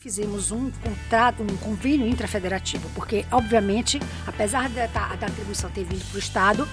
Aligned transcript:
Fizemos 0.00 0.52
um 0.52 0.70
contrato, 0.70 1.42
um 1.42 1.56
convênio 1.56 2.06
intrafederativo, 2.06 2.88
porque, 2.94 3.26
obviamente, 3.32 4.00
apesar 4.28 4.68
da, 4.68 4.86
da, 4.86 5.16
da 5.16 5.26
atribuição 5.26 5.68
ter 5.70 5.82
vindo 5.82 6.04
para 6.08 6.14
o 6.14 6.18
Estado, 6.20 6.68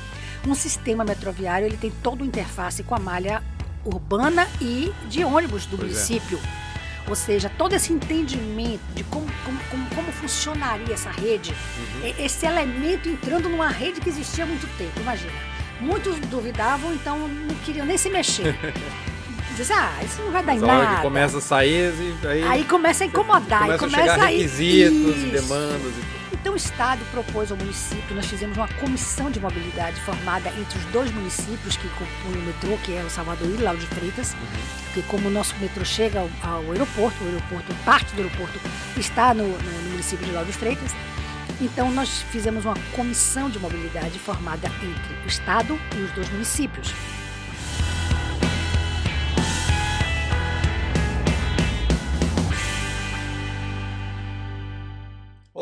um 0.48 0.54
sistema 0.54 1.04
metroviário 1.04 1.66
ele 1.66 1.76
tem 1.76 1.90
toda 2.04 2.18
uma 2.18 2.28
interface 2.28 2.84
com 2.84 2.94
a 2.94 3.00
malha 3.00 3.42
urbana 3.84 4.48
e 4.62 4.94
de 5.10 5.24
ônibus 5.24 5.66
do 5.66 5.76
Pois 5.76 5.90
é. 5.90 5.94
município. 5.94 6.40
Ou 7.08 7.16
seja, 7.16 7.50
todo 7.50 7.74
esse 7.74 7.92
entendimento 7.92 8.84
de 8.94 9.04
como, 9.06 9.26
como, 9.44 9.60
como, 9.72 9.90
como 9.96 10.12
funcionaria 10.12 10.94
essa 10.94 11.10
rede, 11.10 11.52
Uhum. 11.52 12.14
esse 12.24 12.46
elemento 12.46 13.10
entrando 13.10 13.50
numa 13.50 13.70
rede 13.70 14.02
que 14.02 14.10
existia 14.10 14.44
há 14.44 14.48
muito 14.48 14.68
tempo, 14.78 15.00
imagina. 15.00 15.34
Muitos 15.82 16.20
duvidavam, 16.20 16.94
então 16.94 17.28
não 17.28 17.56
queriam 17.66 17.88
nem 17.88 17.98
se 17.98 18.08
mexer. 18.08 18.56
Dizia, 19.56 19.76
ah, 19.78 20.04
isso 20.04 20.22
não 20.22 20.32
vai 20.32 20.44
dar 20.44 20.56
em 20.56 20.60
nada. 20.60 21.02
começa 21.02 21.38
a 21.38 21.42
sair, 21.42 21.94
e 22.24 22.28
aí, 22.28 22.44
Aí 22.44 22.64
começa 22.66 23.04
a 23.04 23.08
incomodar, 23.08 23.64
e 23.70 23.78
começa 23.78 23.86
a 23.86 23.90
começa 23.90 24.12
chegar 24.14 24.24
a 24.24 24.28
requisitos 24.28 25.24
e 25.24 25.26
demandas. 25.32 25.94
E... 25.96 26.26
Então 26.34 26.54
o 26.54 26.58
Estado 26.58 27.02
propôs 27.12 27.50
ao 27.52 27.58
município, 27.58 28.16
nós 28.16 28.26
fizemos 28.28 28.56
uma 28.58 28.68
comissão 28.68 29.32
de 29.32 29.40
mobilidade 29.40 30.00
formada 30.02 30.50
entre 30.50 30.78
os 30.78 30.86
dois 30.86 31.10
municípios 31.12 31.76
que 31.78 31.88
compõem 31.90 32.42
o 32.42 32.46
metrô, 32.46 32.78
que 32.84 32.94
é 32.96 33.02
o 33.02 33.10
Salvador 33.10 33.48
e 33.50 33.58
Lauro 33.64 33.80
de 33.80 33.88
Freitas, 33.88 34.36
porque 34.86 35.02
como 35.08 35.28
o 35.28 35.32
nosso 35.32 35.56
metrô 35.60 35.84
chega 35.84 36.20
ao, 36.20 36.30
ao 36.44 36.72
aeroporto, 36.72 37.24
o 37.24 37.28
aeroporto, 37.28 37.74
parte 37.84 38.14
do 38.14 38.22
aeroporto 38.22 38.60
está 38.98 39.34
no, 39.34 39.44
no- 39.48 39.58
no 39.58 39.90
município 39.92 40.24
de 40.26 40.32
Lauro 40.34 40.46
de 40.52 40.54
Freitas, 40.58 40.92
então 41.60 41.90
nós 41.92 42.22
fizemos 42.32 42.66
uma 42.66 42.76
comissão 42.96 43.50
de 43.50 43.58
mobilidade 43.58 44.20
formada 44.20 44.68
entre 44.84 45.24
o 45.24 45.28
Estado 45.28 45.80
e 45.98 46.02
os 46.02 46.12
dois 46.12 46.30
municípios. 46.30 46.94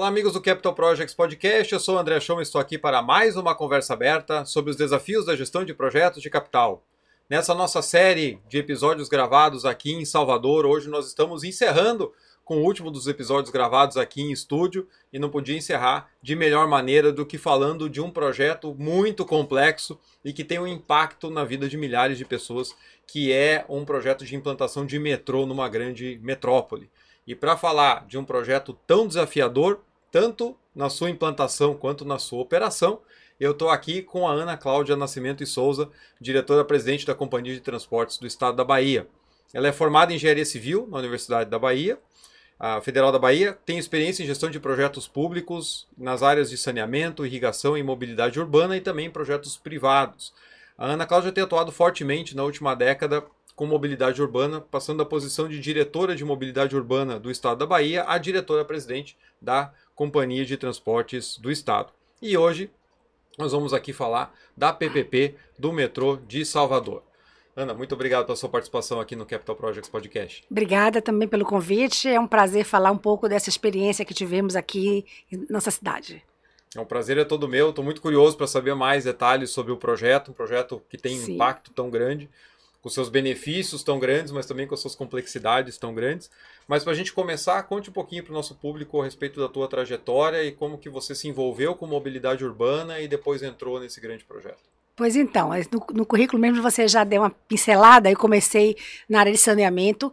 Olá, 0.03 0.09
amigos 0.09 0.33
do 0.33 0.41
Capital 0.41 0.73
Projects 0.73 1.15
Podcast. 1.15 1.71
Eu 1.71 1.79
sou 1.79 1.95
o 1.95 1.97
André 1.97 2.19
Chão 2.19 2.39
e 2.39 2.43
estou 2.43 2.59
aqui 2.59 2.77
para 2.77 3.01
mais 3.01 3.37
uma 3.37 3.55
conversa 3.55 3.93
aberta 3.93 4.43
sobre 4.43 4.69
os 4.69 4.75
desafios 4.75 5.25
da 5.25 5.33
gestão 5.33 5.63
de 5.63 5.73
projetos 5.73 6.21
de 6.21 6.29
capital. 6.29 6.83
Nessa 7.29 7.53
nossa 7.53 7.81
série 7.81 8.37
de 8.49 8.57
episódios 8.57 9.07
gravados 9.07 9.63
aqui 9.63 9.93
em 9.93 10.03
Salvador, 10.03 10.65
hoje 10.65 10.89
nós 10.89 11.07
estamos 11.07 11.45
encerrando 11.45 12.11
com 12.43 12.57
o 12.57 12.65
último 12.65 12.91
dos 12.91 13.07
episódios 13.07 13.49
gravados 13.49 13.95
aqui 13.95 14.21
em 14.21 14.33
estúdio 14.33 14.89
e 15.13 15.17
não 15.17 15.29
podia 15.29 15.55
encerrar 15.55 16.09
de 16.21 16.35
melhor 16.35 16.67
maneira 16.67 17.09
do 17.09 17.25
que 17.25 17.37
falando 17.37 17.89
de 17.89 18.01
um 18.01 18.11
projeto 18.11 18.75
muito 18.77 19.23
complexo 19.25 19.97
e 20.21 20.33
que 20.33 20.43
tem 20.43 20.59
um 20.59 20.67
impacto 20.67 21.29
na 21.29 21.45
vida 21.45 21.69
de 21.69 21.77
milhares 21.77 22.17
de 22.17 22.25
pessoas, 22.25 22.75
que 23.07 23.31
é 23.31 23.63
um 23.69 23.85
projeto 23.85 24.25
de 24.25 24.35
implantação 24.35 24.85
de 24.85 24.99
metrô 24.99 25.45
numa 25.45 25.69
grande 25.69 26.19
metrópole. 26.21 26.91
E 27.25 27.33
para 27.33 27.55
falar 27.55 28.05
de 28.05 28.17
um 28.17 28.25
projeto 28.25 28.77
tão 28.85 29.07
desafiador, 29.07 29.79
tanto 30.13 30.55
na 30.75 30.91
sua 30.91 31.09
implantação 31.09 31.73
quanto 31.73 32.05
na 32.05 32.19
sua 32.19 32.39
operação, 32.39 33.01
eu 33.39 33.49
estou 33.49 33.71
aqui 33.71 34.03
com 34.03 34.27
a 34.27 34.31
Ana 34.31 34.55
Cláudia 34.55 34.95
Nascimento 34.95 35.41
e 35.41 35.47
Souza, 35.47 35.89
diretora-presidente 36.21 37.03
da 37.03 37.15
Companhia 37.15 37.55
de 37.55 37.59
Transportes 37.59 38.19
do 38.19 38.27
Estado 38.27 38.55
da 38.55 38.63
Bahia. 38.63 39.07
Ela 39.51 39.69
é 39.69 39.71
formada 39.71 40.13
em 40.13 40.15
Engenharia 40.17 40.45
Civil 40.45 40.87
na 40.87 40.99
Universidade 40.99 41.49
da 41.49 41.57
Bahia, 41.57 41.97
a 42.59 42.79
Federal 42.79 43.11
da 43.11 43.17
Bahia, 43.17 43.57
tem 43.65 43.79
experiência 43.79 44.21
em 44.21 44.27
gestão 44.27 44.51
de 44.51 44.59
projetos 44.59 45.07
públicos 45.07 45.87
nas 45.97 46.21
áreas 46.21 46.47
de 46.47 46.59
saneamento, 46.59 47.25
irrigação 47.25 47.75
e 47.75 47.81
mobilidade 47.81 48.39
urbana 48.39 48.77
e 48.77 48.81
também 48.81 49.07
em 49.07 49.11
projetos 49.11 49.57
privados. 49.57 50.31
A 50.77 50.85
Ana 50.85 51.07
Cláudia 51.07 51.31
tem 51.31 51.43
atuado 51.43 51.71
fortemente 51.71 52.35
na 52.35 52.43
última 52.43 52.75
década 52.75 53.25
com 53.55 53.65
mobilidade 53.65 54.21
urbana, 54.21 54.61
passando 54.61 54.99
da 54.99 55.05
posição 55.05 55.47
de 55.47 55.59
diretora 55.59 56.15
de 56.15 56.23
mobilidade 56.23 56.75
urbana 56.75 57.19
do 57.19 57.31
Estado 57.31 57.57
da 57.57 57.65
Bahia 57.65 58.05
a 58.07 58.17
diretora-presidente 58.19 59.17
da 59.41 59.73
Companhia 59.95 60.45
de 60.45 60.57
Transportes 60.57 61.37
do 61.37 61.51
Estado. 61.51 61.91
E 62.21 62.37
hoje 62.37 62.69
nós 63.37 63.51
vamos 63.51 63.73
aqui 63.73 63.91
falar 63.91 64.33
da 64.55 64.71
PPP 64.71 65.35
do 65.57 65.71
metrô 65.71 66.17
de 66.17 66.45
Salvador. 66.45 67.03
Ana, 67.55 67.73
muito 67.73 67.93
obrigado 67.93 68.25
pela 68.25 68.35
sua 68.35 68.49
participação 68.49 68.99
aqui 68.99 69.15
no 69.15 69.25
Capital 69.25 69.55
Projects 69.55 69.89
Podcast. 69.89 70.43
Obrigada 70.49 71.01
também 71.01 71.27
pelo 71.27 71.45
convite, 71.45 72.09
é 72.09 72.19
um 72.19 72.27
prazer 72.27 72.65
falar 72.65 72.91
um 72.91 72.97
pouco 72.97 73.29
dessa 73.29 73.49
experiência 73.49 74.03
que 74.03 74.13
tivemos 74.13 74.55
aqui 74.55 75.05
em 75.31 75.45
nossa 75.49 75.69
cidade. 75.69 76.23
É 76.75 76.79
um 76.79 76.85
prazer 76.85 77.17
é 77.19 77.23
todo 77.23 77.47
meu. 77.47 77.69
Estou 77.69 77.85
muito 77.85 78.01
curioso 78.01 78.35
para 78.35 78.47
saber 78.47 78.73
mais 78.73 79.03
detalhes 79.03 79.51
sobre 79.51 79.71
o 79.71 79.77
projeto, 79.77 80.31
um 80.31 80.33
projeto 80.33 80.81
que 80.89 80.97
tem 80.97 81.19
um 81.19 81.25
Sim. 81.25 81.35
impacto 81.35 81.71
tão 81.71 81.89
grande, 81.89 82.27
com 82.83 82.89
seus 82.89 83.07
benefícios 83.07 83.81
tão 83.81 83.97
grandes, 83.97 84.33
mas 84.33 84.45
também 84.45 84.67
com 84.67 84.75
as 84.75 84.81
suas 84.81 84.93
complexidades 84.93 85.77
tão 85.77 85.95
grandes. 85.95 86.29
Mas 86.67 86.83
para 86.83 86.91
a 86.91 86.95
gente 86.95 87.13
começar, 87.13 87.63
conte 87.63 87.89
um 87.89 87.93
pouquinho 87.93 88.23
para 88.23 88.31
o 88.31 88.35
nosso 88.35 88.55
público 88.55 89.01
a 89.01 89.05
respeito 89.05 89.39
da 89.39 89.47
tua 89.47 89.69
trajetória 89.69 90.43
e 90.43 90.51
como 90.51 90.77
que 90.77 90.89
você 90.89 91.15
se 91.15 91.29
envolveu 91.29 91.75
com 91.75 91.87
mobilidade 91.87 92.43
urbana 92.43 92.99
e 92.99 93.07
depois 93.07 93.41
entrou 93.41 93.79
nesse 93.79 94.01
grande 94.01 94.25
projeto. 94.25 94.59
Pois 94.97 95.15
então, 95.15 95.49
no, 95.71 95.85
no 95.93 96.05
currículo 96.05 96.39
mesmo 96.39 96.61
você 96.61 96.85
já 96.87 97.05
deu 97.05 97.21
uma 97.21 97.29
pincelada, 97.29 98.11
eu 98.11 98.17
comecei 98.17 98.75
na 99.09 99.21
área 99.21 99.31
de 99.31 99.39
saneamento, 99.39 100.11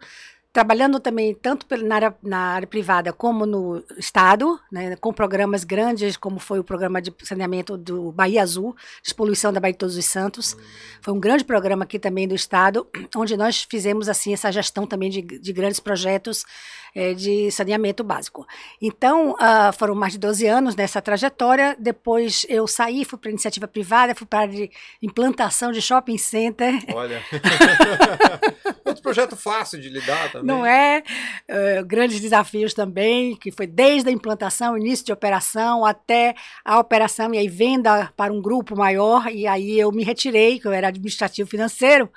trabalhando 0.52 0.98
também 0.98 1.32
tanto 1.34 1.66
na 1.84 1.94
área, 1.94 2.16
na 2.22 2.38
área 2.38 2.66
privada 2.66 3.12
como 3.12 3.46
no 3.46 3.84
Estado, 3.96 4.58
né, 4.70 4.96
com 4.96 5.12
programas 5.12 5.62
grandes, 5.62 6.16
como 6.16 6.40
foi 6.40 6.58
o 6.58 6.64
programa 6.64 7.00
de 7.00 7.14
saneamento 7.22 7.76
do 7.76 8.10
Bahia 8.10 8.42
Azul, 8.42 8.74
despoluição 9.02 9.52
da 9.52 9.60
Bahia 9.60 9.72
de 9.72 9.78
Todos 9.78 9.96
os 9.96 10.04
Santos. 10.04 10.56
Foi 11.00 11.14
um 11.14 11.20
grande 11.20 11.44
programa 11.44 11.84
aqui 11.84 11.98
também 11.98 12.26
do 12.26 12.34
Estado, 12.34 12.86
onde 13.16 13.36
nós 13.36 13.62
fizemos 13.62 14.08
assim 14.08 14.32
essa 14.32 14.50
gestão 14.50 14.86
também 14.86 15.08
de, 15.08 15.22
de 15.22 15.52
grandes 15.52 15.78
projetos 15.78 16.44
eh, 16.92 17.14
de 17.14 17.50
saneamento 17.52 18.02
básico. 18.02 18.44
Então, 18.82 19.36
ah, 19.38 19.70
foram 19.72 19.94
mais 19.94 20.14
de 20.14 20.18
12 20.18 20.46
anos 20.48 20.74
nessa 20.74 21.00
trajetória. 21.00 21.76
Depois 21.78 22.44
eu 22.48 22.66
saí, 22.66 23.04
fui 23.04 23.16
para 23.16 23.30
iniciativa 23.30 23.68
privada, 23.68 24.12
fui 24.12 24.26
para 24.26 24.50
a 24.50 24.68
implantação 25.00 25.70
de 25.70 25.80
shopping 25.80 26.18
center. 26.18 26.74
Olha, 26.92 27.22
outro 28.84 29.02
projeto 29.02 29.36
fácil 29.36 29.80
de 29.80 29.88
lidar 29.88 30.32
também. 30.32 30.39
Não 30.42 30.64
é? 30.66 31.02
Eh, 31.48 31.82
grandes 31.84 32.20
desafios 32.20 32.74
também, 32.74 33.34
que 33.36 33.50
foi 33.50 33.66
desde 33.66 34.08
a 34.08 34.12
implantação, 34.12 34.76
início 34.76 35.04
de 35.06 35.12
operação, 35.12 35.84
até 35.84 36.34
a 36.64 36.78
operação 36.78 37.32
e 37.34 37.38
aí 37.38 37.48
venda 37.48 38.12
para 38.16 38.32
um 38.32 38.40
grupo 38.40 38.76
maior. 38.76 39.28
E 39.30 39.46
aí 39.46 39.78
eu 39.78 39.90
me 39.92 40.02
retirei, 40.04 40.58
que 40.58 40.66
eu 40.66 40.72
era 40.72 40.88
administrativo 40.88 41.48
financeiro. 41.48 42.10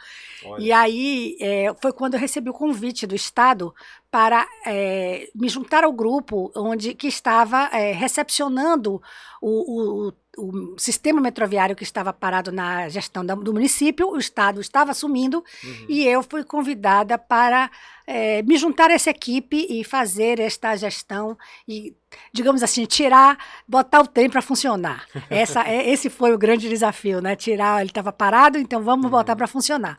Olha, 0.46 0.62
E 0.64 0.72
aí 0.72 1.38
é, 1.40 1.74
foi 1.82 1.92
quando 1.94 2.16
eu 2.16 2.20
recebi 2.20 2.50
o 2.50 2.54
convite 2.54 3.08
do 3.08 3.16
Estado 3.16 3.74
para 4.12 4.46
é, 4.66 5.28
me 5.34 5.50
juntar 5.50 5.84
ao 5.84 5.92
grupo 5.92 6.52
onde 6.56 6.94
que 6.94 7.08
estava 7.08 7.70
é, 7.74 7.92
recepcionando 7.94 9.02
o, 9.42 10.08
o- 10.10 10.14
o 10.36 10.76
sistema 10.80 11.22
metroviário 11.22 11.76
que 11.76 11.84
estava 11.84 12.12
parado 12.12 12.52
na 12.52 12.90
gestão 12.90 13.24
da- 13.26 13.36
do 13.36 13.54
município, 13.54 14.10
o 14.10 14.18
Estado 14.18 14.60
estava 14.62 14.90
assumindo 14.92 15.44
uhum. 15.64 15.86
e 15.88 16.08
eu 16.08 16.24
fui 16.24 16.44
convidada 16.44 17.18
para 17.20 17.70
é, 18.06 18.42
me 18.44 18.58
juntar 18.58 18.90
a 18.90 18.94
essa 18.94 19.10
equipe 19.10 19.66
e 19.70 19.84
fazer 19.84 20.40
esta 20.40 20.76
gestão 20.76 21.38
e, 21.68 21.96
digamos 22.34 22.62
assim, 22.62 22.86
tirar, 22.86 23.38
botar 23.68 24.02
o 24.02 24.08
trem 24.08 24.30
para 24.30 24.42
funcionar. 24.42 25.06
Essa, 25.30 25.64
é- 25.68 25.90
esse 25.90 26.10
foi 26.10 26.34
o 26.34 26.38
grande 26.38 26.68
desafio, 26.70 27.22
né? 27.22 27.36
Tirar, 27.36 27.82
ele 27.82 27.90
estava 27.90 28.12
parado, 28.12 28.58
então 28.58 28.84
vamos 28.84 29.10
botar 29.10 29.36
para 29.36 29.48
funcionar. 29.48 29.98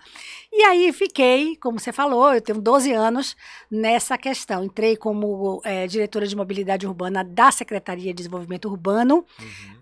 E 0.52 0.62
aí 0.62 0.92
fiquei, 0.92 1.56
como 1.56 1.80
você 1.80 1.92
falou, 1.92 2.32
eu 2.34 2.40
tenho 2.40 2.60
12 2.60 2.92
anos 2.92 3.36
nessa 3.70 4.16
questão. 4.16 4.62
Entrei 4.64 4.96
como 4.96 5.60
é, 5.64 5.86
diretora 5.88 6.26
de 6.26 6.36
mobilidade 6.36 6.86
urbana 6.86 7.24
da 7.24 7.50
Secretaria 7.50 8.12
de 8.12 8.18
Desenvolvimento 8.18 8.68
Urbano, 8.68 9.24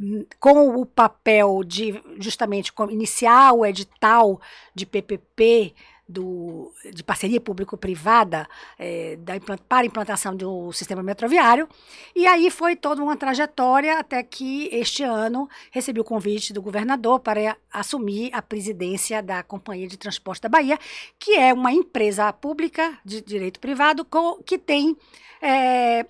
Uhum. 0.00 0.24
com 0.40 0.80
o 0.80 0.86
papel 0.86 1.62
de 1.64 2.00
justamente 2.18 2.72
iniciar 2.90 3.52
o 3.52 3.64
edital 3.66 4.40
de 4.74 4.86
PPP 4.86 5.74
do, 6.12 6.72
de 6.92 7.02
parceria 7.02 7.40
público-privada 7.40 8.46
eh, 8.78 9.16
da 9.20 9.32
para 9.68 9.82
a 9.82 9.86
implantação 9.86 10.36
do 10.36 10.72
sistema 10.72 11.02
metroviário. 11.02 11.68
E 12.14 12.26
aí 12.26 12.50
foi 12.50 12.76
toda 12.76 13.02
uma 13.02 13.16
trajetória 13.16 13.98
até 13.98 14.22
que 14.22 14.68
este 14.72 15.02
ano 15.02 15.48
recebi 15.70 16.00
o 16.00 16.04
convite 16.04 16.52
do 16.52 16.62
governador 16.62 17.20
para 17.20 17.56
assumir 17.72 18.30
a 18.32 18.42
presidência 18.42 19.22
da 19.22 19.42
Companhia 19.42 19.88
de 19.88 19.96
Transporte 19.96 20.42
da 20.42 20.48
Bahia, 20.48 20.78
que 21.18 21.32
é 21.34 21.52
uma 21.52 21.72
empresa 21.72 22.32
pública 22.32 22.98
de 23.04 23.20
direito 23.20 23.58
privado 23.58 24.04
com- 24.04 24.40
que 24.44 24.58
tem 24.58 24.96
eh, 25.40 26.06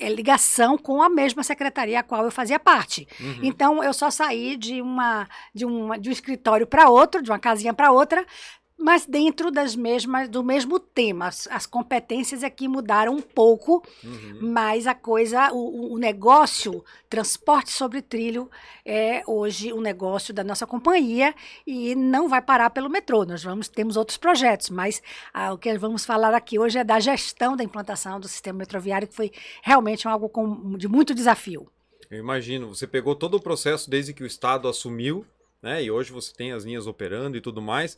eh, 0.00 0.08
ligação 0.08 0.78
com 0.78 1.02
a 1.02 1.08
mesma 1.08 1.42
secretaria 1.42 2.00
a 2.00 2.02
qual 2.02 2.24
eu 2.24 2.30
fazia 2.30 2.58
parte. 2.58 3.06
Uhum. 3.20 3.40
Então 3.42 3.84
eu 3.84 3.92
só 3.92 4.10
saí 4.10 4.56
de 4.56 4.80
uma 4.80 5.28
de, 5.54 5.66
uma, 5.66 5.98
de 5.98 6.08
um 6.08 6.12
escritório 6.12 6.66
para 6.66 6.88
outro, 6.88 7.22
de 7.22 7.30
uma 7.30 7.38
casinha 7.38 7.74
para 7.74 7.92
outra, 7.92 8.24
mas 8.82 9.06
dentro 9.06 9.52
das 9.52 9.76
mesmas 9.76 10.28
do 10.28 10.42
mesmo 10.42 10.80
tema. 10.80 11.28
As, 11.28 11.46
as 11.48 11.66
competências 11.66 12.42
aqui 12.42 12.66
mudaram 12.66 13.14
um 13.14 13.22
pouco, 13.22 13.82
uhum. 14.02 14.38
mas 14.40 14.88
a 14.88 14.94
coisa, 14.94 15.52
o, 15.52 15.94
o, 15.94 15.98
negócio 15.98 16.84
transporte 17.08 17.70
sobre 17.70 18.02
trilho 18.02 18.50
é 18.84 19.22
hoje 19.24 19.72
um 19.72 19.80
negócio 19.80 20.34
da 20.34 20.42
nossa 20.42 20.66
companhia 20.66 21.32
e 21.64 21.94
não 21.94 22.28
vai 22.28 22.42
parar 22.42 22.70
pelo 22.70 22.90
metrô. 22.90 23.24
Nós 23.24 23.44
vamos 23.44 23.68
temos 23.68 23.96
outros 23.96 24.18
projetos, 24.18 24.68
mas 24.68 25.00
ah, 25.32 25.52
o 25.52 25.58
que 25.58 25.78
vamos 25.78 26.04
falar 26.04 26.34
aqui 26.34 26.58
hoje 26.58 26.78
é 26.78 26.84
da 26.84 26.98
gestão 26.98 27.56
da 27.56 27.62
implantação 27.62 28.18
do 28.18 28.26
sistema 28.26 28.58
metroviário, 28.58 29.06
que 29.06 29.14
foi 29.14 29.30
realmente 29.62 30.08
algo 30.08 30.28
com, 30.28 30.76
de 30.76 30.88
muito 30.88 31.14
desafio. 31.14 31.70
Eu 32.10 32.18
imagino, 32.18 32.74
você 32.74 32.86
pegou 32.86 33.14
todo 33.14 33.36
o 33.36 33.40
processo 33.40 33.88
desde 33.88 34.12
que 34.12 34.24
o 34.24 34.26
Estado 34.26 34.66
assumiu, 34.66 35.24
né? 35.62 35.84
E 35.84 35.90
hoje 35.90 36.10
você 36.10 36.34
tem 36.34 36.52
as 36.52 36.64
linhas 36.64 36.88
operando 36.88 37.36
e 37.36 37.40
tudo 37.40 37.62
mais 37.62 37.96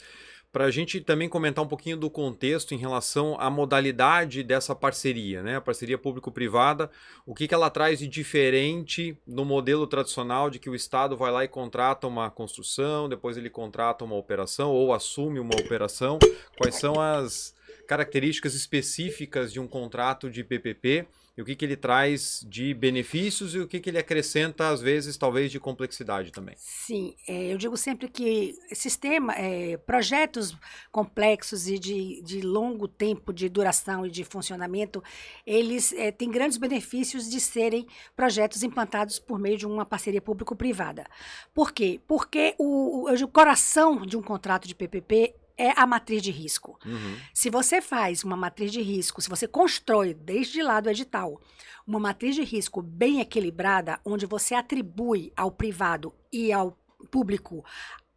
para 0.54 0.66
a 0.66 0.70
gente 0.70 1.00
também 1.00 1.28
comentar 1.28 1.64
um 1.64 1.66
pouquinho 1.66 1.96
do 1.96 2.08
contexto 2.08 2.76
em 2.76 2.78
relação 2.78 3.36
à 3.40 3.50
modalidade 3.50 4.44
dessa 4.44 4.72
parceria, 4.72 5.42
né? 5.42 5.56
A 5.56 5.60
parceria 5.60 5.98
público-privada, 5.98 6.88
o 7.26 7.34
que, 7.34 7.48
que 7.48 7.54
ela 7.54 7.68
traz 7.68 7.98
de 7.98 8.06
diferente 8.06 9.18
no 9.26 9.44
modelo 9.44 9.84
tradicional 9.84 10.48
de 10.48 10.60
que 10.60 10.70
o 10.70 10.74
Estado 10.76 11.16
vai 11.16 11.32
lá 11.32 11.42
e 11.42 11.48
contrata 11.48 12.06
uma 12.06 12.30
construção, 12.30 13.08
depois 13.08 13.36
ele 13.36 13.50
contrata 13.50 14.04
uma 14.04 14.14
operação 14.14 14.70
ou 14.70 14.94
assume 14.94 15.40
uma 15.40 15.56
operação. 15.56 16.20
Quais 16.56 16.76
são 16.76 17.00
as 17.00 17.52
características 17.86 18.54
específicas 18.54 19.52
de 19.52 19.60
um 19.60 19.66
contrato 19.66 20.30
de 20.30 20.42
PPP? 20.42 21.06
e 21.36 21.42
o 21.42 21.44
que, 21.44 21.56
que 21.56 21.64
ele 21.64 21.76
traz 21.76 22.44
de 22.48 22.72
benefícios 22.72 23.54
e 23.54 23.58
o 23.58 23.66
que, 23.66 23.80
que 23.80 23.90
ele 23.90 23.98
acrescenta, 23.98 24.68
às 24.68 24.80
vezes, 24.80 25.16
talvez, 25.16 25.50
de 25.50 25.58
complexidade 25.58 26.30
também. 26.30 26.54
Sim, 26.56 27.14
é, 27.26 27.52
eu 27.52 27.58
digo 27.58 27.76
sempre 27.76 28.08
que 28.08 28.54
sistema, 28.72 29.32
é, 29.34 29.76
projetos 29.76 30.56
complexos 30.92 31.66
e 31.66 31.78
de, 31.78 32.22
de 32.22 32.40
longo 32.40 32.86
tempo 32.86 33.32
de 33.32 33.48
duração 33.48 34.06
e 34.06 34.10
de 34.10 34.22
funcionamamento, 34.22 35.02
eles 35.44 35.92
é, 35.92 36.12
têm 36.12 36.30
grandes 36.30 36.56
benefícios 36.56 37.28
de 37.28 37.40
serem 37.40 37.86
projetos 38.14 38.62
implantados 38.62 39.18
por 39.18 39.38
meio 39.38 39.58
de 39.58 39.66
uma 39.66 39.84
parceria 39.84 40.22
público-privada. 40.22 41.04
Por 41.52 41.72
quê? 41.72 42.00
Porque 42.06 42.54
o, 42.58 43.10
o, 43.10 43.12
o 43.12 43.28
coração 43.28 44.06
de 44.06 44.16
um 44.16 44.22
contrato 44.22 44.68
de 44.68 44.74
PPP 44.74 45.34
é 45.56 45.70
a 45.78 45.86
matriz 45.86 46.22
de 46.22 46.30
risco. 46.30 46.78
Uhum. 46.84 47.16
Se 47.32 47.50
você 47.50 47.80
faz 47.80 48.24
uma 48.24 48.36
matriz 48.36 48.72
de 48.72 48.82
risco, 48.82 49.20
se 49.20 49.28
você 49.28 49.46
constrói 49.46 50.14
desde 50.14 50.62
lá 50.62 50.80
do 50.80 50.90
edital 50.90 51.40
uma 51.86 52.00
matriz 52.00 52.34
de 52.34 52.42
risco 52.42 52.82
bem 52.82 53.20
equilibrada, 53.20 54.00
onde 54.04 54.26
você 54.26 54.54
atribui 54.54 55.32
ao 55.36 55.50
privado 55.50 56.14
e 56.32 56.52
ao 56.52 56.76
público 57.10 57.64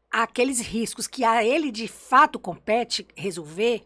aqueles 0.10 0.62
riscos 0.62 1.06
que 1.06 1.24
a 1.24 1.44
ele 1.44 1.72
de 1.72 1.88
fato 1.88 2.40
compete 2.40 3.06
resolver, 3.16 3.84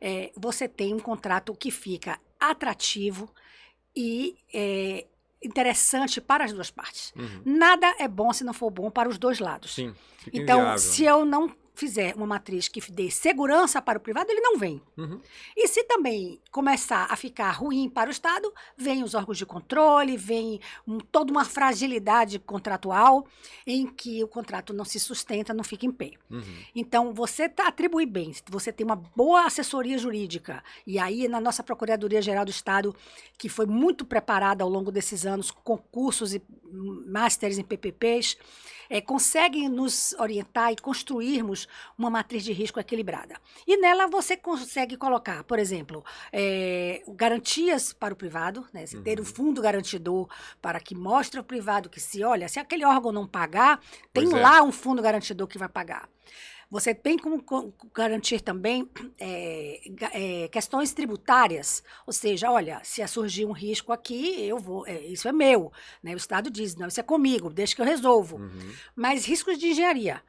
é, 0.00 0.30
você 0.36 0.68
tem 0.68 0.94
um 0.94 1.00
contrato 1.00 1.54
que 1.54 1.70
fica 1.70 2.20
atrativo 2.38 3.30
e 3.94 4.36
é, 4.52 5.06
interessante 5.42 6.20
para 6.20 6.44
as 6.44 6.52
duas 6.52 6.70
partes. 6.70 7.12
Uhum. 7.16 7.42
Nada 7.44 7.94
é 7.98 8.06
bom 8.06 8.32
se 8.32 8.44
não 8.44 8.52
for 8.52 8.70
bom 8.70 8.90
para 8.90 9.08
os 9.08 9.18
dois 9.18 9.38
lados. 9.38 9.74
Sim, 9.74 9.94
então, 10.32 10.60
inviável. 10.60 10.78
se 10.78 11.04
eu 11.04 11.24
não 11.24 11.54
fizer 11.76 12.14
uma 12.16 12.26
matriz 12.26 12.68
que 12.68 12.80
dê 12.90 13.10
segurança 13.10 13.80
para 13.82 13.98
o 13.98 14.00
privado, 14.00 14.30
ele 14.30 14.40
não 14.40 14.58
vem. 14.58 14.82
Uhum. 14.96 15.20
E 15.54 15.68
se 15.68 15.84
também 15.84 16.40
começar 16.50 17.06
a 17.10 17.16
ficar 17.16 17.50
ruim 17.50 17.88
para 17.88 18.08
o 18.08 18.10
Estado, 18.10 18.52
vem 18.76 19.04
os 19.04 19.14
órgãos 19.14 19.36
de 19.36 19.44
controle, 19.44 20.16
vem 20.16 20.58
um, 20.88 20.98
toda 20.98 21.30
uma 21.30 21.44
fragilidade 21.44 22.38
contratual 22.38 23.26
em 23.66 23.86
que 23.86 24.24
o 24.24 24.28
contrato 24.28 24.72
não 24.72 24.84
se 24.84 24.98
sustenta, 24.98 25.52
não 25.52 25.62
fica 25.62 25.84
em 25.84 25.92
pé. 25.92 26.12
Uhum. 26.30 26.42
Então, 26.74 27.12
você 27.12 27.46
tá, 27.46 27.68
atribui 27.68 28.06
bem, 28.06 28.32
você 28.48 28.72
tem 28.72 28.84
uma 28.84 28.96
boa 28.96 29.44
assessoria 29.44 29.98
jurídica, 29.98 30.64
e 30.86 30.98
aí 30.98 31.28
na 31.28 31.40
nossa 31.40 31.62
Procuradoria-Geral 31.62 32.46
do 32.46 32.50
Estado, 32.50 32.96
que 33.36 33.50
foi 33.50 33.66
muito 33.66 34.06
preparada 34.06 34.64
ao 34.64 34.70
longo 34.70 34.90
desses 34.90 35.26
anos, 35.26 35.50
concursos 35.50 36.34
e 36.34 36.42
másteres 37.06 37.58
em 37.58 37.64
PPPs, 37.64 38.38
é, 38.88 39.00
conseguem 39.00 39.68
nos 39.68 40.14
orientar 40.18 40.72
e 40.72 40.76
construirmos 40.76 41.66
uma 41.96 42.10
matriz 42.10 42.44
de 42.44 42.52
risco 42.52 42.80
equilibrada. 42.80 43.36
E 43.66 43.76
nela 43.76 44.06
você 44.06 44.36
consegue 44.36 44.96
colocar, 44.96 45.44
por 45.44 45.58
exemplo, 45.58 46.04
é, 46.32 47.02
garantias 47.08 47.92
para 47.92 48.14
o 48.14 48.16
privado, 48.16 48.66
né, 48.72 48.84
uhum. 48.94 49.02
ter 49.02 49.20
um 49.20 49.24
fundo 49.24 49.60
garantidor 49.60 50.28
para 50.60 50.80
que 50.80 50.94
mostre 50.94 51.38
ao 51.38 51.44
privado 51.44 51.88
que 51.88 52.00
se, 52.00 52.22
olha, 52.22 52.48
se 52.48 52.58
aquele 52.58 52.84
órgão 52.84 53.12
não 53.12 53.26
pagar, 53.26 53.80
tem 54.12 54.32
é. 54.32 54.40
lá 54.40 54.62
um 54.62 54.72
fundo 54.72 55.02
garantidor 55.02 55.46
que 55.46 55.58
vai 55.58 55.68
pagar. 55.68 56.08
Você 56.70 56.94
tem 56.94 57.16
como 57.16 57.44
garantir 57.94 58.40
também 58.40 58.88
é, 59.18 59.80
é, 60.12 60.48
questões 60.48 60.92
tributárias, 60.92 61.82
ou 62.04 62.12
seja, 62.12 62.50
olha, 62.50 62.80
se 62.82 63.06
surgir 63.06 63.44
um 63.44 63.52
risco 63.52 63.92
aqui, 63.92 64.44
eu 64.44 64.58
vou, 64.58 64.86
é, 64.86 65.00
isso 65.06 65.28
é 65.28 65.32
meu, 65.32 65.72
né? 66.02 66.12
O 66.12 66.16
Estado 66.16 66.50
diz, 66.50 66.74
não, 66.74 66.88
isso 66.88 66.98
é 66.98 67.04
comigo, 67.04 67.50
deixa 67.50 67.74
que 67.74 67.80
eu 67.80 67.86
resolvo. 67.86 68.36
Uhum. 68.38 68.72
Mas 68.96 69.24
riscos 69.24 69.58
de 69.58 69.68
engenharia, 69.68 70.20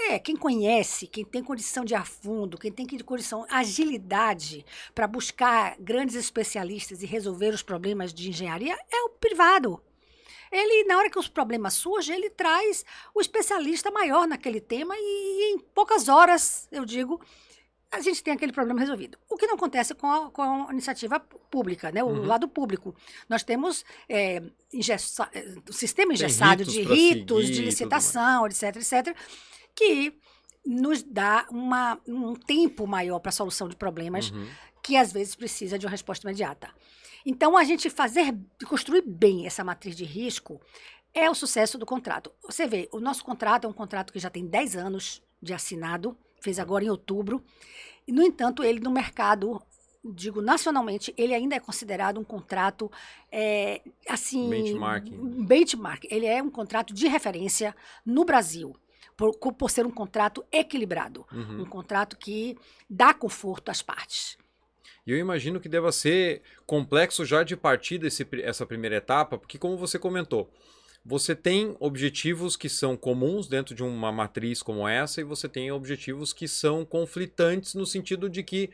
é, 0.00 0.18
quem 0.18 0.36
conhece, 0.36 1.06
quem 1.06 1.24
tem 1.24 1.42
condição 1.42 1.84
de 1.84 1.94
afundo, 1.94 2.58
quem 2.58 2.70
tem 2.70 2.86
condição, 2.98 3.46
agilidade 3.48 4.64
para 4.94 5.06
buscar 5.06 5.76
grandes 5.80 6.14
especialistas 6.14 7.02
e 7.02 7.06
resolver 7.06 7.48
os 7.54 7.62
problemas 7.62 8.12
de 8.12 8.28
engenharia 8.28 8.76
é 8.92 9.02
o 9.04 9.10
privado. 9.10 9.82
Ele, 10.50 10.84
na 10.84 10.98
hora 10.98 11.10
que 11.10 11.18
os 11.18 11.28
problemas 11.28 11.74
surgem, 11.74 12.16
ele 12.16 12.30
traz 12.30 12.84
o 13.14 13.20
especialista 13.20 13.90
maior 13.90 14.26
naquele 14.26 14.60
tema 14.60 14.94
e, 14.96 15.54
em 15.54 15.58
poucas 15.58 16.08
horas, 16.08 16.68
eu 16.72 16.84
digo, 16.84 17.20
a 17.90 18.00
gente 18.00 18.22
tem 18.22 18.34
aquele 18.34 18.52
problema 18.52 18.80
resolvido. 18.80 19.18
O 19.28 19.36
que 19.36 19.46
não 19.46 19.54
acontece 19.54 19.94
com 19.94 20.10
a, 20.10 20.30
com 20.30 20.42
a 20.42 20.72
iniciativa 20.72 21.18
pública, 21.20 21.90
né? 21.90 22.02
o 22.02 22.08
uhum. 22.08 22.26
lado 22.26 22.46
público. 22.46 22.94
Nós 23.28 23.42
temos 23.42 23.84
é, 24.08 24.42
ingessa, 24.72 25.28
um 25.68 25.72
sistema 25.72 26.12
engessado 26.12 26.62
ritos 26.62 26.74
de 26.74 26.82
ritos, 26.82 27.46
de 27.46 27.62
licitação, 27.62 28.46
etc, 28.46 28.76
etc, 28.76 29.16
que 29.74 30.12
nos 30.66 31.02
dá 31.02 31.46
uma, 31.50 31.98
um 32.06 32.34
tempo 32.34 32.86
maior 32.86 33.18
para 33.20 33.30
a 33.30 33.32
solução 33.32 33.68
de 33.68 33.76
problemas 33.76 34.30
uhum. 34.30 34.46
que 34.82 34.96
às 34.96 35.10
vezes 35.10 35.34
precisa 35.34 35.78
de 35.78 35.86
uma 35.86 35.90
resposta 35.90 36.26
imediata. 36.26 36.68
Então, 37.24 37.56
a 37.56 37.64
gente 37.64 37.90
fazer, 37.90 38.36
construir 38.66 39.02
bem 39.02 39.46
essa 39.46 39.64
matriz 39.64 39.96
de 39.96 40.04
risco 40.04 40.60
é 41.14 41.28
o 41.28 41.34
sucesso 41.34 41.78
do 41.78 41.86
contrato. 41.86 42.32
Você 42.44 42.66
vê, 42.66 42.88
o 42.92 43.00
nosso 43.00 43.24
contrato 43.24 43.66
é 43.66 43.70
um 43.70 43.72
contrato 43.72 44.12
que 44.12 44.18
já 44.18 44.30
tem 44.30 44.46
10 44.46 44.76
anos 44.76 45.22
de 45.42 45.52
assinado, 45.52 46.16
fez 46.40 46.58
agora 46.58 46.84
em 46.84 46.90
outubro. 46.90 47.42
E, 48.06 48.12
no 48.12 48.22
entanto, 48.22 48.62
ele 48.62 48.80
no 48.80 48.90
mercado, 48.90 49.60
digo 50.04 50.40
nacionalmente, 50.40 51.12
ele 51.16 51.34
ainda 51.34 51.56
é 51.56 51.60
considerado 51.60 52.18
um 52.18 52.24
contrato 52.24 52.90
é, 53.30 53.82
assim. 54.08 54.48
Benchmark. 54.48 55.10
Benchmark. 55.46 56.04
Ele 56.10 56.26
é 56.26 56.42
um 56.42 56.50
contrato 56.50 56.94
de 56.94 57.06
referência 57.08 57.74
no 58.04 58.24
Brasil. 58.24 58.76
Por, 59.16 59.34
por 59.36 59.68
ser 59.68 59.84
um 59.84 59.90
contrato 59.90 60.44
equilibrado, 60.52 61.26
uhum. 61.32 61.62
um 61.62 61.64
contrato 61.64 62.16
que 62.16 62.56
dá 62.88 63.12
conforto 63.12 63.68
às 63.68 63.82
partes. 63.82 64.38
E 65.08 65.10
eu 65.10 65.16
imagino 65.16 65.58
que 65.58 65.70
deva 65.70 65.90
ser 65.90 66.42
complexo 66.66 67.24
já 67.24 67.42
de 67.42 67.56
partida 67.56 68.06
esse, 68.06 68.28
essa 68.42 68.66
primeira 68.66 68.96
etapa, 68.96 69.38
porque, 69.38 69.56
como 69.56 69.74
você 69.74 69.98
comentou, 69.98 70.50
você 71.02 71.34
tem 71.34 71.74
objetivos 71.80 72.56
que 72.56 72.68
são 72.68 72.94
comuns 72.94 73.48
dentro 73.48 73.74
de 73.74 73.82
uma 73.82 74.12
matriz 74.12 74.62
como 74.62 74.86
essa, 74.86 75.22
e 75.22 75.24
você 75.24 75.48
tem 75.48 75.72
objetivos 75.72 76.34
que 76.34 76.46
são 76.46 76.84
conflitantes 76.84 77.72
no 77.72 77.86
sentido 77.86 78.28
de 78.28 78.42
que, 78.42 78.68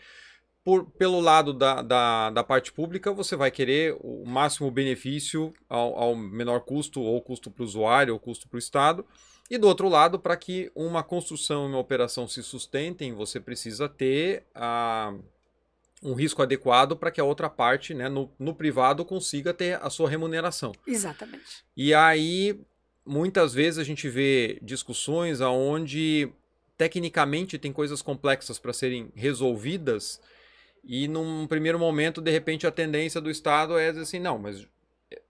por, 0.65 0.87
pelo 0.99 1.21
lado 1.21 1.53
da, 1.53 1.81
da, 1.83 2.31
da 2.31 2.43
parte 2.43 2.73
pública, 2.73 3.13
você 3.13 3.37
vai 3.37 3.53
querer 3.53 3.97
o 4.01 4.25
máximo 4.27 4.69
benefício 4.73 5.55
ao, 5.69 5.97
ao 5.97 6.17
menor 6.17 6.63
custo, 6.63 7.01
ou 7.01 7.23
custo 7.23 7.49
para 7.49 7.63
o 7.63 7.65
usuário, 7.65 8.13
ou 8.13 8.19
custo 8.19 8.49
para 8.49 8.57
o 8.57 8.59
Estado. 8.59 9.07
E 9.49 9.57
do 9.57 9.69
outro 9.69 9.89
lado, 9.89 10.19
para 10.19 10.37
que 10.37 10.69
uma 10.75 11.05
construção 11.05 11.67
e 11.67 11.69
uma 11.69 11.79
operação 11.79 12.27
se 12.27 12.43
sustentem, 12.43 13.13
você 13.13 13.39
precisa 13.39 13.89
ter 13.89 14.43
a 14.53 15.15
um 16.05 16.15
risco 16.15 16.43
adequado 16.43 16.97
para 16.97 17.11
que 17.11 17.21
a 17.21 17.25
outra 17.25 17.49
parte, 17.49 17.95
né, 17.95 18.09
no, 18.09 18.31
no 18.39 18.55
privado, 18.55 19.05
consiga 19.05 19.55
ter 19.55 19.83
a 19.83 19.89
sua 19.89 20.09
remuneração. 20.09 20.73
Exatamente. 20.87 21.65
E 21.77 21.95
aí, 21.95 22.61
muitas 23.05 23.55
vezes 23.55 23.79
a 23.79 23.85
gente 23.85 24.09
vê 24.09 24.59
discussões 24.63 25.41
onde 25.41 26.31
tecnicamente 26.77 27.59
tem 27.59 27.73
coisas 27.73 28.03
complexas 28.03 28.59
para 28.59 28.73
serem 28.73 29.11
resolvidas 29.15 30.21
e 30.87 31.09
num 31.09 31.47
primeiro 31.47 31.79
momento, 31.79 32.21
de 32.21 32.31
repente, 32.31 32.67
a 32.67 32.71
tendência 32.71 33.21
do 33.21 33.31
Estado 33.31 33.79
é 33.79 33.89
assim, 33.91 34.19
não, 34.19 34.39
mas 34.39 34.67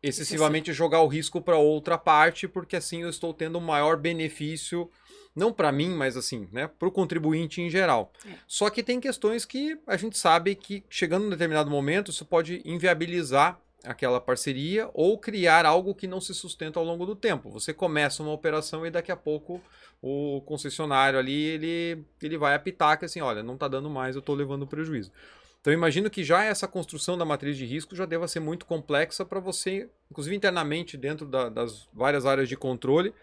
excessivamente 0.02 0.73
jogar 0.73 1.00
o 1.02 1.07
risco 1.07 1.40
para 1.40 1.57
outra 1.57 1.97
parte, 1.97 2.49
porque 2.49 2.76
assim 2.76 3.02
eu 3.02 3.11
estou 3.11 3.33
tendo 3.33 3.59
um 3.59 3.62
maior 3.62 3.97
benefício 3.97 4.90
não 5.35 5.53
para 5.53 5.73
mim, 5.73 5.91
mas 5.91 6.17
assim, 6.17 6.49
né, 6.53 6.69
para 6.69 6.88
o 6.88 6.93
contribuinte 6.93 7.61
em 7.61 7.69
geral. 7.69 8.12
É. 8.26 8.35
Só 8.47 8.71
que 8.71 8.83
tem 8.83 9.00
questões 9.00 9.45
que 9.45 9.79
a 9.87 9.97
gente 9.97 10.17
sabe 10.17 10.55
que 10.55 10.85
chegando 10.88 11.26
em 11.26 11.31
determinado 11.31 11.71
momento 11.71 12.11
isso 12.11 12.25
pode 12.25 12.62
inviabilizar 12.64 13.59
aquela 13.85 14.21
parceria 14.21 14.88
ou 14.95 15.19
criar 15.19 15.67
algo 15.67 15.95
que 15.95 16.07
não 16.07 16.21
se 16.21 16.33
sustenta 16.35 16.79
ao 16.79 16.85
longo 16.85 17.05
do 17.05 17.14
tempo. 17.14 17.50
Você 17.50 17.73
começa 17.73 18.23
uma 18.23 18.33
operação 18.33 18.87
e 18.87 18.91
daqui 18.91 19.12
a 19.12 19.17
pouco 19.17 19.61
o 20.00 20.41
concessionário 20.47 21.19
ali 21.19 21.45
ele, 21.45 22.05
ele 22.23 22.38
vai 22.38 22.55
apitar 22.55 22.99
que 22.99 23.05
assim, 23.05 23.21
olha, 23.21 23.43
não 23.43 23.55
está 23.55 23.69
dando 23.69 23.91
mais, 23.91 24.14
eu 24.14 24.21
estou 24.21 24.35
levando 24.35 24.67
prejuízo. 24.67 25.12
Então 25.61 25.73
imagino 25.73 26.11
que 26.11 26.23
já 26.23 26.45
essa 26.45 26.69
construção 26.69 27.17
da 27.17 27.25
matriz 27.25 27.57
de 27.57 27.64
risco 27.64 27.97
já 27.97 28.05
deva 28.05 28.29
ser 28.29 28.41
muito 28.41 28.67
complexa 28.67 29.25
para 29.25 29.41
você, 29.41 29.88
inclusive 30.11 30.37
internamente 30.37 30.97
dentro 30.97 31.26
da, 31.26 31.49
das 31.49 31.88
várias 31.93 32.26
áreas 32.26 32.49
de 32.49 32.57
controle, 32.57 33.14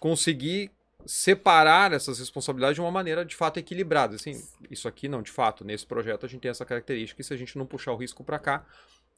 conseguir 0.00 0.72
separar 1.06 1.92
essas 1.92 2.18
responsabilidades 2.18 2.76
de 2.76 2.80
uma 2.80 2.90
maneira 2.90 3.24
de 3.24 3.36
fato 3.36 3.58
equilibrada. 3.58 4.16
Assim, 4.16 4.42
isso 4.70 4.88
aqui 4.88 5.08
não, 5.08 5.22
de 5.22 5.30
fato, 5.30 5.64
nesse 5.64 5.86
projeto 5.86 6.24
a 6.26 6.28
gente 6.28 6.40
tem 6.40 6.50
essa 6.50 6.64
característica 6.64 7.20
e 7.20 7.24
se 7.24 7.34
a 7.34 7.36
gente 7.36 7.56
não 7.58 7.66
puxar 7.66 7.92
o 7.92 7.96
risco 7.96 8.24
para 8.24 8.38
cá, 8.38 8.64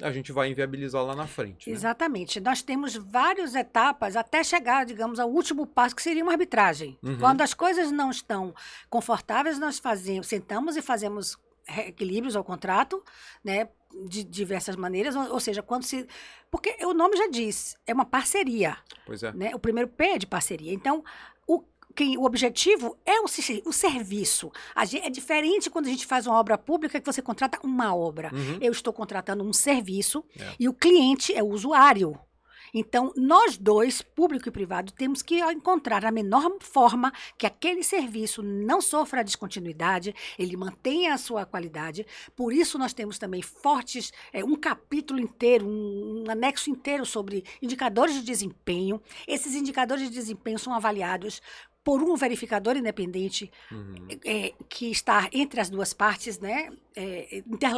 a 0.02 0.12
gente 0.12 0.30
vai 0.30 0.50
inviabilizar 0.50 1.02
lá 1.02 1.14
na 1.14 1.26
frente. 1.26 1.70
Né? 1.70 1.74
Exatamente. 1.74 2.38
Nós 2.40 2.62
temos 2.62 2.94
várias 2.94 3.54
etapas 3.54 4.14
até 4.14 4.44
chegar, 4.44 4.84
digamos, 4.84 5.18
ao 5.18 5.30
último 5.30 5.66
passo, 5.66 5.96
que 5.96 6.02
seria 6.02 6.22
uma 6.22 6.32
arbitragem. 6.32 6.98
Uhum. 7.02 7.18
Quando 7.18 7.40
as 7.40 7.54
coisas 7.54 7.90
não 7.90 8.10
estão 8.10 8.54
confortáveis, 8.90 9.58
nós 9.58 9.78
fazemos, 9.78 10.26
sentamos 10.26 10.76
e 10.76 10.82
fazemos 10.82 11.38
equilíbrios 11.66 12.36
ao 12.36 12.44
contrato, 12.44 13.02
né, 13.42 13.68
de 14.04 14.22
diversas 14.22 14.76
maneiras, 14.76 15.16
ou, 15.16 15.32
ou, 15.32 15.40
seja, 15.40 15.62
quando 15.62 15.84
se 15.84 16.06
porque 16.50 16.76
o 16.84 16.94
nome 16.94 17.16
já 17.16 17.28
diz, 17.28 17.76
é 17.86 17.92
uma 17.92 18.04
parceria. 18.04 18.76
Pois 19.04 19.22
é. 19.22 19.32
Né? 19.32 19.54
O 19.54 19.58
primeiro 19.58 19.88
P 19.88 20.04
é 20.04 20.18
de 20.18 20.26
parceria. 20.26 20.72
Então, 20.72 21.04
quem, 21.96 22.18
o 22.18 22.24
objetivo 22.24 22.96
é 23.06 23.18
o, 23.20 23.24
o 23.24 23.72
serviço. 23.72 24.52
é 25.02 25.08
diferente 25.08 25.70
quando 25.70 25.86
a 25.86 25.90
gente 25.90 26.04
faz 26.04 26.26
uma 26.26 26.38
obra 26.38 26.58
pública 26.58 27.00
que 27.00 27.06
você 27.06 27.22
contrata 27.22 27.58
uma 27.64 27.96
obra. 27.96 28.30
Uhum. 28.32 28.58
Eu 28.60 28.70
estou 28.70 28.92
contratando 28.92 29.42
um 29.42 29.52
serviço 29.52 30.22
é. 30.38 30.54
e 30.60 30.68
o 30.68 30.74
cliente 30.74 31.34
é 31.34 31.42
o 31.42 31.48
usuário. 31.48 32.18
Então, 32.74 33.12
nós 33.16 33.56
dois, 33.56 34.02
público 34.02 34.48
e 34.48 34.52
privado, 34.52 34.92
temos 34.92 35.22
que 35.22 35.40
encontrar 35.40 36.04
a 36.04 36.10
menor 36.10 36.58
forma 36.60 37.12
que 37.38 37.46
aquele 37.46 37.82
serviço 37.82 38.42
não 38.42 38.82
sofra 38.82 39.24
descontinuidade, 39.24 40.14
ele 40.38 40.56
mantenha 40.56 41.14
a 41.14 41.18
sua 41.18 41.46
qualidade. 41.46 42.06
Por 42.34 42.52
isso, 42.52 42.78
nós 42.78 42.92
temos 42.92 43.18
também 43.18 43.40
fortes, 43.40 44.12
é, 44.32 44.44
um 44.44 44.56
capítulo 44.56 45.18
inteiro, 45.20 45.66
um, 45.66 46.24
um 46.26 46.30
anexo 46.30 46.68
inteiro 46.68 47.06
sobre 47.06 47.44
indicadores 47.62 48.16
de 48.16 48.22
desempenho. 48.22 49.00
Esses 49.26 49.54
indicadores 49.54 50.04
de 50.04 50.10
desempenho 50.10 50.58
são 50.58 50.74
avaliados 50.74 51.40
por 51.86 52.02
um 52.02 52.16
verificador 52.16 52.76
independente 52.76 53.48
uhum. 53.70 54.08
é, 54.24 54.52
que 54.68 54.90
está 54.90 55.30
entre 55.32 55.60
as 55.60 55.70
duas 55.70 55.92
partes, 55.92 56.40
né? 56.40 56.72
É, 56.96 57.44
inter, 57.46 57.70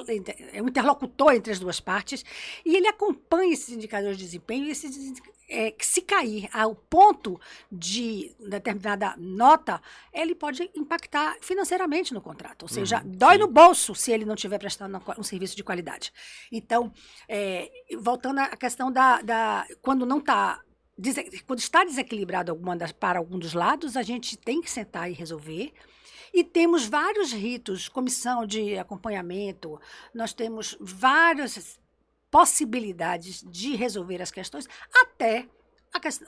é 0.55 0.63
um 0.63 0.69
interlocutor 0.69 1.35
entre 1.35 1.53
as 1.53 1.59
duas 1.59 1.79
partes, 1.79 2.25
e 2.65 2.75
ele 2.75 2.89
acompanha 2.89 3.53
esses 3.53 3.69
indicadores 3.69 4.17
de 4.17 4.25
desempenho 4.25 4.65
e 4.65 4.71
esses, 4.71 5.21
é, 5.47 5.75
se 5.79 6.01
cair 6.01 6.49
ao 6.55 6.75
ponto 6.75 7.39
de 7.71 8.35
determinada 8.49 9.15
nota, 9.19 9.79
ele 10.11 10.35
pode 10.35 10.71
impactar 10.75 11.37
financeiramente 11.43 12.15
no 12.15 12.23
contrato. 12.23 12.63
Ou 12.63 12.69
seja, 12.69 13.03
uhum, 13.03 13.13
dói 13.13 13.35
sim. 13.35 13.41
no 13.41 13.47
bolso 13.49 13.95
se 13.95 14.11
ele 14.11 14.25
não 14.25 14.37
estiver 14.37 14.59
prestando 14.59 14.99
um 15.19 15.23
serviço 15.23 15.55
de 15.55 15.63
qualidade. 15.63 16.15
Então, 16.51 16.91
é, 17.29 17.71
voltando 17.99 18.39
à 18.39 18.57
questão 18.57 18.91
da. 18.91 19.21
da 19.21 19.67
quando 19.83 20.07
não 20.07 20.17
está 20.17 20.63
quando 21.47 21.61
está 21.61 21.85
desequilibrado 21.85 22.51
alguma 22.51 22.77
das, 22.77 22.93
para 22.93 23.19
algum 23.19 23.39
dos 23.39 23.53
lados, 23.53 23.97
a 23.97 24.03
gente 24.03 24.37
tem 24.37 24.61
que 24.61 24.71
sentar 24.71 25.11
e 25.11 25.15
resolver. 25.15 25.73
E 26.33 26.45
temos 26.45 26.87
vários 26.87 27.33
ritos, 27.33 27.89
comissão 27.89 28.45
de 28.45 28.77
acompanhamento, 28.77 29.81
nós 30.13 30.35
temos 30.35 30.77
várias 30.81 31.81
possibilidades 32.31 33.43
de 33.43 33.75
resolver 33.75 34.21
as 34.21 34.31
questões, 34.31 34.69
até 34.93 35.49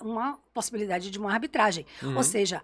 uma 0.01 0.39
possibilidade 0.53 1.11
de 1.11 1.19
uma 1.19 1.33
arbitragem. 1.33 1.87
Uhum. 2.03 2.17
Ou 2.17 2.23
seja, 2.23 2.63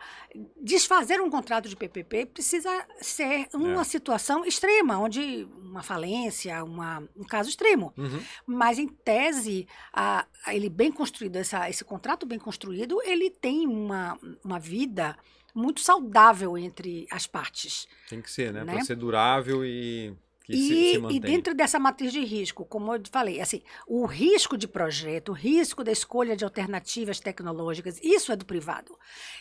desfazer 0.61 1.21
um 1.21 1.31
contrato 1.31 1.69
de 1.69 1.77
PPP 1.77 2.27
precisa 2.27 2.71
ser 3.01 3.49
uma 3.55 3.83
é. 3.83 3.85
situação 3.85 4.45
extrema, 4.45 4.99
onde 4.99 5.49
uma 5.61 5.83
falência, 5.83 6.63
uma, 6.65 7.03
um 7.17 7.25
caso 7.25 7.49
extremo. 7.49 7.93
Uhum. 7.97 8.21
Mas, 8.47 8.79
em 8.79 8.89
tese, 8.89 9.67
a, 9.93 10.27
a 10.45 10.55
ele 10.55 10.69
bem 10.69 10.91
construído, 10.91 11.37
essa, 11.37 11.69
esse 11.69 11.85
contrato 11.85 12.27
bem 12.27 12.39
construído, 12.39 13.01
ele 13.03 13.31
tem 13.31 13.67
uma, 13.67 14.19
uma 14.45 14.59
vida 14.59 15.17
muito 15.55 15.81
saudável 15.81 16.59
entre 16.59 17.07
as 17.11 17.27
partes. 17.27 17.89
Tem 18.11 18.21
que 18.21 18.31
ser, 18.31 18.53
né? 18.53 18.63
né? 18.63 18.75
Para 18.75 18.85
ser 18.85 18.97
durável 18.97 19.65
e 19.65 20.15
e, 20.49 20.57
se, 20.57 21.09
se 21.09 21.17
e 21.17 21.21
dentro 21.21 21.55
dessa 21.55 21.79
matriz 21.79 22.13
de 22.13 22.25
risco, 22.25 22.65
como 22.65 22.95
eu 22.95 23.01
falei, 23.11 23.41
assim, 23.41 23.63
o 23.87 24.07
risco 24.07 24.57
de 24.57 24.69
projeto, 24.69 25.31
o 25.31 25.35
risco 25.35 25.83
da 25.83 25.91
escolha 25.91 26.37
de 26.37 26.45
alternativas 26.45 27.19
tecnológicas, 27.19 27.99
isso 28.03 28.31
é 28.33 28.37
do 28.37 28.45
privado. 28.45 28.97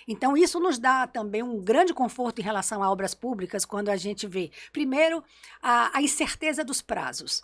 Então, 0.07 0.35
isso 0.35 0.59
nos 0.59 0.79
dá 0.79 1.05
também 1.07 1.43
um 1.43 1.59
grande 1.59 1.93
conforto 1.93 2.39
em 2.39 2.43
relação 2.43 2.81
a 2.81 2.91
obras 2.91 3.13
públicas, 3.13 3.65
quando 3.65 3.89
a 3.89 3.95
gente 3.95 4.25
vê, 4.25 4.51
primeiro, 4.71 5.23
a, 5.61 5.97
a 5.97 6.01
incerteza 6.01 6.63
dos 6.63 6.81
prazos. 6.81 7.43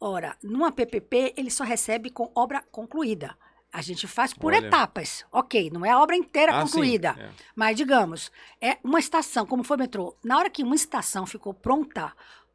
Ora, 0.00 0.36
numa 0.42 0.72
PPP, 0.72 1.34
ele 1.36 1.50
só 1.50 1.64
recebe 1.64 2.10
com 2.10 2.30
obra 2.34 2.62
concluída. 2.70 3.36
A 3.72 3.80
gente 3.80 4.06
faz 4.06 4.34
por 4.34 4.52
Olha. 4.52 4.66
etapas. 4.66 5.24
Ok, 5.32 5.70
não 5.70 5.86
é 5.86 5.90
a 5.90 5.98
obra 5.98 6.14
inteira 6.14 6.58
ah, 6.58 6.62
concluída. 6.62 7.16
É. 7.18 7.30
Mas, 7.56 7.74
digamos, 7.74 8.30
é 8.60 8.76
uma 8.84 8.98
estação, 8.98 9.46
como 9.46 9.64
foi 9.64 9.76
o 9.78 9.80
metrô. 9.80 10.14
Na 10.22 10.36
hora 10.36 10.50
que 10.50 10.62
uma 10.62 10.74
estação 10.74 11.24
ficou 11.24 11.54
pronta, 11.54 12.12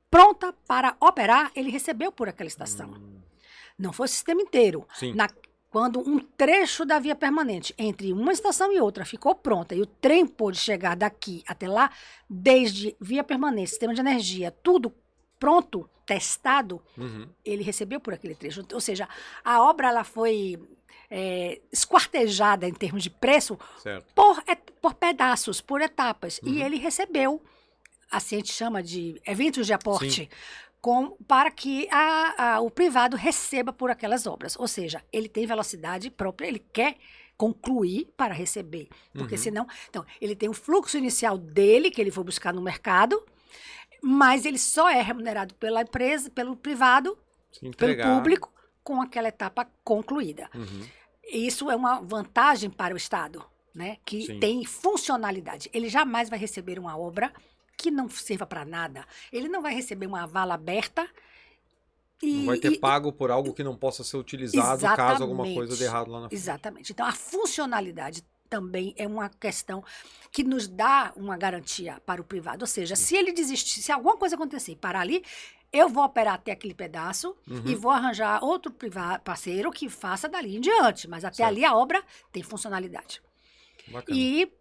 pronta 0.10 0.54
para 0.68 0.96
operar, 1.00 1.52
ele 1.56 1.70
recebeu 1.70 2.12
por 2.12 2.28
aquela 2.30 2.48
estação. 2.48 2.90
Hum. 2.90 3.22
Não 3.78 3.94
foi 3.94 4.06
o 4.06 4.10
sistema 4.10 4.42
inteiro. 4.42 4.88
Na, 5.14 5.28
quando 5.70 6.00
um 6.00 6.18
trecho 6.18 6.86
da 6.86 6.98
via 6.98 7.16
permanente 7.16 7.74
entre 7.78 8.12
uma 8.12 8.32
estação 8.32 8.72
e 8.72 8.80
outra 8.80 9.06
ficou 9.06 9.36
pronta 9.36 9.76
e 9.76 9.82
o 9.82 9.86
trem 9.86 10.26
pôde 10.26 10.58
chegar 10.58 10.96
daqui 10.96 11.44
até 11.48 11.68
lá, 11.68 11.92
desde 12.30 12.96
via 13.00 13.24
permanente, 13.24 13.70
sistema 13.70 13.94
de 13.94 14.00
energia, 14.00 14.50
tudo 14.64 14.94
pronto, 15.40 15.90
testado, 16.06 16.82
uhum. 16.98 17.28
ele 17.46 17.64
recebeu 17.64 18.00
por 18.00 18.14
aquele 18.14 18.34
trecho. 18.34 18.66
Ou 18.74 18.82
seja, 18.82 19.08
a 19.44 19.62
obra 19.62 19.90
ela 19.90 20.04
foi 20.04 20.58
é, 21.12 21.62
esquartejada 21.72 22.68
em 22.68 22.74
termos 22.74 23.04
de 23.04 23.10
preço 23.10 23.60
por, 24.16 24.44
por 24.82 24.94
pedaços, 24.96 25.62
por 25.62 25.82
etapas. 25.82 26.40
Uhum. 26.42 26.50
E 26.50 26.64
ele 26.64 26.78
recebeu 26.78 27.42
a 28.12 28.20
gente 28.20 28.52
chama 28.52 28.82
de 28.82 29.22
eventos 29.26 29.66
de 29.66 29.74
aporte, 29.74 30.30
com, 30.82 31.12
para 31.28 31.52
que 31.52 31.88
a, 31.92 32.56
a, 32.56 32.60
o 32.62 32.70
privado 32.70 33.18
receba 33.18 33.74
por 33.74 33.90
aquelas 33.90 34.26
obras. 34.26 34.56
Ou 34.58 34.68
seja, 34.68 35.04
ele 35.12 35.28
tem 35.28 35.46
velocidade 35.46 36.10
própria, 36.10 36.48
ele 36.48 36.64
quer 36.72 36.98
concluir 37.36 38.12
para 38.18 38.34
receber. 38.34 38.88
Porque 39.14 39.36
uhum. 39.36 39.42
senão. 39.42 39.68
Então, 39.90 40.06
ele 40.20 40.36
tem 40.36 40.50
o 40.50 40.54
fluxo 40.54 40.98
inicial 40.98 41.38
dele, 41.38 41.92
que 41.92 42.02
ele 42.02 42.12
foi 42.12 42.24
buscar 42.24 42.54
no 42.54 42.62
mercado, 42.62 43.24
mas 44.02 44.46
ele 44.46 44.58
só 44.58 44.90
é 44.90 45.02
remunerado 45.02 45.54
pela 45.56 45.82
empresa, 45.82 46.30
pelo 46.30 46.56
privado, 46.56 47.18
pelo 47.78 48.02
público, 48.02 48.52
com 48.84 49.02
aquela 49.02 49.28
etapa 49.28 49.70
concluída. 49.84 50.50
Uhum. 50.56 50.88
Isso 51.30 51.70
é 51.70 51.76
uma 51.76 52.00
vantagem 52.00 52.70
para 52.70 52.94
o 52.94 52.98
Estado, 52.98 53.44
né? 53.76 53.98
Que 54.06 54.26
Sim. 54.26 54.40
tem 54.40 54.66
funcionalidade. 54.66 55.70
Ele 55.74 55.90
jamais 55.90 56.30
vai 56.30 56.40
receber 56.40 56.80
uma 56.80 56.98
obra 56.98 57.34
que 57.78 57.92
não 57.92 58.10
sirva 58.10 58.46
para 58.46 58.66
nada. 58.66 59.06
Ele 59.32 59.48
não 59.48 59.62
vai 59.62 59.74
receber 59.74 60.08
uma 60.08 60.26
vala 60.26 60.56
aberta. 60.56 61.08
E, 62.22 62.34
não 62.34 62.46
vai 62.48 62.58
ter 62.58 62.74
e, 62.74 62.80
pago 62.80 63.14
por 63.14 63.30
algo 63.30 63.54
que 63.54 63.64
não 63.64 63.78
possa 63.78 64.04
ser 64.04 64.18
utilizado 64.18 64.82
caso 64.96 65.22
alguma 65.22 65.44
coisa 65.54 65.78
dê 65.78 65.86
errado 65.86 66.10
lá 66.10 66.22
na 66.22 66.30
frente. 66.30 66.40
Exatamente. 66.42 66.92
Então, 66.92 67.06
a 67.06 67.14
funcionalidade 67.14 68.26
também 68.50 68.96
é 68.98 69.06
uma 69.06 69.30
questão 69.30 69.84
que 70.32 70.44
nos 70.44 70.68
dá 70.68 71.14
uma 71.16 71.38
garantia 71.38 72.02
para 72.06 72.20
o 72.20 72.24
privado. 72.24 72.64
Ou 72.64 72.68
seja, 72.68 72.96
se 72.96 73.16
ele 73.16 73.32
desistir, 73.32 73.82
se 73.82 73.92
alguma 73.92 74.18
coisa 74.18 74.36
acontecer 74.36 74.72
e 74.72 74.76
parar 74.76 75.02
ali, 75.02 75.24
eu 75.72 75.90
vou 75.90 76.04
operar 76.04 76.36
até 76.36 76.52
aquele 76.52 76.74
pedaço 76.74 77.36
uhum. 77.48 77.64
e 77.66 77.76
vou 77.76 77.92
arranjar 77.92 78.44
outro 78.44 78.72
privado, 78.72 79.22
parceiro 79.22 79.70
que 79.70 79.90
faça 79.90 80.28
dali 80.28 80.58
em 80.58 80.62
diante. 80.62 81.08
Mas 81.08 81.24
até 81.24 81.38
certo. 81.38 81.50
ali 81.50 81.64
a 81.64 81.76
obra 81.76 82.04
tem 82.32 82.42
funcionalidade. 82.42 83.22
Bacana. 83.88 84.18
E 84.18 84.52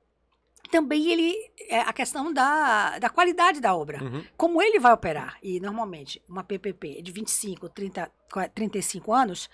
também 0.68 1.10
ele 1.10 1.34
é 1.68 1.80
a 1.80 1.92
questão 1.92 2.32
da, 2.32 2.98
da 2.98 3.08
qualidade 3.08 3.60
da 3.60 3.74
obra. 3.74 4.02
Uhum. 4.02 4.24
Como 4.36 4.62
ele 4.62 4.78
vai 4.78 4.92
operar, 4.92 5.38
e 5.42 5.60
normalmente 5.60 6.22
uma 6.28 6.44
PPP 6.44 7.02
de 7.02 7.12
25, 7.12 7.68
30, 7.68 8.10
35 8.54 9.12
anos, 9.12 9.50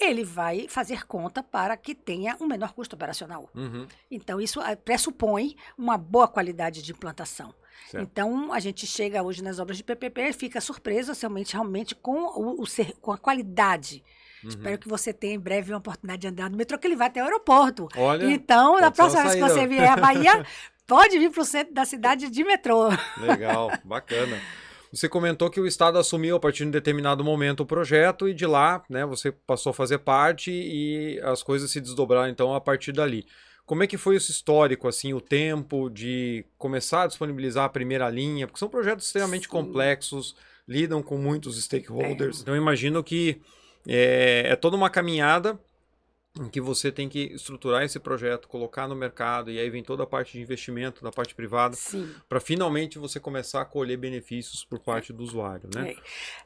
ele 0.00 0.24
vai 0.24 0.66
fazer 0.68 1.06
conta 1.06 1.42
para 1.42 1.76
que 1.76 1.94
tenha 1.94 2.36
um 2.40 2.46
menor 2.46 2.72
custo 2.72 2.96
operacional. 2.96 3.48
Uhum. 3.54 3.86
Então, 4.10 4.40
isso 4.40 4.60
ah, 4.60 4.76
pressupõe 4.76 5.56
uma 5.78 5.96
boa 5.96 6.26
qualidade 6.26 6.82
de 6.82 6.92
implantação. 6.92 7.54
Certo. 7.90 8.02
Então, 8.02 8.52
a 8.52 8.60
gente 8.60 8.86
chega 8.86 9.22
hoje 9.22 9.42
nas 9.42 9.58
obras 9.58 9.76
de 9.76 9.84
PPP 9.84 10.28
e 10.28 10.32
fica 10.32 10.60
surpreso 10.60 11.12
realmente, 11.12 11.52
realmente 11.52 11.94
com, 11.94 12.24
o, 12.24 12.62
o 12.62 12.66
ser, 12.66 12.94
com 13.00 13.12
a 13.12 13.18
qualidade 13.18 14.02
Uhum. 14.44 14.50
Espero 14.50 14.78
que 14.78 14.88
você 14.88 15.12
tenha 15.12 15.34
em 15.34 15.38
breve 15.38 15.72
uma 15.72 15.78
oportunidade 15.78 16.20
de 16.20 16.28
andar 16.28 16.50
no 16.50 16.56
metrô, 16.56 16.78
que 16.78 16.86
ele 16.86 16.96
vai 16.96 17.08
até 17.08 17.20
o 17.20 17.24
aeroporto. 17.24 17.88
Olha, 17.96 18.26
então, 18.26 18.78
na 18.80 18.90
próxima 18.90 19.22
vez 19.22 19.34
que 19.34 19.40
você 19.40 19.66
vier 19.66 19.90
à 19.90 19.96
Bahia, 19.96 20.44
pode 20.86 21.18
vir 21.18 21.30
para 21.30 21.42
o 21.42 21.44
centro 21.44 21.74
da 21.74 21.84
cidade 21.84 22.30
de 22.30 22.44
metrô. 22.44 22.88
Legal, 23.18 23.70
bacana. 23.84 24.38
Você 24.92 25.08
comentou 25.08 25.50
que 25.50 25.60
o 25.60 25.66
Estado 25.66 25.98
assumiu 25.98 26.36
a 26.36 26.40
partir 26.40 26.62
de 26.62 26.68
um 26.68 26.70
determinado 26.70 27.24
momento 27.24 27.60
o 27.60 27.66
projeto 27.66 28.28
e 28.28 28.34
de 28.34 28.46
lá, 28.46 28.84
né, 28.88 29.04
você 29.04 29.32
passou 29.32 29.70
a 29.70 29.74
fazer 29.74 29.98
parte 29.98 30.52
e 30.52 31.20
as 31.24 31.42
coisas 31.42 31.68
se 31.70 31.80
desdobraram 31.80 32.28
então 32.28 32.54
a 32.54 32.60
partir 32.60 32.92
dali. 32.92 33.26
Como 33.66 33.82
é 33.82 33.86
que 33.86 33.96
foi 33.96 34.16
esse 34.16 34.30
histórico, 34.30 34.86
assim, 34.86 35.12
o 35.14 35.20
tempo 35.20 35.88
de 35.88 36.44
começar 36.58 37.02
a 37.02 37.06
disponibilizar 37.06 37.64
a 37.64 37.68
primeira 37.68 38.08
linha? 38.08 38.46
Porque 38.46 38.58
são 38.58 38.68
projetos 38.68 39.06
extremamente 39.06 39.44
Sim. 39.44 39.48
complexos, 39.48 40.36
lidam 40.68 41.02
com 41.02 41.16
muitos 41.16 41.60
stakeholders. 41.60 42.38
É. 42.38 42.42
Então, 42.42 42.54
eu 42.54 42.60
imagino 42.60 43.02
que 43.02 43.40
é, 43.86 44.44
é 44.48 44.56
toda 44.56 44.76
uma 44.76 44.90
caminhada 44.90 45.58
em 46.40 46.48
que 46.48 46.60
você 46.60 46.90
tem 46.90 47.08
que 47.08 47.32
estruturar 47.32 47.84
esse 47.84 48.00
projeto, 48.00 48.48
colocar 48.48 48.88
no 48.88 48.96
mercado 48.96 49.52
e 49.52 49.58
aí 49.58 49.70
vem 49.70 49.84
toda 49.84 50.02
a 50.02 50.06
parte 50.06 50.32
de 50.32 50.40
investimento 50.40 51.04
da 51.04 51.12
parte 51.12 51.32
privada 51.32 51.76
para 52.28 52.40
finalmente 52.40 52.98
você 52.98 53.20
começar 53.20 53.60
a 53.60 53.64
colher 53.64 53.96
benefícios 53.96 54.64
por 54.64 54.80
parte 54.80 55.12
do 55.12 55.22
usuário, 55.22 55.70
né? 55.72 55.94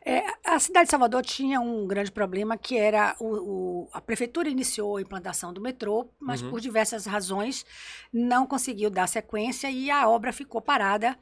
É. 0.05 0.19
É, 0.19 0.27
a 0.45 0.59
cidade 0.59 0.87
de 0.87 0.91
Salvador 0.91 1.23
tinha 1.23 1.59
um 1.59 1.87
grande 1.87 2.13
problema 2.13 2.59
que 2.59 2.77
era 2.77 3.17
o, 3.19 3.25
o 3.25 3.89
a 3.91 4.01
prefeitura 4.01 4.51
iniciou 4.51 4.99
a 4.99 5.01
implantação 5.01 5.55
do 5.55 5.61
metrô, 5.61 6.11
mas 6.21 6.43
uhum. 6.43 6.51
por 6.51 6.61
diversas 6.61 7.07
razões 7.07 7.65
não 8.13 8.47
conseguiu 8.47 8.91
dar 8.91 9.07
sequência 9.07 9.71
e 9.71 9.91
a 9.91 10.07
obra 10.07 10.35
ficou 10.35 10.61
parada 10.61 11.17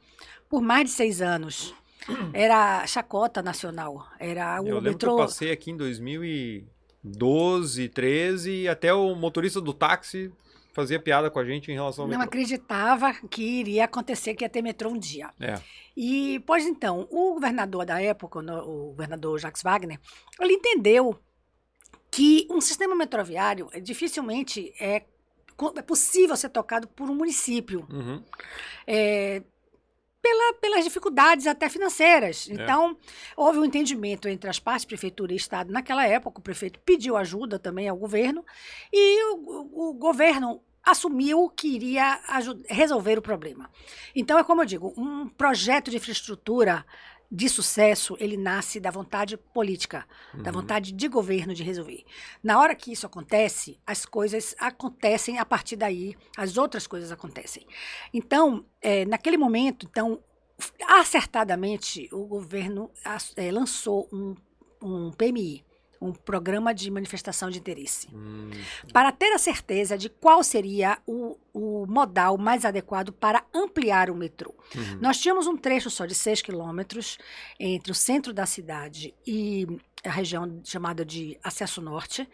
por 0.49 0.61
mais 0.61 0.89
de 0.89 0.91
seis 0.91 1.21
anos. 1.21 1.73
Era 2.33 2.85
chacota 2.87 3.41
nacional. 3.41 4.07
Era 4.19 4.61
o 4.61 4.67
Eu 4.67 4.75
lembro 4.75 4.91
metrô. 4.91 5.15
Que 5.15 5.21
eu 5.21 5.25
passei 5.25 5.51
aqui 5.51 5.71
em 5.71 5.77
2000 5.77 6.23
e 6.23 6.67
12, 7.03 7.89
13, 7.89 8.51
e 8.51 8.67
até 8.67 8.93
o 8.93 9.15
motorista 9.15 9.61
do 9.61 9.73
táxi 9.73 10.31
fazia 10.73 10.99
piada 10.99 11.31
com 11.31 11.39
a 11.39 11.45
gente 11.45 11.71
em 11.71 11.73
relação 11.73 12.03
ao 12.03 12.07
Não 12.07 12.19
metrô. 12.19 12.27
acreditava 12.29 13.13
que 13.29 13.41
iria 13.41 13.85
acontecer, 13.85 14.35
que 14.35 14.43
ia 14.43 14.49
ter 14.49 14.61
metrô 14.61 14.91
um 14.91 14.97
dia. 14.97 15.31
É. 15.39 15.59
E, 15.95 16.39
pois 16.45 16.65
então, 16.65 17.07
o 17.09 17.33
governador 17.33 17.85
da 17.85 17.99
época, 17.99 18.39
o 18.39 18.89
governador 18.91 19.39
Jacques 19.39 19.63
Wagner, 19.63 19.99
ele 20.39 20.53
entendeu 20.53 21.19
que 22.11 22.47
um 22.51 22.61
sistema 22.61 22.95
metroviário 22.95 23.69
dificilmente 23.81 24.71
é, 24.79 25.03
é 25.75 25.81
possível 25.81 26.35
ser 26.35 26.49
tocado 26.49 26.87
por 26.87 27.09
um 27.09 27.15
município. 27.15 27.87
Uhum. 27.91 28.23
É, 28.85 29.41
pela, 30.27 30.53
pelas 30.55 30.83
dificuldades 30.83 31.47
até 31.47 31.69
financeiras. 31.69 32.47
É. 32.49 32.53
Então, 32.53 32.97
houve 33.35 33.59
um 33.59 33.65
entendimento 33.65 34.27
entre 34.27 34.49
as 34.49 34.59
partes, 34.59 34.85
prefeitura 34.85 35.31
e 35.31 35.37
Estado. 35.37 35.71
Naquela 35.71 36.05
época, 36.05 36.39
o 36.39 36.43
prefeito 36.43 36.79
pediu 36.81 37.15
ajuda 37.15 37.57
também 37.57 37.87
ao 37.87 37.95
governo 37.95 38.45
e 38.91 39.23
o, 39.33 39.89
o 39.89 39.93
governo 39.93 40.61
assumiu 40.83 41.49
que 41.49 41.67
iria 41.67 42.19
resolver 42.69 43.17
o 43.17 43.21
problema. 43.21 43.69
Então, 44.15 44.37
é 44.37 44.43
como 44.43 44.61
eu 44.61 44.65
digo, 44.65 44.93
um 44.97 45.27
projeto 45.27 45.91
de 45.91 45.97
infraestrutura 45.97 46.85
de 47.29 47.49
sucesso, 47.49 48.15
ele 48.19 48.37
nasce 48.37 48.79
da 48.79 48.89
vontade 48.89 49.35
política, 49.37 50.05
uhum. 50.33 50.43
da 50.43 50.51
vontade 50.51 50.93
de 50.93 51.07
governo 51.07 51.53
de 51.53 51.61
resolver. 51.61 52.05
Na 52.41 52.59
hora 52.59 52.73
que 52.73 52.91
isso 52.91 53.05
acontece, 53.05 53.79
as 53.85 54.05
coisas 54.05 54.55
acontecem 54.59 55.37
a 55.37 55.45
partir 55.45 55.75
daí, 55.75 56.15
as 56.37 56.57
outras 56.57 56.87
coisas 56.87 57.11
acontecem. 57.11 57.67
Então, 58.13 58.65
é, 58.81 59.05
naquele 59.05 59.37
momento, 59.37 59.85
então, 59.89 60.23
acertadamente, 60.87 62.07
o 62.13 62.25
governo 62.25 62.89
é, 63.35 63.51
lançou 63.51 64.07
um, 64.11 64.33
um 64.81 65.11
PMI, 65.11 65.65
um 66.01 66.11
programa 66.11 66.73
de 66.73 66.89
manifestação 66.89 67.49
de 67.49 67.59
interesse, 67.59 68.07
hum. 68.13 68.49
para 68.93 69.11
ter 69.11 69.31
a 69.33 69.37
certeza 69.37 69.97
de 69.97 70.09
qual 70.09 70.43
seria 70.43 70.97
o, 71.05 71.37
o 71.53 71.85
modal 71.87 72.37
mais 72.37 72.65
adequado 72.65 73.11
para 73.11 73.43
ampliar 73.53 74.09
o 74.09 74.15
metrô. 74.15 74.53
Uhum. 74.75 74.99
Nós 75.01 75.17
tínhamos 75.17 75.47
um 75.47 75.57
trecho 75.57 75.89
só 75.89 76.05
de 76.05 76.15
6 76.15 76.41
quilômetros 76.41 77.17
entre 77.59 77.91
o 77.91 77.95
centro 77.95 78.33
da 78.33 78.45
cidade 78.45 79.13
e 79.25 79.67
a 80.03 80.11
região 80.11 80.61
chamada 80.63 81.03
de 81.03 81.37
Acesso 81.43 81.81
Norte, 81.81 82.27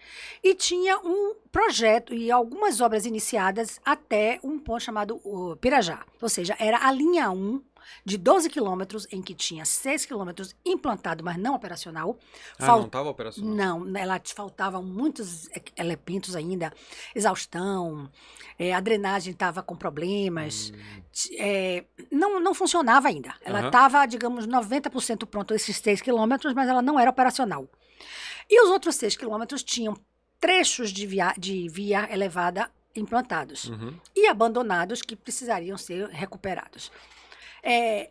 e 0.44 0.54
tinha 0.54 0.98
um 1.00 1.36
projeto 1.52 2.14
e 2.14 2.32
algumas 2.32 2.82
obras 2.82 3.06
iniciadas 3.06 3.80
até 3.84 4.40
um 4.44 4.60
ponto 4.60 4.84
chamado 4.84 5.20
Pirajá. 5.60 6.06
Ou 6.22 6.30
seja, 6.30 6.56
era 6.60 6.86
a 6.86 6.92
linha 6.92 7.32
1 7.32 7.62
de 8.06 8.18
12 8.18 8.50
quilômetros, 8.50 9.08
em 9.12 9.22
que 9.22 9.34
tinha 9.34 9.66
6 9.66 10.06
quilômetros 10.06 10.56
implantado, 10.66 11.24
mas 11.24 11.38
não 11.38 11.56
operacional. 11.56 12.18
Ah, 12.60 12.66
Fal... 12.66 12.80
não 12.80 12.86
estava 12.88 13.10
operacional? 13.10 13.80
Não, 13.80 13.98
ela 13.98 14.22
faltavam 14.36 14.84
muitos 14.84 15.50
elementos 15.78 16.36
ainda, 16.36 16.74
exaustão, 17.16 18.10
é, 18.58 18.74
a 18.74 18.80
drenagem 18.80 19.34
estava 19.34 19.62
com 19.62 19.76
problemas, 19.76 20.72
hum. 20.74 21.34
é, 21.38 21.86
não, 22.12 22.40
não 22.40 22.54
funcionava 22.54 23.08
ainda. 23.08 23.34
Ela 23.42 23.66
estava, 23.66 24.02
uhum. 24.02 24.08
digamos, 24.08 24.48
90% 24.48 25.26
pronto 25.26 25.54
esses 25.54 25.78
6 25.78 26.02
quilômetros, 26.02 26.54
mas 26.54 26.70
ela 26.70 26.82
não 26.82 27.00
era 27.00 27.10
operacional. 27.10 27.68
E 28.50 28.62
os 28.62 28.70
outros 28.70 28.96
6 28.96 29.16
quilômetros 29.16 29.64
tinham 29.64 29.96
trechos 30.40 30.92
de 30.92 31.08
via, 31.08 31.34
de 31.38 31.70
via 31.70 32.08
elevada 32.12 32.70
implantados 32.96 33.70
uhum. 33.70 33.96
e 34.16 34.28
abandonados 34.28 35.02
que 35.02 35.16
precisariam 35.16 35.78
ser 35.78 36.08
recuperados. 36.10 36.92
É, 37.64 38.10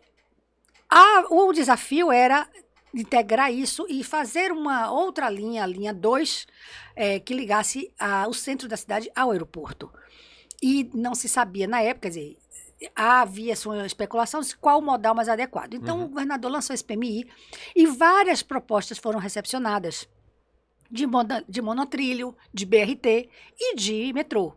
a, 0.89 1.25
o 1.29 1.53
desafio 1.53 2.11
era 2.11 2.47
integrar 2.93 3.51
isso 3.51 3.85
e 3.89 4.03
fazer 4.03 4.51
uma 4.51 4.91
outra 4.91 5.29
linha, 5.29 5.63
a 5.63 5.67
linha 5.67 5.93
2, 5.93 6.47
é, 6.95 7.19
que 7.19 7.33
ligasse 7.33 7.91
a, 7.99 8.27
o 8.27 8.33
centro 8.33 8.67
da 8.67 8.77
cidade 8.77 9.11
ao 9.15 9.31
aeroporto. 9.31 9.91
E 10.61 10.89
não 10.93 11.15
se 11.15 11.27
sabia 11.27 11.67
na 11.67 11.81
época, 11.81 12.09
quer 12.09 12.09
dizer, 12.09 12.37
havia 12.95 13.53
uma 13.65 13.85
especulação 13.85 14.41
de 14.41 14.55
qual 14.57 14.79
o 14.79 14.81
modal 14.81 15.15
mais 15.15 15.29
adequado. 15.29 15.73
Então, 15.73 15.99
uhum. 15.99 16.05
o 16.05 16.09
governador 16.09 16.51
lançou 16.51 16.73
esse 16.73 16.83
PMI 16.83 17.27
e 17.75 17.85
várias 17.87 18.43
propostas 18.43 18.97
foram 18.97 19.19
recepcionadas 19.19 20.07
de, 20.89 21.05
de 21.47 21.61
monotrilho, 21.61 22.35
de 22.53 22.65
BRT 22.65 23.29
e 23.57 23.75
de 23.75 24.13
metrô. 24.13 24.53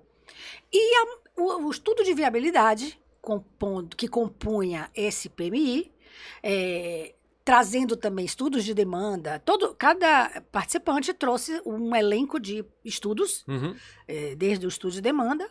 E 0.72 0.96
a, 0.96 1.40
o, 1.40 1.66
o 1.66 1.70
estudo 1.70 2.04
de 2.04 2.14
viabilidade 2.14 2.98
compondo, 3.26 3.96
que 3.96 4.06
compunha 4.06 4.88
esse 4.94 5.28
PMI, 5.28 5.92
é, 6.40 7.12
trazendo 7.44 7.96
também 7.96 8.24
estudos 8.24 8.64
de 8.64 8.72
demanda. 8.72 9.40
Todo, 9.40 9.74
cada 9.74 10.40
participante 10.52 11.12
trouxe 11.12 11.60
um 11.66 11.92
elenco 11.96 12.38
de 12.38 12.64
estudos, 12.84 13.44
uhum. 13.48 13.74
é, 14.06 14.36
desde 14.36 14.64
o 14.64 14.68
estudo 14.68 14.92
de 14.92 15.00
demanda, 15.00 15.50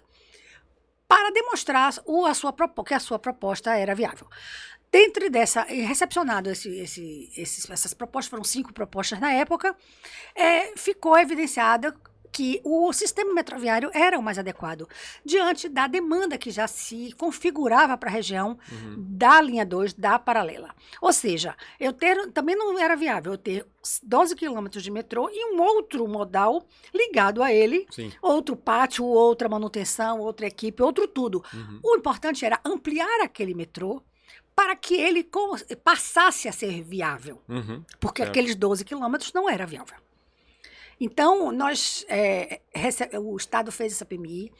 para 1.05 1.29
demonstrar 1.31 1.93
o, 2.05 2.25
a 2.25 2.33
sua, 2.33 2.55
que 2.85 2.93
a 2.93 2.99
sua 2.99 3.19
proposta 3.19 3.75
era 3.75 3.93
viável. 3.93 4.25
Dentro 4.89 5.29
dessa, 5.29 5.63
recepcionado 5.63 6.49
esse, 6.49 6.69
esse, 6.79 7.29
esses, 7.35 7.69
essas 7.69 7.93
propostas, 7.93 8.29
foram 8.29 8.43
cinco 8.45 8.71
propostas 8.71 9.19
na 9.19 9.33
época, 9.33 9.75
é, 10.33 10.77
ficou 10.77 11.17
evidenciada 11.17 11.93
que 12.35 12.59
o 12.65 12.91
sistema 12.91 13.33
metroviário 13.33 13.89
era 13.93 14.19
o 14.19 14.21
mais 14.21 14.37
adequado, 14.37 14.89
diante 15.23 15.69
da 15.69 15.87
demanda 15.87 16.37
que 16.37 16.51
já 16.51 16.67
se 16.67 17.13
configurava 17.13 17.97
para 17.97 18.09
a 18.09 18.11
região 18.11 18.57
uhum. 18.69 18.95
da 18.97 19.39
linha 19.39 19.65
2, 19.65 19.93
da 19.93 20.19
paralela. 20.19 20.75
Ou 21.01 21.13
seja, 21.13 21.55
eu 21.79 21.93
ter, 21.93 22.29
também 22.33 22.53
não 22.53 22.77
era 22.77 22.93
viável 22.97 23.31
eu 23.31 23.37
ter 23.37 23.65
12 24.03 24.35
quilômetros 24.35 24.83
de 24.83 24.91
metrô 24.91 25.29
e 25.31 25.55
um 25.55 25.61
outro 25.61 26.05
modal 26.09 26.67
ligado 26.93 27.41
a 27.41 27.53
ele, 27.53 27.87
Sim. 27.89 28.11
outro 28.21 28.57
pátio, 28.57 29.05
outra 29.05 29.47
manutenção, 29.47 30.19
outra 30.19 30.45
equipe, 30.45 30.83
outro 30.83 31.07
tudo. 31.07 31.41
Uhum. 31.53 31.79
O 31.81 31.95
importante 31.95 32.43
era 32.43 32.59
ampliar 32.65 33.21
aquele 33.23 33.53
metrô 33.53 34.03
para 34.53 34.75
que 34.75 34.95
ele 34.95 35.25
passasse 35.85 36.49
a 36.49 36.51
ser 36.51 36.83
viável. 36.83 37.41
Uhum. 37.47 37.81
Porque 37.97 38.23
certo. 38.23 38.31
aqueles 38.31 38.55
12 38.55 38.83
quilômetros 38.83 39.31
não 39.31 39.49
era 39.49 39.65
viável. 39.65 39.95
Então, 40.99 41.51
nós, 41.51 42.05
é, 42.07 42.61
o 43.19 43.35
Estado 43.35 43.71
fez 43.71 43.93
essa 43.93 44.05
PMI, 44.05 44.51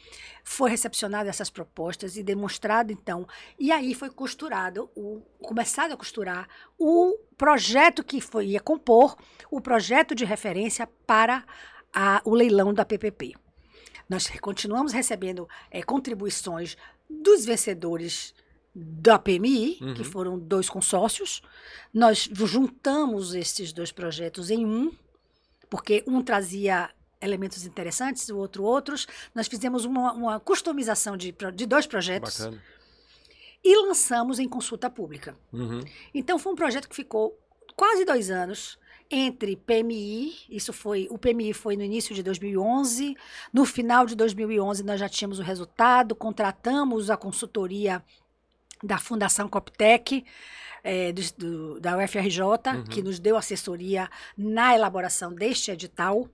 foi 0.43 0.69
recepcionado 0.69 1.30
essas 1.30 1.50
propostas 1.50 2.17
e 2.17 2.24
demonstrado, 2.24 2.91
então, 2.91 3.28
e 3.58 3.71
aí 3.71 3.93
foi 3.93 4.10
costurado, 4.10 4.89
o, 4.95 5.21
começado 5.41 5.93
a 5.93 5.98
costurar 5.98 6.48
o 6.78 7.17
projeto 7.38 8.04
que 8.04 8.19
foi, 8.19 8.48
ia 8.48 8.60
compor 8.60 9.15
o 9.50 9.62
projeto 9.62 10.13
de 10.13 10.26
referência 10.26 10.88
para 11.08 11.45
a, 11.93 12.21
o 12.26 12.36
leilão 12.36 12.74
da 12.74 12.86
PPP. 12.86 13.34
Nós 14.08 14.28
continuamos 14.39 14.93
recebendo 14.93 15.48
é, 15.71 15.82
contribuições 15.82 16.78
dos 17.10 17.45
vencedores 17.45 18.34
da 18.74 19.17
PMI, 19.17 19.78
uhum. 19.82 19.93
que 19.93 20.04
foram 20.04 20.38
dois 20.38 20.69
consórcios. 20.69 21.41
Nós 21.93 22.30
juntamos 22.32 23.34
esses 23.34 23.71
dois 23.71 23.91
projetos 23.91 24.52
em 24.52 24.65
um, 24.65 24.91
porque 25.69 26.04
um 26.08 26.21
trazia 26.21 26.89
elementos 27.21 27.65
interessantes, 27.65 28.30
o 28.30 28.38
outro 28.38 28.63
outros. 28.63 29.08
Nós 29.34 29.47
fizemos 29.47 29.86
uma, 29.86 30.13
uma 30.13 30.39
customização 30.39 31.17
de, 31.17 31.36
de 31.54 31.65
dois 31.65 31.88
projetos. 31.88 32.39
Bacana. 32.39 32.62
E 33.63 33.75
lançamos 33.88 34.38
em 34.38 34.47
consulta 34.47 34.89
pública. 34.89 35.36
Uhum. 35.51 35.82
Então 36.13 36.38
foi 36.38 36.54
um 36.54 36.56
projeto 36.56 36.88
que 36.88 36.95
ficou 36.95 37.38
quase 37.75 38.06
dois 38.06 38.30
anos 38.30 38.78
entre 39.10 39.56
PMI, 39.56 40.34
isso 40.49 40.73
foi, 40.73 41.08
o 41.12 41.17
PMI 41.17 41.54
foi 41.54 41.75
no 41.75 41.84
início 41.84 42.15
de 42.15 42.23
2011, 42.23 43.15
no 43.54 43.63
final 43.65 44.06
de 44.06 44.15
2011 44.15 44.84
nós 44.84 44.99
já 44.99 45.08
tínhamos 45.08 45.38
o 45.38 45.43
resultado, 45.43 46.15
contratamos 46.15 47.10
a 47.12 47.17
consultoria 47.17 48.04
da 48.84 48.98
Fundação 48.98 49.48
Coptec, 49.48 50.26
é, 50.84 51.12
do, 51.12 51.22
do, 51.38 51.80
da 51.80 51.98
UFRJ, 51.98 52.42
uhum. 52.42 52.84
que 52.84 53.02
nos 53.02 53.20
deu 53.20 53.36
assessoria 53.36 54.10
na 54.38 54.76
elaboração 54.76 55.34
deste 55.34 55.72
edital. 55.72 56.30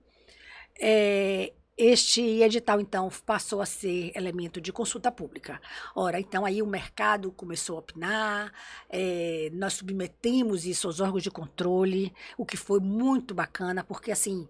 É, 0.78 1.52
este 1.76 2.20
edital, 2.42 2.80
então, 2.80 3.10
passou 3.24 3.62
a 3.62 3.66
ser 3.66 4.12
elemento 4.14 4.60
de 4.60 4.70
consulta 4.70 5.10
pública. 5.10 5.60
Ora, 5.96 6.20
então, 6.20 6.44
aí 6.44 6.60
o 6.60 6.66
mercado 6.66 7.32
começou 7.32 7.76
a 7.76 7.78
opinar, 7.78 8.52
é, 8.90 9.50
nós 9.54 9.74
submetemos 9.74 10.66
isso 10.66 10.86
aos 10.86 11.00
órgãos 11.00 11.22
de 11.22 11.30
controle, 11.30 12.12
o 12.36 12.44
que 12.44 12.58
foi 12.58 12.78
muito 12.78 13.34
bacana, 13.34 13.82
porque, 13.82 14.12
assim, 14.12 14.46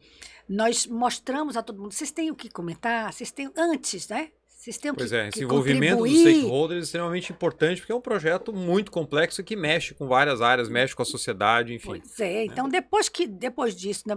nós 0.49 0.85
mostramos 0.87 1.57
a 1.57 1.63
todo 1.63 1.81
mundo, 1.81 1.93
vocês 1.93 2.11
têm 2.11 2.31
o 2.31 2.35
que 2.35 2.51
comentar, 2.51 3.13
vocês 3.13 3.31
têm, 3.31 3.51
antes, 3.57 4.09
né? 4.09 4.33
Vocês 4.62 4.79
têm 4.79 4.94
pois 4.94 5.11
que, 5.11 5.16
é, 5.16 5.27
esse 5.27 5.42
envolvimento 5.42 5.96
contribuir. 5.96 6.22
dos 6.22 6.35
stakeholders 6.35 6.79
é 6.79 6.85
extremamente 6.85 7.33
importante, 7.33 7.81
porque 7.81 7.90
é 7.90 7.94
um 7.96 8.01
projeto 8.01 8.53
muito 8.53 8.92
complexo 8.92 9.42
que 9.42 9.57
mexe 9.57 9.92
com 9.92 10.07
várias 10.07 10.40
áreas, 10.40 10.68
mexe 10.68 10.94
com 10.94 11.03
a 11.03 11.05
sociedade, 11.05 11.75
enfim. 11.75 12.01
Pois 12.01 12.20
é, 12.20 12.33
né? 12.33 12.44
então 12.44 12.68
depois, 12.68 13.09
que, 13.09 13.27
depois 13.27 13.75
disso, 13.75 14.05
né, 14.07 14.14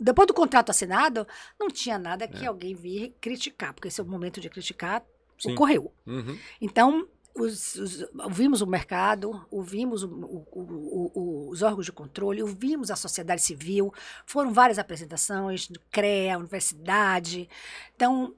depois 0.00 0.26
do 0.26 0.32
contrato 0.32 0.70
assinado, 0.70 1.28
não 1.60 1.68
tinha 1.68 1.98
nada 1.98 2.26
que 2.26 2.42
é. 2.42 2.48
alguém 2.48 2.74
vir 2.74 3.14
criticar, 3.20 3.74
porque 3.74 3.88
esse 3.88 4.00
é 4.00 4.02
o 4.02 4.06
momento 4.06 4.40
de 4.40 4.48
criticar 4.48 5.04
Sim. 5.38 5.52
ocorreu. 5.52 5.92
Uhum. 6.06 6.38
Então, 6.58 7.06
os, 7.34 7.74
os, 7.74 8.06
ouvimos 8.18 8.62
o 8.62 8.66
mercado, 8.66 9.46
ouvimos 9.50 10.02
o, 10.02 10.08
o, 10.08 11.50
os 11.50 11.60
órgãos 11.60 11.84
de 11.84 11.92
controle, 11.92 12.40
ouvimos 12.40 12.90
a 12.90 12.96
sociedade 12.96 13.42
civil, 13.42 13.92
foram 14.24 14.54
várias 14.54 14.78
apresentações, 14.78 15.68
CREA, 15.90 16.38
universidade. 16.38 17.46
Então, 17.94 18.34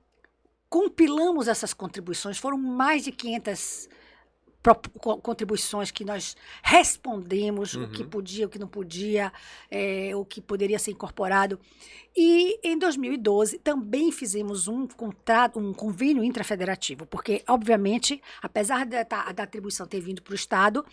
compilamos 0.69 1.49
essas 1.49 1.73
contribuições, 1.73 2.39
foram 2.39 2.59
mais 2.59 3.05
de 3.05 3.13
500 3.13 3.89
contribuições 5.23 5.91
que 5.91 6.05
nós 6.05 6.37
respondemos 6.63 7.75
uhum. 7.75 7.85
o 7.85 7.91
que 7.91 8.03
uhum. 8.03 8.09
podia, 8.09 8.47
o 8.47 8.49
que 8.49 8.59
não 8.59 8.67
podia, 8.67 9.33
é, 9.71 10.15
o 10.15 10.25
que 10.25 10.41
poderia 10.41 10.79
ser 10.79 10.91
incorporado. 10.91 11.59
E 12.17 12.59
em 12.63 12.77
2012 12.77 13.59
também 13.59 14.11
fizemos 14.11 14.67
um 14.67 14.87
contrato, 14.87 15.59
um 15.59 15.73
convênio 15.73 16.25
intrafederativo, 16.25 17.07
porque, 17.07 17.43
obviamente, 17.49 18.21
apesar 18.43 18.85
da, 18.85 19.05
da 19.05 19.43
atribuição 19.43 19.87
ter 19.87 20.01
vindo 20.01 20.21
para 20.23 20.33
o 20.33 20.37
Estado, 20.37 20.85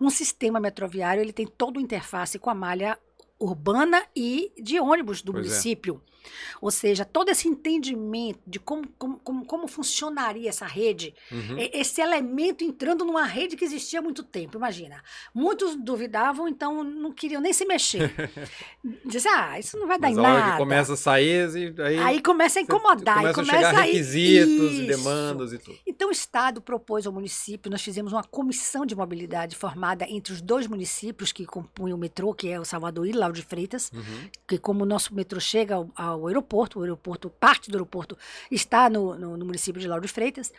um 0.00 0.10
sistema 0.10 0.60
metroviário 0.60 1.22
ele 1.22 1.32
tem 1.32 1.46
toda 1.46 1.80
a 1.80 1.82
interface 1.82 2.38
com 2.38 2.50
a 2.50 2.54
malha 2.54 2.98
urbana 3.38 4.04
e 4.14 4.52
de 4.60 4.78
ônibus 4.78 5.22
do 5.22 5.32
pois 5.32 5.46
é. 5.46 5.48
município. 5.48 6.02
É. 6.10 6.13
Ou 6.60 6.70
seja, 6.70 7.04
todo 7.04 7.28
esse 7.28 7.48
entendimento 7.48 8.40
de 8.46 8.58
como, 8.58 8.86
como, 8.98 9.18
como, 9.18 9.44
como 9.44 9.68
funcionaria 9.68 10.48
essa 10.48 10.66
rede, 10.66 11.14
uhum. 11.30 11.56
esse 11.72 12.00
elemento 12.00 12.64
entrando 12.64 13.04
numa 13.04 13.24
rede 13.24 13.56
que 13.56 13.64
existia 13.64 13.98
há 13.98 14.02
muito 14.02 14.22
tempo, 14.22 14.56
imagina. 14.56 15.02
Muitos 15.34 15.76
duvidavam, 15.76 16.48
então 16.48 16.82
não 16.84 17.12
queriam 17.12 17.40
nem 17.40 17.52
se 17.52 17.64
mexer. 17.64 18.12
Dizer, 19.04 19.28
ah, 19.28 19.58
isso 19.58 19.78
não 19.78 19.86
vai 19.86 19.98
dar 19.98 20.08
Mas 20.08 20.18
em 20.18 20.20
nada. 20.20 20.52
Que 20.52 20.58
começa 20.58 20.92
a 20.94 20.96
sair, 20.96 21.48
aí, 21.80 21.98
aí 21.98 22.22
começa 22.22 22.58
a 22.58 22.62
incomodar. 22.62 23.16
Começa, 23.16 23.34
começa 23.34 23.56
a 23.56 23.70
chegar 23.70 23.78
a 23.78 23.82
requisitos 23.82 24.72
isso. 24.72 24.82
e 24.82 24.86
demandas 24.86 25.52
e 25.52 25.58
tudo. 25.58 25.78
Então 25.86 26.08
o 26.08 26.12
Estado 26.12 26.60
propôs 26.60 27.06
ao 27.06 27.12
município, 27.12 27.70
nós 27.70 27.82
fizemos 27.82 28.12
uma 28.12 28.24
comissão 28.24 28.86
de 28.86 28.94
mobilidade 28.94 29.56
formada 29.56 30.06
entre 30.08 30.32
os 30.32 30.40
dois 30.40 30.66
municípios 30.66 31.32
que 31.32 31.46
compunham 31.46 31.96
o 31.96 32.00
metrô, 32.00 32.34
que 32.34 32.48
é 32.48 32.58
o 32.58 32.64
Salvador 32.64 33.06
e 33.06 33.12
Lauro 33.12 33.34
de 33.34 33.42
Freitas, 33.42 33.90
uhum. 33.92 34.28
que 34.46 34.58
como 34.58 34.84
o 34.84 34.86
nosso 34.86 35.14
metrô 35.14 35.40
chega 35.40 35.74
ao, 35.74 35.90
ao 36.14 36.26
aeroporto, 36.26 36.78
o 36.78 36.82
aeroporto, 36.82 37.30
parte 37.30 37.70
do 37.70 37.76
aeroporto 37.76 38.16
está 38.50 38.88
no, 38.88 39.16
no, 39.16 39.36
no 39.36 39.44
município 39.44 39.80
de 39.80 39.88
Lauro 39.88 40.06
de 40.06 40.12
Freitas. 40.12 40.52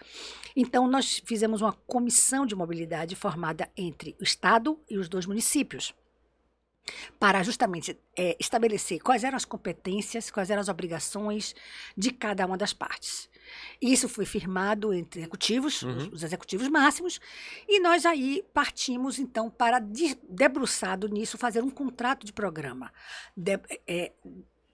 Então, 0.55 0.87
nós 0.87 1.21
fizemos 1.25 1.61
uma 1.61 1.73
comissão 1.87 2.45
de 2.45 2.55
mobilidade 2.55 3.15
formada 3.15 3.69
entre 3.75 4.15
o 4.19 4.23
Estado 4.23 4.79
e 4.89 4.97
os 4.97 5.09
dois 5.09 5.25
municípios 5.25 5.93
para 7.19 7.41
justamente 7.43 7.97
é, 8.15 8.35
estabelecer 8.39 8.99
quais 8.99 9.23
eram 9.23 9.35
as 9.35 9.45
competências, 9.45 10.29
quais 10.29 10.49
eram 10.49 10.61
as 10.61 10.69
obrigações 10.69 11.55
de 11.97 12.11
cada 12.11 12.45
uma 12.45 12.57
das 12.57 12.73
partes. 12.73 13.29
Isso 13.81 14.09
foi 14.09 14.25
firmado 14.25 14.93
entre 14.93 15.21
executivos, 15.21 15.81
uhum. 15.81 15.97
os, 15.97 16.07
os, 16.07 16.23
executivos 16.23 16.67
máximos, 16.67 17.19
e 17.67 17.79
nós 17.79 18.05
aí 18.05 18.43
partimos 18.53 19.19
então 19.19 19.49
para 19.49 19.79
de, 19.79 20.17
debruçado 20.29 21.07
nisso 21.07 21.37
fazer 21.37 21.63
um 21.63 21.69
contrato 21.69 22.25
de 22.25 22.33
programa, 22.33 22.91
de, 23.35 23.59
é, 23.87 24.11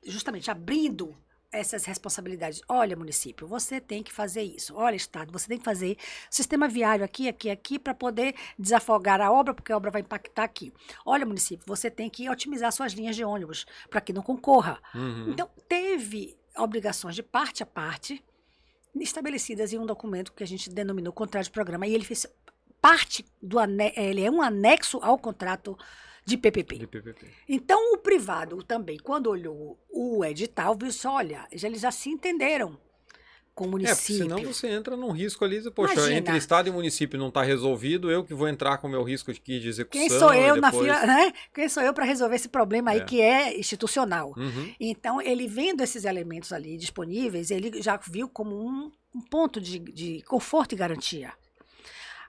justamente 0.03 0.49
abrindo 0.49 1.15
essas 1.51 1.83
responsabilidades. 1.83 2.61
Olha, 2.67 2.95
município, 2.95 3.45
você 3.45 3.81
tem 3.81 4.01
que 4.01 4.11
fazer 4.11 4.41
isso. 4.41 4.73
Olha, 4.75 4.95
Estado, 4.95 5.33
você 5.33 5.47
tem 5.47 5.57
que 5.57 5.65
fazer 5.65 5.97
sistema 6.29 6.67
viário 6.67 7.03
aqui, 7.03 7.27
aqui, 7.27 7.49
aqui, 7.49 7.77
para 7.77 7.93
poder 7.93 8.35
desafogar 8.57 9.19
a 9.19 9.31
obra, 9.31 9.53
porque 9.53 9.71
a 9.71 9.77
obra 9.77 9.91
vai 9.91 10.01
impactar 10.01 10.43
aqui. 10.43 10.73
Olha, 11.05 11.25
município, 11.25 11.65
você 11.67 11.91
tem 11.91 12.09
que 12.09 12.29
otimizar 12.29 12.71
suas 12.71 12.93
linhas 12.93 13.15
de 13.15 13.25
ônibus 13.25 13.65
para 13.89 13.99
que 13.99 14.13
não 14.13 14.21
concorra. 14.21 14.81
Uhum. 14.95 15.29
Então, 15.29 15.49
teve 15.67 16.37
obrigações 16.57 17.15
de 17.15 17.23
parte 17.23 17.63
a 17.63 17.65
parte 17.65 18.23
estabelecidas 18.95 19.71
em 19.71 19.77
um 19.77 19.85
documento 19.85 20.33
que 20.33 20.43
a 20.43 20.47
gente 20.47 20.69
denominou 20.69 21.13
contrato 21.13 21.45
de 21.45 21.51
programa. 21.51 21.87
E 21.87 21.93
ele 21.93 22.03
fez 22.03 22.25
parte 22.81 23.25
do 23.41 23.57
ele 23.95 24.23
é 24.23 24.31
um 24.31 24.41
anexo 24.41 24.99
ao 25.01 25.17
contrato 25.17 25.77
de 26.25 26.37
PPP. 26.37 26.77
de 26.77 26.87
PPP. 26.87 27.27
Então, 27.47 27.93
o 27.93 27.97
privado 27.97 28.61
também, 28.63 28.97
quando 28.97 29.27
olhou 29.27 29.79
o 29.89 30.23
edital, 30.23 30.75
viu 30.75 30.91
só, 30.91 31.15
olha, 31.15 31.47
já, 31.53 31.67
eles 31.67 31.81
já 31.81 31.91
se 31.91 32.09
entenderam 32.09 32.77
com 33.53 33.65
o 33.65 33.67
é, 33.67 33.71
município. 33.71 34.15
É, 34.15 34.37
senão 34.37 34.53
você 34.53 34.67
entra 34.67 34.95
num 34.95 35.11
risco 35.11 35.43
ali, 35.43 35.69
poxa, 35.71 35.93
Imagina. 35.93 36.17
entre 36.17 36.37
Estado 36.37 36.69
e 36.69 36.71
município 36.71 37.19
não 37.19 37.27
está 37.27 37.41
resolvido, 37.41 38.09
eu 38.09 38.23
que 38.23 38.33
vou 38.33 38.47
entrar 38.47 38.77
com 38.77 38.87
o 38.87 38.89
meu 38.89 39.03
risco 39.03 39.33
de, 39.33 39.39
de 39.39 39.67
execução. 39.67 40.07
Quem 40.07 40.09
sou 40.09 40.33
eu 40.33 40.55
depois... 40.55 40.61
na 40.61 40.71
fila, 40.71 41.05
né? 41.05 41.33
Quem 41.53 41.69
sou 41.69 41.83
eu 41.83 41.93
para 41.93 42.05
resolver 42.05 42.35
esse 42.35 42.49
problema 42.49 42.91
aí 42.91 42.99
é. 42.99 43.05
que 43.05 43.21
é 43.21 43.59
institucional? 43.59 44.33
Uhum. 44.37 44.73
Então, 44.79 45.21
ele 45.21 45.47
vendo 45.47 45.81
esses 45.81 46.05
elementos 46.05 46.53
ali 46.53 46.77
disponíveis, 46.77 47.51
ele 47.51 47.81
já 47.81 47.97
viu 47.97 48.29
como 48.29 48.55
um, 48.55 48.91
um 49.13 49.21
ponto 49.21 49.59
de, 49.59 49.79
de 49.79 50.21
conforto 50.23 50.73
e 50.73 50.77
garantia. 50.77 51.33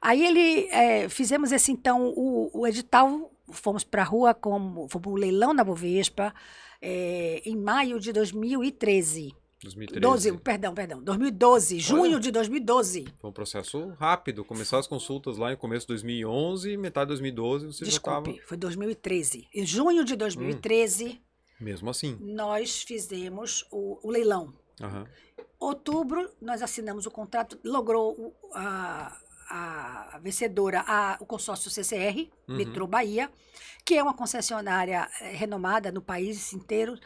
Aí 0.00 0.26
ele 0.26 0.66
é, 0.70 1.08
fizemos 1.08 1.52
esse 1.52 1.70
então 1.70 2.12
o, 2.16 2.50
o 2.52 2.66
edital 2.66 3.31
fomos 3.52 3.84
para 3.84 4.02
a 4.02 4.04
rua, 4.04 4.34
como, 4.34 4.88
fomos 4.88 5.02
para 5.02 5.10
o 5.10 5.16
leilão 5.16 5.52
na 5.52 5.62
Bovespa, 5.62 6.34
é, 6.80 7.42
em 7.44 7.56
maio 7.56 8.00
de 8.00 8.12
2013. 8.12 9.34
2013. 9.62 10.00
12, 10.00 10.38
perdão, 10.38 10.74
perdão, 10.74 11.02
2012, 11.02 11.78
junho 11.78 12.18
de 12.18 12.30
2012. 12.32 13.06
Foi 13.20 13.30
um 13.30 13.32
processo 13.32 13.90
rápido. 13.98 14.44
Começou 14.44 14.78
as 14.78 14.86
consultas 14.86 15.38
lá 15.38 15.52
em 15.52 15.56
começo 15.56 15.86
de 15.86 15.92
2011, 15.92 16.76
metade 16.76 17.06
de 17.06 17.10
2012 17.10 17.66
você 17.66 17.84
Desculpe, 17.84 18.30
já 18.30 18.36
tava... 18.36 18.48
foi 18.48 18.56
2013. 18.56 19.48
Em 19.54 19.64
junho 19.64 20.04
de 20.04 20.16
2013. 20.16 21.06
Hum, 21.06 21.64
mesmo 21.64 21.90
assim. 21.90 22.18
Nós 22.20 22.82
fizemos 22.82 23.64
o, 23.70 24.00
o 24.02 24.10
leilão. 24.10 24.52
Uhum. 24.80 25.04
Outubro, 25.60 26.28
nós 26.40 26.60
assinamos 26.60 27.06
o 27.06 27.10
contrato, 27.10 27.56
logrou 27.64 28.34
a, 28.52 29.16
a 29.52 30.18
vencedora, 30.18 30.84
a, 30.86 31.16
o 31.20 31.26
consórcio 31.26 31.70
CCR, 31.70 32.30
uhum. 32.48 32.56
Metrô 32.56 32.86
Bahia, 32.86 33.30
que 33.84 33.94
é 33.94 34.02
uma 34.02 34.14
concessionária 34.14 35.08
é, 35.20 35.32
renomada 35.32 35.92
no 35.92 36.00
país 36.00 36.52
inteiro, 36.52 36.98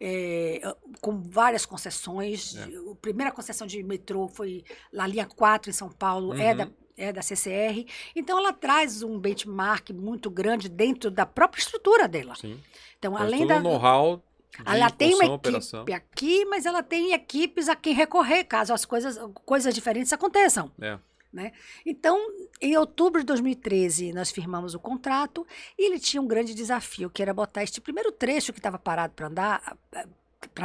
é, 0.00 0.60
com 1.00 1.20
várias 1.20 1.64
concessões. 1.64 2.56
É. 2.56 2.62
A 2.90 2.94
primeira 3.00 3.30
concessão 3.30 3.66
de 3.66 3.82
metrô 3.82 4.28
foi 4.28 4.64
na 4.92 5.06
linha 5.06 5.26
4 5.26 5.70
em 5.70 5.72
São 5.72 5.88
Paulo, 5.88 6.34
é 6.34 6.36
uhum. 6.36 6.42
é 6.42 6.54
da 6.54 6.68
é 6.94 7.10
da 7.10 7.22
CCR. 7.22 7.86
Então 8.14 8.38
ela 8.38 8.52
traz 8.52 9.02
um 9.02 9.18
benchmark 9.18 9.90
muito 9.90 10.30
grande 10.30 10.68
dentro 10.68 11.10
da 11.10 11.24
própria 11.24 11.60
estrutura 11.60 12.06
dela. 12.06 12.34
Sim. 12.34 12.60
Então, 12.98 13.12
Mas 13.12 13.22
além 13.22 13.46
da 13.46 13.58
know-how 13.58 14.22
ela 14.66 14.90
tem 14.90 15.14
uma 15.14 15.24
equipe 15.24 15.34
operação. 15.34 15.84
aqui, 15.94 16.44
mas 16.44 16.66
ela 16.66 16.82
tem 16.82 17.12
equipes 17.12 17.68
a 17.68 17.76
quem 17.76 17.94
recorrer 17.94 18.44
caso 18.44 18.74
as 18.74 18.84
coisas, 18.84 19.18
coisas 19.46 19.74
diferentes 19.74 20.12
aconteçam. 20.12 20.70
É. 20.80 20.98
Né? 21.32 21.52
Então, 21.86 22.18
em 22.60 22.76
outubro 22.76 23.20
de 23.20 23.26
2013, 23.26 24.12
nós 24.12 24.30
firmamos 24.30 24.74
o 24.74 24.78
contrato 24.78 25.46
e 25.78 25.86
ele 25.86 25.98
tinha 25.98 26.20
um 26.20 26.26
grande 26.26 26.54
desafio, 26.54 27.08
que 27.08 27.22
era 27.22 27.32
botar 27.32 27.62
este 27.62 27.80
primeiro 27.80 28.12
trecho 28.12 28.52
que 28.52 28.58
estava 28.58 28.78
parado 28.78 29.14
para 29.14 29.28
andar, 29.28 29.78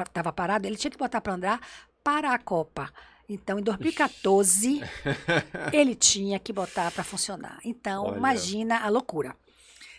estava 0.06 0.34
parado, 0.34 0.68
ele 0.68 0.76
tinha 0.76 0.92
que 0.92 0.98
botar 0.98 1.22
para 1.22 1.34
andar 1.34 1.62
para 2.04 2.34
a 2.34 2.38
Copa. 2.40 2.92
Então, 3.30 3.60
em 3.60 3.64
2014, 3.64 4.82
ele 5.72 5.96
tinha 5.96 6.40
que 6.40 6.52
botar 6.52 6.92
para 6.92 7.04
funcionar. 7.04 7.60
Então, 7.64 8.06
Olha. 8.06 8.18
imagina 8.18 8.80
a 8.80 8.90
loucura. 8.90 9.36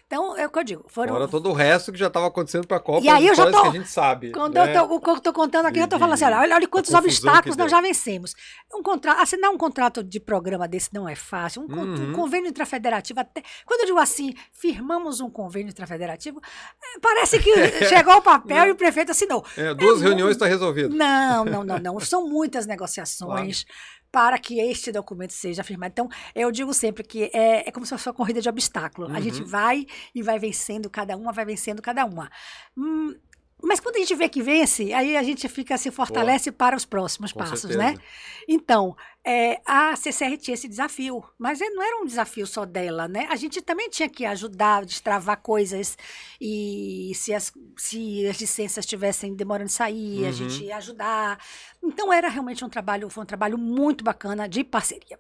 Então, 0.09 0.35
é 0.39 0.47
o 0.47 0.51
que 0.51 0.59
eu 0.59 0.65
digo. 0.65 0.85
Foram... 0.89 1.13
Fora 1.13 1.29
todo 1.29 1.51
o 1.51 1.53
resto 1.53 1.93
que 1.93 1.99
já 1.99 2.07
estava 2.07 2.27
acontecendo 2.27 2.67
para 2.67 2.79
a 2.79 2.81
Copa, 2.81 3.05
e 3.05 3.11
aí 3.11 3.27
eu 3.27 3.35
já 3.35 3.51
tô, 3.51 3.61
que 3.61 3.69
a 3.69 3.73
gente 3.73 3.91
sabe. 3.91 4.33
Quando 4.33 4.55
né? 4.55 4.75
eu 4.75 4.97
estou 4.97 5.35
contando 5.35 5.67
aqui, 5.67 5.75
de, 5.75 5.81
eu 5.81 5.85
estou 5.85 5.99
falando 5.99 6.15
assim, 6.15 6.25
olha, 6.25 6.55
olha 6.55 6.67
quantos 6.67 6.95
obstáculos 6.95 7.59
nós 7.59 7.71
já 7.71 7.79
vencemos. 7.83 8.35
Um 8.73 8.83
contrato, 8.83 9.21
assinar 9.21 9.51
um 9.51 9.59
contrato 9.59 10.03
de 10.03 10.19
programa 10.19 10.67
desse 10.67 10.95
não 10.95 11.07
é 11.07 11.15
fácil. 11.15 11.67
Um, 11.69 11.75
uhum. 11.75 12.09
um 12.09 12.13
convênio 12.15 12.49
intrafederativo, 12.49 13.21
até, 13.21 13.43
quando 13.67 13.81
eu 13.81 13.87
digo 13.87 13.99
assim, 13.99 14.33
firmamos 14.51 15.21
um 15.21 15.29
convênio 15.29 15.69
intrafederativo, 15.69 16.41
é, 16.83 16.99
parece 17.01 17.39
que 17.39 17.53
chegou 17.85 18.17
o 18.17 18.23
papel 18.23 18.69
e 18.69 18.71
o 18.71 18.77
prefeito 18.77 19.11
assinou. 19.11 19.45
É, 19.59 19.75
duas 19.75 20.01
é 20.01 20.07
reuniões 20.07 20.37
está 20.37 20.47
resolvido. 20.47 20.97
Não, 20.97 21.45
não, 21.45 21.63
não, 21.63 21.79
não. 21.79 22.01
São 22.09 22.27
muitas 22.27 22.65
negociações. 22.65 23.65
Claro 23.65 23.98
para 24.11 24.39
que 24.39 24.59
este 24.61 24.91
documento 24.91 25.33
seja 25.33 25.63
firmado. 25.63 25.93
Então, 25.93 26.09
eu 26.35 26.51
digo 26.51 26.73
sempre 26.73 27.03
que 27.03 27.31
é, 27.33 27.69
é 27.69 27.73
como 27.73 27.85
se 27.85 27.91
fosse 27.91 28.09
uma 28.09 28.15
corrida 28.15 28.41
de 28.41 28.49
obstáculo. 28.49 29.09
Uhum. 29.09 29.17
A 29.17 29.21
gente 29.21 29.43
uhum. 29.43 29.49
vai 29.49 29.87
e 30.15 30.23
vai 30.23 30.39
vencendo 30.39 30.89
cada 30.89 31.17
uma, 31.17 31.33
vai 31.33 31.45
vencendo 31.45 31.83
cada 31.83 32.05
uma. 32.05 32.31
Hum, 32.77 33.15
mas 33.63 33.81
quando 33.81 33.97
a 33.97 33.99
gente 33.99 34.15
vê 34.15 34.29
que 34.29 34.41
vence, 34.41 34.93
aí 34.93 35.17
a 35.17 35.23
gente 35.23 35.49
fica 35.49 35.77
se 35.77 35.91
fortalece 35.91 36.53
para 36.53 36.77
os 36.77 36.85
próximos 36.85 37.33
Com 37.33 37.41
passos, 37.41 37.65
né? 37.65 37.89
certeza. 37.89 37.93
né? 37.93 37.99
Então, 38.47 38.97
é, 39.25 39.61
a 39.67 39.97
CCR 39.97 40.37
tinha 40.39 40.55
esse 40.55 40.69
desafio, 40.69 41.23
mas 41.37 41.59
não 41.61 41.83
era 41.83 42.01
um 42.01 42.07
desafio 42.07 42.47
só 42.47 42.65
dela, 42.65 43.09
né? 43.09 43.27
A 43.31 43.37
gente 43.37 43.61
também 43.61 43.91
tinha 43.91 44.09
que 44.09 44.25
ajudar, 44.25 44.85
destravar 44.85 45.43
coisas 45.43 45.99
e 46.41 47.13
se 47.15 47.35
as, 47.35 47.53
se 47.77 48.27
as 48.27 48.41
licenças 48.41 48.85
estivessem 48.85 49.35
demorando 49.35 49.67
a 49.67 49.71
sair, 49.71 50.23
uhum. 50.23 50.29
a 50.29 50.33
gente 50.33 50.65
ia 50.65 50.77
ajudar. 50.77 51.39
Então, 51.83 52.13
era 52.13 52.29
realmente 52.29 52.65
um 52.65 52.69
trabalho, 52.69 53.11
foi 53.11 53.25
um 53.25 53.27
trabalho 53.27 53.59
muito 53.59 54.05
bacana 54.05 54.49
de 54.49 54.63
parceria. 54.63 55.19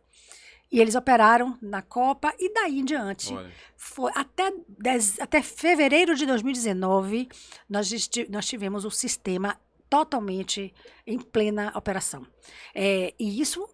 E 0.70 0.80
eles 0.80 0.94
operaram 0.94 1.56
na 1.62 1.80
Copa 1.80 2.34
e 2.38 2.52
daí 2.52 2.80
em 2.80 2.84
diante. 2.84 3.34
Foi 3.76 4.12
até, 4.14 4.52
dez, 4.68 5.18
até 5.18 5.42
fevereiro 5.42 6.14
de 6.14 6.26
2019, 6.26 7.28
nós, 7.68 7.90
nós 8.28 8.46
tivemos 8.46 8.84
o 8.84 8.90
sistema 8.90 9.58
totalmente 9.88 10.74
em 11.06 11.18
plena 11.18 11.72
operação. 11.74 12.26
É, 12.74 13.14
e 13.18 13.40
isso 13.40 13.66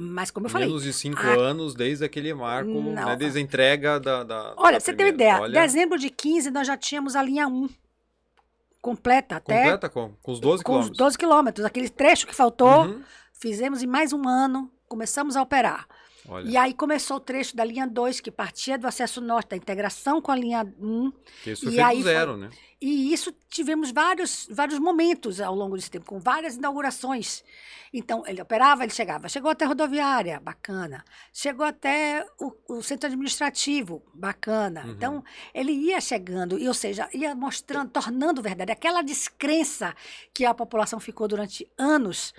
mas 0.00 0.30
como 0.30 0.46
eu 0.46 0.50
falei. 0.50 0.68
Menos 0.68 0.84
de 0.84 0.92
cinco 0.92 1.20
a... 1.20 1.30
anos 1.30 1.74
desde 1.74 2.04
aquele 2.04 2.32
marco, 2.32 2.70
né, 2.70 3.16
desde 3.16 3.40
a 3.40 3.42
entrega 3.42 3.98
da. 3.98 4.22
da 4.22 4.54
olha, 4.56 4.74
da 4.74 4.80
você 4.80 4.94
tem 4.94 5.06
uma 5.06 5.12
ideia. 5.12 5.40
Olha... 5.40 5.60
Dezembro 5.60 5.98
de 5.98 6.08
15, 6.08 6.52
nós 6.52 6.68
já 6.68 6.76
tínhamos 6.76 7.16
a 7.16 7.22
linha 7.22 7.48
1 7.48 7.68
completa 8.80 9.36
até. 9.36 9.62
Completa 9.62 9.88
com, 9.88 10.12
com 10.22 10.32
os 10.32 10.40
12 10.40 10.62
quilômetros. 10.62 10.88
Com 10.88 10.92
os 10.92 10.98
12 10.98 11.18
quilômetros. 11.18 11.66
Aquele 11.66 11.88
trecho 11.88 12.26
que 12.26 12.34
faltou, 12.34 12.84
uhum. 12.84 13.02
fizemos 13.32 13.82
em 13.82 13.86
mais 13.86 14.12
um 14.12 14.28
ano, 14.28 14.70
começamos 14.86 15.36
a 15.36 15.42
operar. 15.42 15.86
Olha. 16.28 16.48
E 16.48 16.56
aí 16.56 16.74
começou 16.74 17.16
o 17.16 17.20
trecho 17.20 17.56
da 17.56 17.64
linha 17.64 17.86
2, 17.86 18.20
que 18.20 18.30
partia 18.30 18.78
do 18.78 18.86
acesso 18.86 19.20
norte, 19.20 19.50
da 19.50 19.56
integração 19.56 20.20
com 20.20 20.30
a 20.30 20.36
linha 20.36 20.62
1. 20.78 20.86
Um, 20.86 21.12
que 21.42 21.52
isso 21.52 21.70
e 21.70 21.80
aí 21.80 22.02
zero, 22.02 22.32
foi, 22.32 22.40
né? 22.40 22.50
E 22.80 23.12
isso 23.12 23.34
tivemos 23.48 23.90
vários, 23.90 24.46
vários 24.50 24.78
momentos 24.78 25.40
ao 25.40 25.54
longo 25.54 25.74
desse 25.74 25.90
tempo, 25.90 26.04
com 26.04 26.20
várias 26.20 26.56
inaugurações. 26.56 27.42
Então, 27.92 28.22
ele 28.26 28.42
operava, 28.42 28.84
ele 28.84 28.92
chegava. 28.92 29.28
Chegou 29.28 29.50
até 29.50 29.64
a 29.64 29.68
rodoviária, 29.68 30.38
bacana. 30.38 31.02
Chegou 31.32 31.64
até 31.64 32.24
o, 32.38 32.76
o 32.76 32.82
centro 32.82 33.06
administrativo, 33.06 34.02
bacana. 34.14 34.84
Uhum. 34.84 34.90
Então, 34.92 35.24
ele 35.54 35.72
ia 35.72 36.00
chegando, 36.00 36.58
e, 36.58 36.68
ou 36.68 36.74
seja, 36.74 37.08
ia 37.12 37.34
mostrando, 37.34 37.90
tornando 37.90 38.42
verdade 38.42 38.70
aquela 38.70 39.02
descrença 39.02 39.94
que 40.32 40.44
a 40.44 40.54
população 40.54 41.00
ficou 41.00 41.26
durante 41.26 41.66
anos 41.78 42.34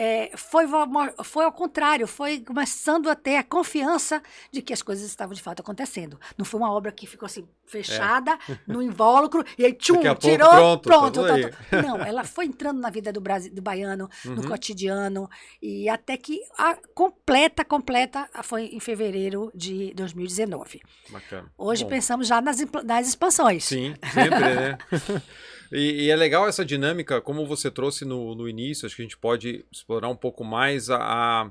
é, 0.00 0.30
foi, 0.36 0.64
foi 1.24 1.44
ao 1.44 1.50
contrário, 1.50 2.06
foi 2.06 2.38
começando 2.38 3.10
a 3.10 3.16
ter 3.16 3.34
a 3.34 3.42
confiança 3.42 4.22
de 4.52 4.62
que 4.62 4.72
as 4.72 4.80
coisas 4.80 5.04
estavam 5.04 5.34
de 5.34 5.42
fato 5.42 5.58
acontecendo. 5.58 6.20
Não 6.38 6.44
foi 6.44 6.60
uma 6.60 6.72
obra 6.72 6.92
que 6.92 7.04
ficou 7.04 7.26
assim, 7.26 7.44
fechada, 7.66 8.38
é. 8.48 8.58
no 8.64 8.80
invólucro, 8.80 9.44
e 9.58 9.64
aí 9.64 9.72
tchum, 9.72 10.00
tirou, 10.14 10.78
pronto. 10.78 11.20
pronto 11.20 11.20
tá 11.26 11.82
Não, 11.82 12.00
ela 12.00 12.22
foi 12.22 12.46
entrando 12.46 12.80
na 12.80 12.90
vida 12.90 13.12
do, 13.12 13.20
Brasil, 13.20 13.52
do 13.52 13.60
baiano, 13.60 14.08
uhum. 14.24 14.36
no 14.36 14.46
cotidiano, 14.46 15.28
e 15.60 15.88
até 15.88 16.16
que 16.16 16.42
a 16.56 16.76
completa, 16.94 17.64
completa 17.64 18.28
foi 18.44 18.66
em 18.66 18.78
fevereiro 18.78 19.50
de 19.52 19.92
2019. 19.94 20.80
Bacana. 21.10 21.52
Hoje 21.58 21.82
Bom. 21.82 21.90
pensamos 21.90 22.28
já 22.28 22.40
nas, 22.40 22.58
nas 22.84 23.08
expansões. 23.08 23.64
Sim, 23.64 23.96
sempre, 24.14 24.38
né? 24.38 24.78
E, 25.70 26.04
e, 26.04 26.10
é 26.10 26.16
legal 26.16 26.48
essa 26.48 26.64
dinâmica, 26.64 27.20
como 27.20 27.46
você 27.46 27.70
trouxe 27.70 28.04
no, 28.04 28.34
no 28.34 28.48
início, 28.48 28.86
acho 28.86 28.96
que 28.96 29.02
a 29.02 29.04
gente 29.04 29.18
pode 29.18 29.64
explorar 29.70 30.08
um 30.08 30.16
pouco 30.16 30.42
mais 30.42 30.88
a, 30.88 30.98
a 30.98 31.50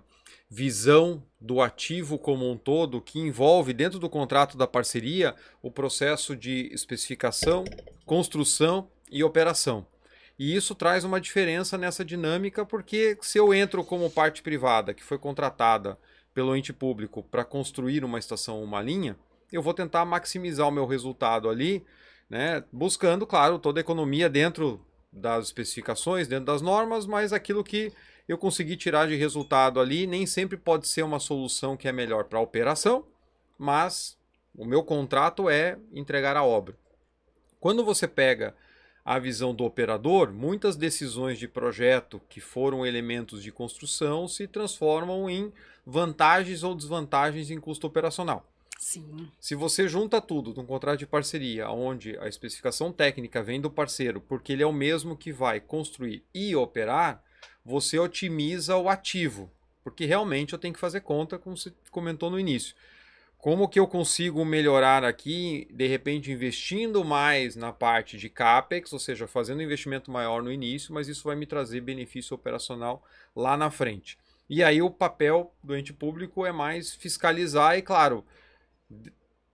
visão 0.49 1.23
do 1.39 1.62
ativo 1.62 2.17
como 2.17 2.49
um 2.49 2.58
todo, 2.58 3.01
que 3.01 3.19
envolve 3.19 3.73
dentro 3.73 3.99
do 3.99 4.10
contrato 4.10 4.58
da 4.58 4.65
parceria 4.65 5.36
o 5.62 5.69
processo 5.69 6.36
de 6.36 6.69
especificação, 6.73 7.63
construção 8.06 8.89
e 9.12 9.23
operação. 9.23 9.86
E 10.39 10.56
isso 10.56 10.75
traz 10.75 11.03
uma 11.03 11.19
diferença 11.19 11.77
nessa 11.77 12.06
dinâmica, 12.06 12.65
porque 12.65 13.17
se 13.21 13.38
eu 13.38 13.53
entro 13.53 13.84
como 13.84 14.10
parte 14.10 14.41
privada 14.41 14.93
que 14.93 15.03
foi 15.03 15.17
contratada 15.17 15.97
pelo 16.34 16.56
ente 16.56 16.71
público 16.71 17.23
para 17.23 17.43
construir 17.43 18.03
uma 18.03 18.19
estação 18.19 18.58
ou 18.58 18.63
uma 18.63 18.82
linha, 18.82 19.17
eu 19.51 19.62
vou 19.62 19.73
tentar 19.73 20.06
maximizar 20.06 20.67
o 20.67 20.71
meu 20.71 20.86
resultado 20.86 21.49
ali 21.49 21.84
né? 22.29 22.63
Buscando, 22.71 23.25
claro, 23.25 23.59
toda 23.59 23.79
a 23.79 23.81
economia 23.81 24.29
dentro 24.29 24.85
das 25.11 25.45
especificações, 25.45 26.27
dentro 26.27 26.45
das 26.45 26.61
normas, 26.61 27.05
mas 27.05 27.33
aquilo 27.33 27.63
que 27.63 27.91
eu 28.27 28.37
consegui 28.37 28.75
tirar 28.75 29.07
de 29.07 29.15
resultado 29.15 29.79
ali 29.79 30.05
nem 30.05 30.25
sempre 30.25 30.57
pode 30.57 30.87
ser 30.87 31.03
uma 31.03 31.19
solução 31.19 31.77
que 31.77 31.87
é 31.87 31.91
melhor 31.91 32.25
para 32.25 32.39
a 32.39 32.41
operação, 32.41 33.05
mas 33.57 34.17
o 34.55 34.65
meu 34.65 34.83
contrato 34.83 35.49
é 35.49 35.77
entregar 35.93 36.35
a 36.35 36.43
obra. 36.43 36.75
Quando 37.59 37.83
você 37.83 38.07
pega 38.07 38.55
a 39.03 39.17
visão 39.17 39.55
do 39.55 39.63
operador, 39.63 40.33
muitas 40.33 40.75
decisões 40.75 41.39
de 41.39 41.47
projeto 41.47 42.21
que 42.27 42.41
foram 42.41 42.85
elementos 42.85 43.41
de 43.41 43.51
construção 43.53 44.27
se 44.27 44.47
transformam 44.47 45.29
em 45.29 45.53
vantagens 45.85 46.61
ou 46.61 46.75
desvantagens 46.75 47.49
em 47.49 47.59
custo 47.59 47.87
operacional. 47.87 48.45
Sim. 48.79 49.29
Se 49.39 49.55
você 49.55 49.87
junta 49.87 50.21
tudo 50.21 50.53
num 50.53 50.65
contrato 50.65 50.99
de 50.99 51.07
parceria, 51.07 51.69
onde 51.69 52.17
a 52.19 52.27
especificação 52.27 52.91
técnica 52.91 53.41
vem 53.41 53.59
do 53.59 53.71
parceiro, 53.71 54.21
porque 54.21 54.53
ele 54.53 54.63
é 54.63 54.67
o 54.67 54.73
mesmo 54.73 55.17
que 55.17 55.31
vai 55.31 55.59
construir 55.59 56.23
e 56.33 56.55
operar, 56.55 57.23
você 57.65 57.99
otimiza 57.99 58.77
o 58.77 58.87
ativo, 58.87 59.51
porque 59.83 60.05
realmente 60.05 60.53
eu 60.53 60.59
tenho 60.59 60.73
que 60.73 60.79
fazer 60.79 61.01
conta, 61.01 61.37
como 61.37 61.57
você 61.57 61.73
comentou 61.91 62.29
no 62.29 62.39
início. 62.39 62.75
Como 63.37 63.69
que 63.69 63.79
eu 63.79 63.87
consigo 63.87 64.43
melhorar 64.43 65.03
aqui, 65.03 65.67
de 65.71 65.87
repente 65.87 66.31
investindo 66.31 67.05
mais 67.05 67.55
na 67.55 67.71
parte 67.71 68.17
de 68.17 68.29
capex, 68.29 68.91
ou 68.91 68.99
seja, 68.99 69.27
fazendo 69.27 69.59
um 69.59 69.63
investimento 69.63 70.09
maior 70.09 70.41
no 70.41 70.51
início, 70.51 70.93
mas 70.93 71.07
isso 71.07 71.23
vai 71.23 71.35
me 71.35 71.45
trazer 71.45 71.81
benefício 71.81 72.33
operacional 72.33 73.03
lá 73.35 73.55
na 73.55 73.69
frente. 73.69 74.17
E 74.49 74.63
aí 74.63 74.81
o 74.81 74.89
papel 74.89 75.53
do 75.63 75.75
ente 75.75 75.93
público 75.93 76.45
é 76.45 76.51
mais 76.51 76.95
fiscalizar 76.95 77.77
e, 77.77 77.81
claro, 77.81 78.25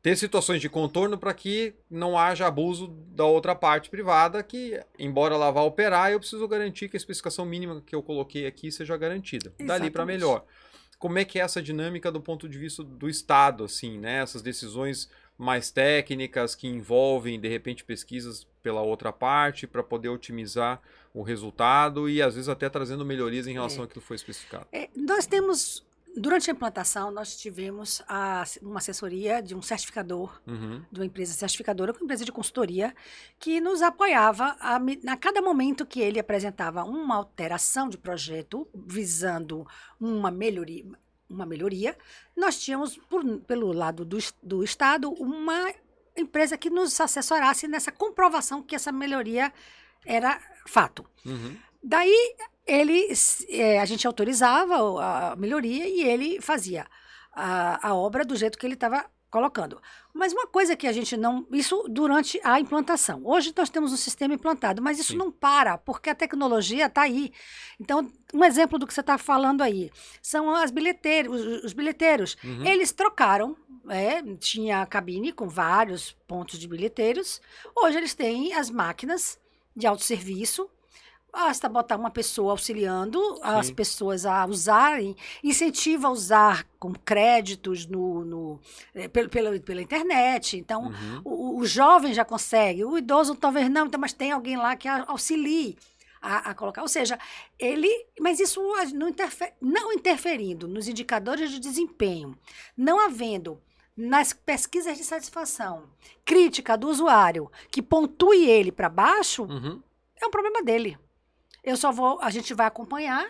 ter 0.03 0.17
situações 0.17 0.59
de 0.59 0.67
contorno 0.67 1.17
para 1.17 1.33
que 1.33 1.73
não 1.89 2.17
haja 2.17 2.45
abuso 2.45 2.87
da 2.87 3.23
outra 3.23 3.55
parte 3.55 3.89
privada, 3.89 4.43
que, 4.43 4.77
embora 4.99 5.33
ela 5.33 5.49
vá 5.49 5.61
operar, 5.61 6.11
eu 6.11 6.19
preciso 6.19 6.45
garantir 6.45 6.89
que 6.89 6.97
a 6.97 6.99
especificação 6.99 7.45
mínima 7.45 7.81
que 7.85 7.95
eu 7.95 8.03
coloquei 8.03 8.45
aqui 8.45 8.69
seja 8.69 8.97
garantida. 8.97 9.53
Exatamente. 9.57 9.67
Dali 9.67 9.89
para 9.89 10.05
melhor. 10.05 10.45
Como 10.99 11.17
é 11.17 11.23
que 11.23 11.39
é 11.39 11.41
essa 11.41 11.61
dinâmica 11.61 12.11
do 12.11 12.19
ponto 12.19 12.49
de 12.49 12.57
vista 12.57 12.83
do 12.83 13.09
Estado, 13.09 13.63
assim, 13.63 13.97
né? 13.97 14.21
Essas 14.21 14.41
decisões 14.41 15.09
mais 15.37 15.71
técnicas 15.71 16.53
que 16.53 16.67
envolvem, 16.67 17.39
de 17.39 17.47
repente, 17.47 17.83
pesquisas 17.83 18.45
pela 18.61 18.81
outra 18.81 19.11
parte 19.11 19.65
para 19.65 19.83
poder 19.83 20.09
otimizar 20.09 20.81
o 21.13 21.21
resultado 21.21 22.09
e, 22.09 22.21
às 22.21 22.35
vezes, 22.35 22.49
até 22.49 22.69
trazendo 22.69 23.05
melhorias 23.05 23.47
em 23.47 23.53
relação 23.53 23.83
é. 23.83 23.85
àquilo 23.85 24.01
que 24.01 24.07
foi 24.07 24.15
especificado. 24.15 24.67
É, 24.71 24.89
nós 24.95 25.25
temos 25.25 25.83
Durante 26.15 26.49
a 26.49 26.53
implantação, 26.53 27.09
nós 27.09 27.35
tivemos 27.35 28.03
a, 28.07 28.43
uma 28.61 28.77
assessoria 28.77 29.41
de 29.41 29.55
um 29.55 29.61
certificador, 29.61 30.39
uhum. 30.45 30.83
de 30.91 30.99
uma 30.99 31.05
empresa 31.05 31.33
certificadora, 31.33 31.91
uma 31.91 32.03
empresa 32.03 32.23
de 32.23 32.31
consultoria, 32.31 32.95
que 33.39 33.59
nos 33.59 33.81
apoiava 33.81 34.55
a, 34.59 34.79
a 35.07 35.17
cada 35.17 35.41
momento 35.41 35.87
que 35.87 35.99
ele 35.99 36.19
apresentava 36.19 36.83
uma 36.83 37.15
alteração 37.15 37.89
de 37.89 37.97
projeto 37.97 38.67
visando 38.75 39.65
uma 39.99 40.29
melhoria, 40.29 40.85
uma 41.27 41.47
melhoria 41.47 41.97
nós 42.35 42.61
tínhamos, 42.61 42.95
por, 43.09 43.23
pelo 43.39 43.71
lado 43.71 44.05
do, 44.05 44.17
do 44.41 44.63
Estado, 44.63 45.11
uma 45.13 45.73
empresa 46.15 46.57
que 46.57 46.69
nos 46.69 46.99
assessorasse 47.01 47.67
nessa 47.67 47.91
comprovação 47.91 48.61
que 48.61 48.75
essa 48.75 48.91
melhoria 48.91 49.51
era 50.05 50.39
fato. 50.67 51.05
Uhum. 51.25 51.57
Daí 51.83 52.35
ele, 52.65 53.07
é, 53.49 53.79
a 53.79 53.85
gente 53.85 54.07
autorizava 54.07 54.75
a 55.01 55.35
melhoria 55.35 55.87
e 55.87 56.03
ele 56.03 56.41
fazia 56.41 56.85
a, 57.33 57.89
a 57.89 57.95
obra 57.95 58.23
do 58.23 58.35
jeito 58.35 58.57
que 58.57 58.65
ele 58.65 58.75
estava 58.75 59.05
colocando. 59.29 59.81
Mas 60.13 60.31
uma 60.31 60.45
coisa 60.45 60.75
que 60.75 60.85
a 60.85 60.91
gente 60.91 61.17
não. 61.17 61.47
Isso 61.51 61.87
durante 61.89 62.39
a 62.43 62.59
implantação. 62.59 63.21
Hoje 63.25 63.51
nós 63.57 63.67
temos 63.67 63.91
um 63.91 63.97
sistema 63.97 64.35
implantado, 64.35 64.79
mas 64.79 64.99
isso 64.99 65.13
Sim. 65.13 65.17
não 65.17 65.31
para, 65.31 65.75
porque 65.75 66.11
a 66.11 66.15
tecnologia 66.15 66.85
está 66.85 67.01
aí. 67.01 67.33
Então, 67.79 68.11
um 68.31 68.43
exemplo 68.43 68.77
do 68.77 68.85
que 68.85 68.93
você 68.93 69.01
está 69.01 69.17
falando 69.17 69.61
aí 69.61 69.91
são 70.21 70.53
as 70.53 70.69
bilheteiros, 70.69 71.41
os, 71.41 71.63
os 71.63 71.73
bilheteiros. 71.73 72.37
Uhum. 72.43 72.63
Eles 72.63 72.91
trocaram, 72.91 73.57
é, 73.89 74.21
tinha 74.35 74.85
cabine 74.85 75.31
com 75.31 75.49
vários 75.49 76.11
pontos 76.27 76.59
de 76.59 76.67
bilheteiros. 76.67 77.41
Hoje 77.75 77.97
eles 77.97 78.13
têm 78.13 78.53
as 78.53 78.69
máquinas 78.69 79.39
de 79.75 79.87
autosserviço 79.87 80.69
Basta 81.33 81.67
botar 81.67 81.95
uma 81.95 82.11
pessoa 82.11 82.51
auxiliando 82.51 83.19
Sim. 83.19 83.41
as 83.41 83.71
pessoas 83.71 84.23
a 84.23 84.45
usarem, 84.45 85.15
incentiva 85.43 86.07
a 86.07 86.11
usar 86.11 86.63
com 86.77 86.93
créditos 86.93 87.87
no, 87.87 88.23
no 88.23 88.59
é, 88.93 89.07
pela, 89.07 89.27
pela, 89.27 89.59
pela 89.59 89.81
internet. 89.81 90.55
Então, 90.57 90.83
uhum. 90.83 91.21
o, 91.25 91.57
o, 91.57 91.65
jovem 91.65 92.13
já 92.13 92.23
consegue, 92.23 92.85
o 92.85 92.95
idoso 92.99 93.33
talvez 93.33 93.67
não, 93.67 93.87
então, 93.87 93.99
mas 93.99 94.13
tem 94.13 94.31
alguém 94.31 94.55
lá 94.55 94.75
que 94.75 94.87
auxilie 94.87 95.75
a, 96.21 96.51
a, 96.51 96.53
colocar. 96.53 96.83
Ou 96.83 96.87
seja, 96.87 97.17
ele. 97.57 97.89
Mas 98.19 98.39
isso 98.39 98.61
não, 98.93 99.09
interfer, 99.09 99.53
não 99.59 99.91
interferindo 99.91 100.67
nos 100.67 100.87
indicadores 100.87 101.49
de 101.49 101.59
desempenho, 101.59 102.37
não 102.77 102.99
havendo 102.99 103.59
nas 103.97 104.33
pesquisas 104.33 104.99
de 104.99 105.03
satisfação 105.03 105.85
crítica 106.23 106.77
do 106.77 106.89
usuário 106.89 107.51
que 107.71 107.81
pontue 107.81 108.47
ele 108.47 108.71
para 108.71 108.87
baixo, 108.87 109.45
uhum. 109.45 109.81
é 110.21 110.27
um 110.27 110.31
problema 110.31 110.61
dele. 110.61 110.95
Eu 111.63 111.77
só 111.77 111.91
vou, 111.91 112.19
a 112.21 112.29
gente 112.29 112.53
vai 112.53 112.67
acompanhar 112.67 113.25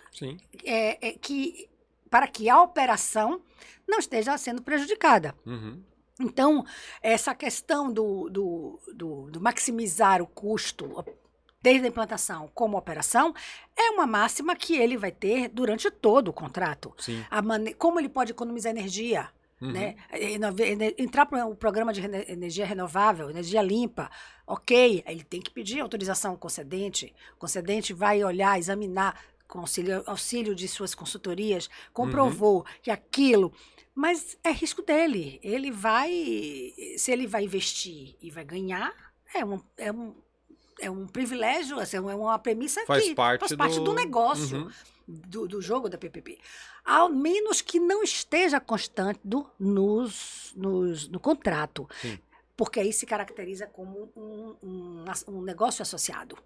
é, 0.64 1.10
é, 1.10 1.12
que 1.14 1.70
para 2.10 2.28
que 2.28 2.50
a 2.50 2.62
operação 2.62 3.42
não 3.88 4.00
esteja 4.00 4.38
sendo 4.38 4.62
prejudicada. 4.62 5.36
Uhum. 5.46 5.82
Então, 6.20 6.66
essa 7.02 7.34
questão 7.34 7.92
do, 7.92 8.30
do, 8.30 8.80
do, 8.94 9.32
do, 9.32 9.42
maximizar 9.42 10.22
o 10.22 10.28
custo, 10.28 11.04
desde 11.62 11.86
a 11.86 11.90
implantação 11.90 12.52
como 12.54 12.78
operação, 12.78 13.34
é 13.76 13.90
uma 13.90 14.06
máxima 14.06 14.56
que 14.56 14.76
ele 14.76 14.96
vai 14.96 15.12
ter 15.12 15.50
durante 15.50 15.90
todo 15.90 16.28
o 16.28 16.34
contrato. 16.34 16.94
como 17.74 18.00
ele 18.00 18.10
pode 18.10 18.32
economizar 18.32 18.72
energia, 18.72 19.30
Uhum. 19.64 19.72
Né? 19.72 19.96
Entrar 20.98 21.26
para 21.26 21.46
o 21.46 21.56
programa 21.56 21.94
de 21.94 22.02
energia 22.28 22.66
renovável, 22.66 23.30
energia 23.30 23.62
limpa, 23.62 24.12
ok, 24.46 25.02
ele 25.08 25.24
tem 25.24 25.42
que 25.42 25.50
pedir 25.50 25.80
autorização 25.80 26.32
ao 26.32 26.38
concedente, 26.38 27.16
o 27.36 27.38
concedente 27.38 27.94
vai 27.94 28.22
olhar, 28.26 28.60
examinar, 28.60 29.18
com 29.48 29.60
auxílio, 29.60 30.04
auxílio 30.06 30.54
de 30.54 30.68
suas 30.68 30.94
consultorias, 30.94 31.70
comprovou 31.94 32.58
uhum. 32.58 32.64
que 32.82 32.92
aquilo. 32.92 33.54
Mas 33.96 34.38
é 34.44 34.52
risco 34.52 34.82
dele. 34.82 35.40
Ele 35.44 35.72
vai. 35.72 36.12
Se 36.98 37.12
ele 37.12 37.28
vai 37.28 37.44
investir 37.44 38.16
e 38.20 38.32
vai 38.32 38.44
ganhar, 38.44 38.92
é 39.34 39.46
um, 39.46 39.62
é 39.78 39.92
um, 39.92 40.16
é 40.82 40.90
um 40.90 41.06
privilégio, 41.06 41.80
assim, 41.80 41.98
é 41.98 42.00
uma 42.00 42.40
premissa 42.40 42.84
faz 42.88 43.04
que 43.04 43.14
parte 43.14 43.42
faz 43.42 43.56
parte 43.56 43.78
do, 43.78 43.84
do 43.84 43.94
negócio. 43.94 44.64
Uhum 44.64 44.72
do, 45.08 45.48
do 45.48 45.62
jogo 45.62 45.90
da 45.90 45.98
PPP. 45.98 46.40
Ao 46.84 47.10
menos 47.10 47.62
que 47.62 47.80
não 47.80 48.04
esteja 48.04 48.60
constante 48.60 49.20
nos, 49.60 50.54
nos, 50.56 51.08
no 51.08 51.20
contrato. 51.20 51.88
Sim. 52.02 52.20
Porque 52.56 52.80
aí 52.80 52.94
se 52.94 53.06
caracteriza 53.06 53.68
como 53.68 54.12
um, 54.16 54.56
um, 54.64 55.06
um 55.28 55.42
negócio 55.42 55.82
associado. 55.82 56.38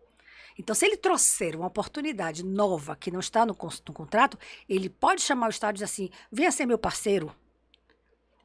Então, 0.58 0.74
se 0.74 0.86
ele 0.86 0.98
trouxer 0.98 1.56
uma 1.56 1.68
oportunidade 1.68 2.44
nova 2.44 2.96
que 2.96 3.12
não 3.12 3.20
está 3.20 3.46
no, 3.46 3.56
no, 3.56 3.94
contrato, 3.94 4.40
ele 4.68 4.90
pode 4.90 5.22
chamar 5.22 5.48
o 5.48 5.52
Estado 5.52 5.72
e 5.72 5.74
dizer 5.76 5.86
assim: 5.86 6.10
venha 6.32 6.52
ser 6.52 6.66
meu 6.66 6.78
parceiro. 6.78 7.36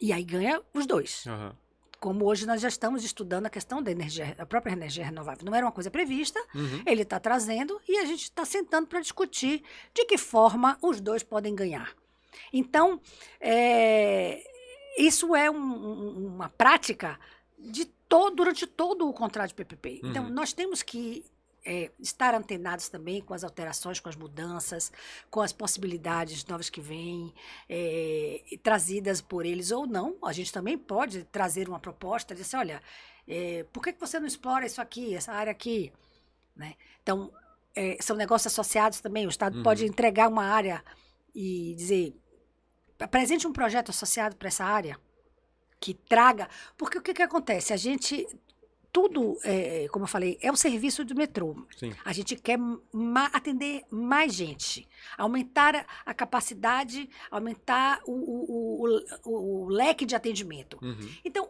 E 0.01 0.13
aí 0.13 0.25
ganha 0.25 0.61
os 0.75 0.87
dois. 0.87 1.25
Uhum 1.27 1.62
como 2.03 2.27
hoje 2.27 2.45
nós 2.45 2.61
já 2.61 2.67
estamos 2.67 3.05
estudando 3.05 3.47
a 3.47 3.49
questão 3.49 3.81
da 3.81 3.89
energia, 3.89 4.35
a 4.37 4.45
própria 4.45 4.73
energia 4.73 5.05
renovável. 5.05 5.45
Não 5.45 5.55
era 5.55 5.65
uma 5.65 5.71
coisa 5.71 5.89
prevista, 5.89 6.41
uhum. 6.53 6.83
ele 6.85 7.03
está 7.03 7.21
trazendo 7.21 7.81
e 7.89 7.97
a 7.97 8.05
gente 8.05 8.25
está 8.25 8.45
sentando 8.45 8.89
para 8.89 9.01
discutir 9.01 9.63
de 9.95 10.05
que 10.05 10.19
forma 10.19 10.77
os 10.83 11.01
dois 11.01 11.23
podem 11.23 11.55
ganhar. 11.55 11.95
Então, 12.53 13.01
é, 13.41 14.43
isso 14.99 15.37
é 15.37 15.49
um, 15.49 16.27
uma 16.35 16.49
prática 16.49 17.21
de 17.57 17.85
todo, 18.09 18.35
durante 18.35 18.67
todo 18.67 19.09
o 19.09 19.13
contrato 19.13 19.51
de 19.51 19.55
PPP. 19.55 20.01
Então, 20.03 20.25
uhum. 20.25 20.31
nós 20.31 20.53
temos 20.53 20.83
que 20.83 21.25
é, 21.65 21.91
estar 21.99 22.35
antenados 22.35 22.89
também 22.89 23.21
com 23.21 23.35
as 23.35 23.45
alterações, 23.45 24.01
com 24.01 24.09
as 24.09 24.17
mudanças, 24.17 24.93
com 25.31 25.41
as 25.41 25.53
possibilidades 25.53 26.45
novas 26.47 26.69
que 26.69 26.81
vêm, 26.81 27.33
é, 27.69 28.43
trazidas 28.63 29.21
por 29.21 29.47
eles 29.47 29.71
ou 29.71 29.87
não. 29.87 30.17
A 30.25 30.33
gente 30.33 30.53
também 30.53 30.77
pode 30.77 31.25
trazer 31.25 31.69
uma 31.69 31.79
proposta 31.79 32.35
de 32.35 32.43
dizer, 32.43 32.57
olha, 32.57 32.83
é, 33.27 33.65
por 33.73 33.83
que, 33.83 33.93
que 33.93 34.01
você 34.01 34.19
não 34.19 34.27
explora 34.27 34.67
isso 34.67 34.81
aqui, 34.81 35.15
essa 35.15 35.33
área 35.33 35.53
aqui? 35.53 35.93
Né? 36.57 36.75
Então, 37.03 37.33
é, 37.75 37.97
são 38.01 38.17
negócios 38.17 38.53
associados 38.53 39.01
também. 39.01 39.27
O 39.27 39.31
Estado 39.31 39.59
uhum. 39.59 39.63
pode 39.63 39.85
entregar 39.87 40.29
uma 40.29 40.45
área 40.45 40.85
e 41.35 41.75
dizer, 41.77 42.15
apresente 42.99 43.47
um 43.47 43.53
projeto 43.53 43.91
associado 43.91 44.37
para 44.37 44.49
essa 44.49 44.65
área 44.65 44.99
que 45.81 45.95
traga. 45.95 46.49
Porque 46.77 46.99
o 46.99 47.03
que, 47.03 47.15
que 47.15 47.23
acontece? 47.23 47.73
A 47.73 47.77
gente 47.77 48.27
tudo, 48.93 49.39
é, 49.43 49.89
como 49.89 50.05
eu 50.05 50.09
falei, 50.09 50.39
é 50.43 50.53
o 50.53 50.57
serviço 50.57 51.05
do 51.05 51.15
metrô. 51.15 51.57
Sim. 51.77 51.95
A 52.05 52.13
gente 52.13 52.37
quer 52.37 52.59
ma 52.93 53.27
atender 53.33 53.85
mais 53.91 54.35
gente, 54.35 54.87
aumentar 55.17 55.87
a 56.05 56.13
capacidade, 56.13 57.09
aumentar 57.31 58.01
o, 58.05 58.13
o, 58.13 59.01
o, 59.25 59.65
o 59.65 59.69
leque 59.69 60.05
de 60.05 60.15
atendimento. 60.15 60.79
Uhum. 60.83 61.09
Então, 61.25 61.49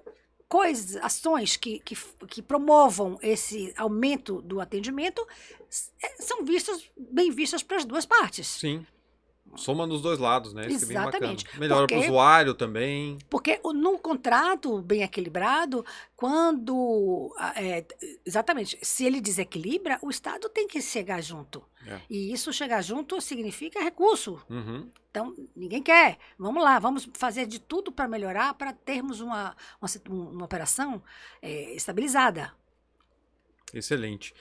coisas, 0.49 0.97
ações 1.03 1.57
que, 1.57 1.81
que, 1.81 1.97
que, 2.29 2.43
promovam 2.43 3.19
esse 3.23 3.73
aumento 3.77 4.41
do 4.43 4.61
atendimento 4.61 5.27
é, 6.01 6.23
são 6.23 6.45
vistas, 6.45 6.85
bem 6.97 7.31
vistas 7.31 7.63
para 7.63 7.79
as 7.79 7.85
duas 7.85 8.07
partes. 8.07 8.47
Sim. 8.47 8.87
Soma 9.57 9.87
nos 9.87 10.01
dois 10.01 10.19
lados, 10.19 10.55
né? 10.55 10.67
Isso 10.67 10.91
Exatamente. 10.91 11.47
É 11.55 11.59
Melhora 11.59 11.87
para 11.87 11.97
o 11.97 12.01
usuário 12.01 12.55
também. 12.55 13.19
Porque 13.29 13.61
no 13.63 13.99
contrato 13.99 14.81
bem 14.81 15.03
equilibrado, 15.03 15.85
quando. 16.17 17.35
É, 17.57 17.85
exatamente, 18.25 18.79
se 18.83 19.05
ele 19.05 19.21
desequilibra, 19.21 19.99
o 20.03 20.11
Estado 20.11 20.49
tem 20.49 20.67
que 20.67 20.81
chegar 20.81 21.23
junto. 21.23 21.63
É. 21.87 22.01
E 22.09 22.33
isso 22.33 22.53
chegar 22.53 22.83
junto 22.83 23.21
significa 23.21 23.81
recurso. 23.81 24.41
Uhum. 24.49 24.89
Então, 25.11 25.35
ninguém 25.55 25.83
quer. 25.83 26.19
Vamos 26.39 26.63
lá, 26.63 26.79
vamos 26.79 27.09
fazer 27.13 27.47
de 27.47 27.61
tudo 27.61 27.93
para 27.93 28.09
melhorar, 28.09 28.55
para 28.55 28.73
termos 28.73 29.21
uma, 29.21 29.55
uma, 29.81 29.89
uma 30.09 30.45
operação 30.45 31.03
é, 31.43 31.75
estabilizada. 31.75 32.53
Excelente. 33.75 34.35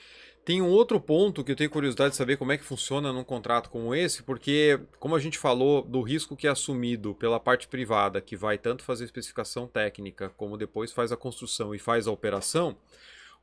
Tem 0.43 0.59
um 0.59 0.69
outro 0.69 0.99
ponto 0.99 1.43
que 1.43 1.51
eu 1.51 1.55
tenho 1.55 1.69
curiosidade 1.69 2.11
de 2.11 2.15
saber 2.15 2.35
como 2.35 2.51
é 2.51 2.57
que 2.57 2.63
funciona 2.63 3.13
num 3.13 3.23
contrato 3.23 3.69
como 3.69 3.93
esse, 3.93 4.23
porque, 4.23 4.79
como 4.99 5.15
a 5.15 5.19
gente 5.19 5.37
falou 5.37 5.83
do 5.83 6.01
risco 6.01 6.35
que 6.35 6.47
é 6.47 6.49
assumido 6.49 7.13
pela 7.13 7.39
parte 7.39 7.67
privada, 7.67 8.19
que 8.19 8.35
vai 8.35 8.57
tanto 8.57 8.83
fazer 8.83 9.05
especificação 9.05 9.67
técnica, 9.67 10.31
como 10.35 10.57
depois 10.57 10.91
faz 10.91 11.11
a 11.11 11.17
construção 11.17 11.75
e 11.75 11.79
faz 11.79 12.07
a 12.07 12.11
operação, 12.11 12.75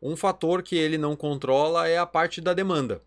um 0.02 0.16
fator 0.16 0.60
que 0.60 0.76
ele 0.76 0.98
não 0.98 1.14
controla 1.14 1.86
é 1.88 1.98
a 1.98 2.06
parte 2.06 2.40
da 2.40 2.52
demanda. 2.52 3.00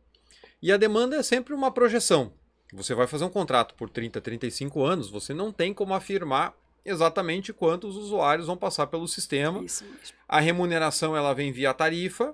E 0.62 0.72
a 0.72 0.78
demanda 0.78 1.18
é 1.18 1.24
sempre 1.24 1.54
uma 1.54 1.72
projeção. 1.72 2.32
Você 2.74 2.96
vai 2.96 3.08
fazer 3.08 3.26
um 3.26 3.30
contrato 3.30 3.76
por 3.76 3.90
30, 3.90 4.22
35 4.22 4.84
anos, 4.84 5.10
você 5.10 5.34
não 5.34 5.52
tem 5.52 5.74
como 5.74 5.94
afirmar 5.94 6.56
exatamente 6.86 7.52
quantos 7.52 7.98
usuários 7.98 8.48
vão 8.48 8.56
passar 8.56 8.88
pelo 8.88 9.08
sistema. 9.08 9.64
A 10.28 10.40
remuneração 10.40 11.16
ela 11.16 11.34
vem 11.34 11.52
via 11.52 11.74
tarifa 11.74 12.34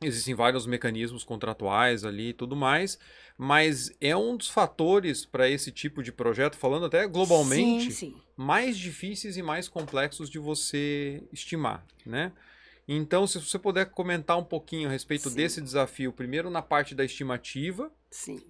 Existem 0.00 0.34
vários 0.34 0.64
mecanismos 0.64 1.24
contratuais 1.24 2.04
ali 2.04 2.28
e 2.28 2.32
tudo 2.32 2.54
mais, 2.54 2.98
mas 3.36 3.90
é 4.00 4.16
um 4.16 4.36
dos 4.36 4.48
fatores 4.48 5.24
para 5.24 5.48
esse 5.48 5.72
tipo 5.72 6.02
de 6.04 6.12
projeto, 6.12 6.56
falando 6.56 6.86
até 6.86 7.06
globalmente, 7.06 7.90
sim, 7.90 8.12
sim. 8.12 8.16
mais 8.36 8.78
difíceis 8.78 9.36
e 9.36 9.42
mais 9.42 9.68
complexos 9.68 10.30
de 10.30 10.38
você 10.38 11.22
estimar, 11.32 11.84
né? 12.06 12.32
Então, 12.86 13.26
se 13.26 13.38
você 13.38 13.58
puder 13.58 13.86
comentar 13.86 14.38
um 14.38 14.44
pouquinho 14.44 14.88
a 14.88 14.92
respeito 14.92 15.28
sim. 15.28 15.36
desse 15.36 15.60
desafio, 15.60 16.12
primeiro 16.12 16.48
na 16.48 16.62
parte 16.62 16.94
da 16.94 17.04
estimativa, 17.04 17.92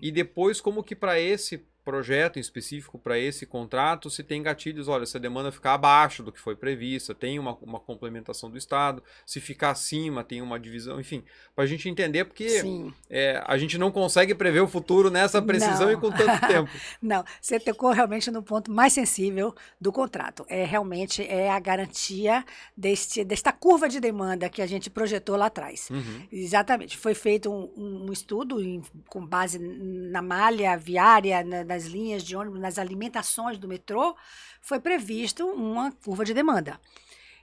e 0.00 0.12
depois 0.12 0.60
como 0.60 0.84
que 0.84 0.94
para 0.94 1.18
esse 1.18 1.66
projeto 1.88 2.36
em 2.36 2.40
específico 2.40 2.98
para 2.98 3.18
esse 3.18 3.46
contrato, 3.46 4.10
se 4.10 4.22
tem 4.22 4.42
gatilhos, 4.42 4.88
olha, 4.88 5.06
se 5.06 5.16
a 5.16 5.20
demanda 5.20 5.50
ficar 5.50 5.72
abaixo 5.72 6.22
do 6.22 6.30
que 6.30 6.38
foi 6.38 6.54
prevista, 6.54 7.14
tem 7.14 7.38
uma, 7.38 7.56
uma 7.62 7.80
complementação 7.80 8.50
do 8.50 8.58
Estado, 8.58 9.02
se 9.24 9.40
ficar 9.40 9.70
acima, 9.70 10.22
tem 10.22 10.42
uma 10.42 10.60
divisão, 10.60 11.00
enfim, 11.00 11.24
para 11.54 11.64
a 11.64 11.66
gente 11.66 11.88
entender, 11.88 12.26
porque 12.26 12.62
é, 13.08 13.42
a 13.46 13.56
gente 13.56 13.78
não 13.78 13.90
consegue 13.90 14.34
prever 14.34 14.60
o 14.60 14.68
futuro 14.68 15.08
nessa 15.10 15.40
precisão 15.40 15.86
não. 15.86 15.92
e 15.92 15.96
com 15.96 16.10
tanto 16.10 16.40
tempo. 16.46 16.70
não, 17.00 17.24
você 17.40 17.58
tocou 17.58 17.90
realmente 17.90 18.30
no 18.30 18.42
ponto 18.42 18.70
mais 18.70 18.92
sensível 18.92 19.54
do 19.80 19.90
contrato. 19.90 20.44
É 20.46 20.66
realmente 20.66 21.26
é 21.26 21.50
a 21.50 21.58
garantia 21.58 22.44
deste, 22.76 23.24
desta 23.24 23.50
curva 23.50 23.88
de 23.88 23.98
demanda 23.98 24.50
que 24.50 24.60
a 24.60 24.66
gente 24.66 24.90
projetou 24.90 25.36
lá 25.36 25.46
atrás. 25.46 25.88
Uhum. 25.88 26.28
Exatamente. 26.30 26.98
Foi 26.98 27.14
feito 27.14 27.50
um, 27.50 28.04
um 28.04 28.12
estudo 28.12 28.62
em, 28.62 28.82
com 29.08 29.24
base 29.24 29.58
na 29.58 30.20
malha 30.20 30.76
viária, 30.76 31.42
na, 31.42 31.77
nas 31.78 31.86
linhas 31.86 32.24
de 32.24 32.36
ônibus, 32.36 32.60
nas 32.60 32.78
alimentações 32.78 33.56
do 33.56 33.68
metrô, 33.68 34.16
foi 34.60 34.80
previsto 34.80 35.46
uma 35.46 35.92
curva 35.92 36.24
de 36.24 36.34
demanda. 36.34 36.80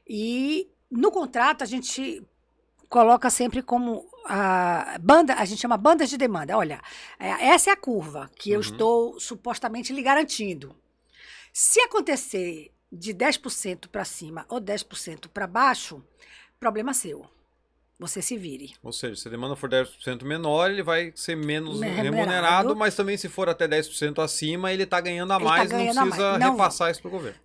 E 0.08 0.70
no 0.92 1.10
contrato 1.10 1.64
a 1.64 1.66
gente 1.66 2.22
coloca 2.90 3.30
sempre 3.30 3.64
como 3.64 4.06
a 4.26 4.98
banda, 5.02 5.36
a 5.36 5.46
gente 5.46 5.62
chama 5.62 5.78
bandas 5.78 6.10
de 6.10 6.18
demanda. 6.18 6.58
Olha, 6.58 6.82
é, 7.18 7.48
essa 7.48 7.70
é 7.70 7.74
a 7.74 7.78
curva 7.78 8.30
que 8.36 8.50
uhum. 8.50 8.56
eu 8.56 8.62
estou 8.62 9.20
supostamente 9.20 9.94
lhe 9.94 10.02
garantindo. 10.02 10.76
Se 11.54 11.80
acontecer 11.80 12.72
de 12.92 13.14
10% 13.14 13.88
para 13.88 14.04
cima 14.04 14.46
ou 14.50 14.60
10% 14.60 15.30
para 15.30 15.48
baixo, 15.48 16.04
problema 16.60 16.94
seu. 16.94 17.26
Você 17.98 18.22
se 18.22 18.36
vire. 18.38 18.74
Ou 18.84 18.92
seja, 18.92 19.16
se 19.16 19.28
a 19.28 19.32
demanda 19.32 19.56
for 19.56 19.70
10% 19.70 20.24
menor, 20.24 20.70
ele 20.70 20.84
vai 20.84 21.14
ser 21.16 21.36
menos 21.38 21.80
remunerado, 21.80 22.04
remunerado, 22.04 22.76
mas 22.76 22.94
também 22.94 23.16
se 23.16 23.30
for 23.30 23.48
até 23.48 23.68
10% 23.68 24.22
acima, 24.22 24.74
ele 24.74 24.84
está 24.84 25.00
ganhando 25.00 25.32
a 25.32 25.40
tá 25.40 25.46
mais, 25.46 25.70
tá 25.70 25.78
ganhando 25.78 25.96
não 25.96 26.04
precisa 26.04 26.30
mais. 26.32 26.40
Não, 26.42 26.52
repassar 26.52 26.92
isso 26.92 27.02
para 27.02 27.08
o 27.08 27.12
governo. 27.12 27.40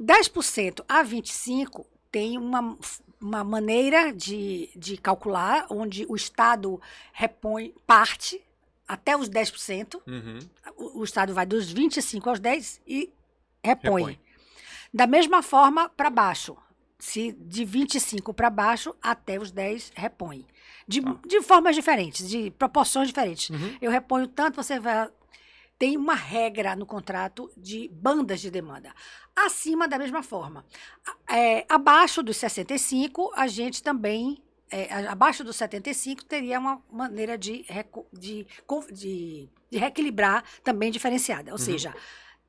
10% 0.00 0.84
a 0.88 1.04
25% 1.04 1.84
tem 2.12 2.38
uma, 2.38 2.78
uma 3.20 3.42
maneira 3.42 4.12
de, 4.12 4.70
de 4.76 4.96
calcular, 4.96 5.66
onde 5.68 6.06
o 6.08 6.14
Estado 6.14 6.80
repõe 7.12 7.74
parte 7.86 8.40
até 8.86 9.16
os 9.16 9.28
10%, 9.28 10.00
Uhum. 10.06 10.38
o, 10.76 11.00
o 11.00 11.04
Estado 11.04 11.34
vai 11.34 11.44
dos 11.44 11.70
25 11.70 12.30
aos 12.30 12.40
10 12.40 12.80
e 12.86 13.10
repõe. 13.62 14.02
Repõe. 14.02 14.20
Da 14.94 15.06
mesma 15.06 15.42
forma, 15.42 15.88
para 15.90 16.08
baixo. 16.08 16.56
Se 16.98 17.32
de 17.32 17.64
25 17.64 18.34
para 18.34 18.50
baixo, 18.50 18.94
até 19.00 19.38
os 19.38 19.50
10 19.52 19.92
repõe. 19.94 20.44
De, 20.86 21.00
Tá. 21.00 21.16
de 21.26 21.40
formas 21.42 21.76
diferentes, 21.76 22.28
de 22.28 22.50
proporções 22.50 23.08
diferentes. 23.08 23.50
Uhum. 23.50 23.76
Eu 23.80 23.90
reponho 23.90 24.26
tanto, 24.26 24.56
você 24.56 24.80
vai. 24.80 25.08
Tem 25.78 25.96
uma 25.96 26.14
regra 26.14 26.74
no 26.74 26.84
contrato 26.84 27.48
de 27.56 27.88
bandas 27.92 28.40
de 28.40 28.50
demanda. 28.50 28.92
Acima, 29.36 29.86
da 29.86 29.96
mesma 29.96 30.24
forma. 30.24 30.64
É, 31.28 31.64
abaixo 31.68 32.20
dos 32.20 32.36
65, 32.36 33.30
a 33.36 33.46
gente 33.46 33.80
também. 33.82 34.42
é, 34.70 34.92
abaixo 35.06 35.44
dos 35.44 35.54
75, 35.56 36.24
teria 36.24 36.58
uma 36.58 36.82
maneira 36.92 37.38
de, 37.38 37.64
de, 38.12 38.46
de, 38.92 39.48
de 39.70 39.78
reequilibrar 39.78 40.42
também 40.64 40.90
diferenciada. 40.90 41.52
Ou 41.52 41.58
Uhum. 41.58 41.64
seja, 41.64 41.94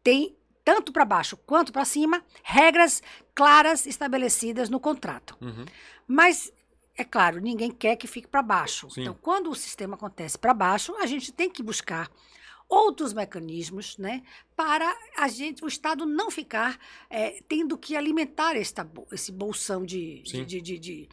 tem 0.04 0.36
tanto 0.70 0.94
para 0.94 1.04
baixo 1.04 1.36
quanto 1.36 1.74
para 1.74 1.84
cima 1.84 2.24
regras 2.44 3.02
claras 3.34 3.88
estabelecidas 3.88 4.70
no 4.70 4.80
contrato. 4.80 5.36
Uhum. 5.42 5.66
Mas, 6.08 6.54
é 6.96 7.04
claro, 7.04 7.42
ninguém 7.42 7.72
quer 7.72 7.96
que 7.96 8.06
fique 8.06 8.28
para 8.28 8.44
baixo. 8.44 8.88
Sim. 8.92 9.02
Então, 9.02 9.18
quando 9.20 9.50
o 9.50 9.56
sistema 9.56 9.96
acontece 9.96 10.38
para 10.38 10.54
baixo, 10.54 10.96
a 10.98 11.08
gente 11.08 11.32
tem 11.32 11.50
que 11.50 11.64
buscar 11.64 12.08
outros 12.68 13.14
mecanismos, 13.14 13.98
né, 13.98 14.22
para 14.56 14.96
a 15.18 15.28
gente, 15.28 15.66
o 15.66 15.68
Estado 15.68 16.06
não 16.06 16.30
ficar 16.30 16.78
eh, 17.10 17.42
tendo 17.48 17.76
que 17.76 17.96
alimentar 17.96 18.56
esta, 18.56 18.88
esse 19.12 19.32
bolsão 19.32 19.84
de, 19.84 20.22
de, 20.22 20.46
de, 20.46 20.78
de, 20.78 21.10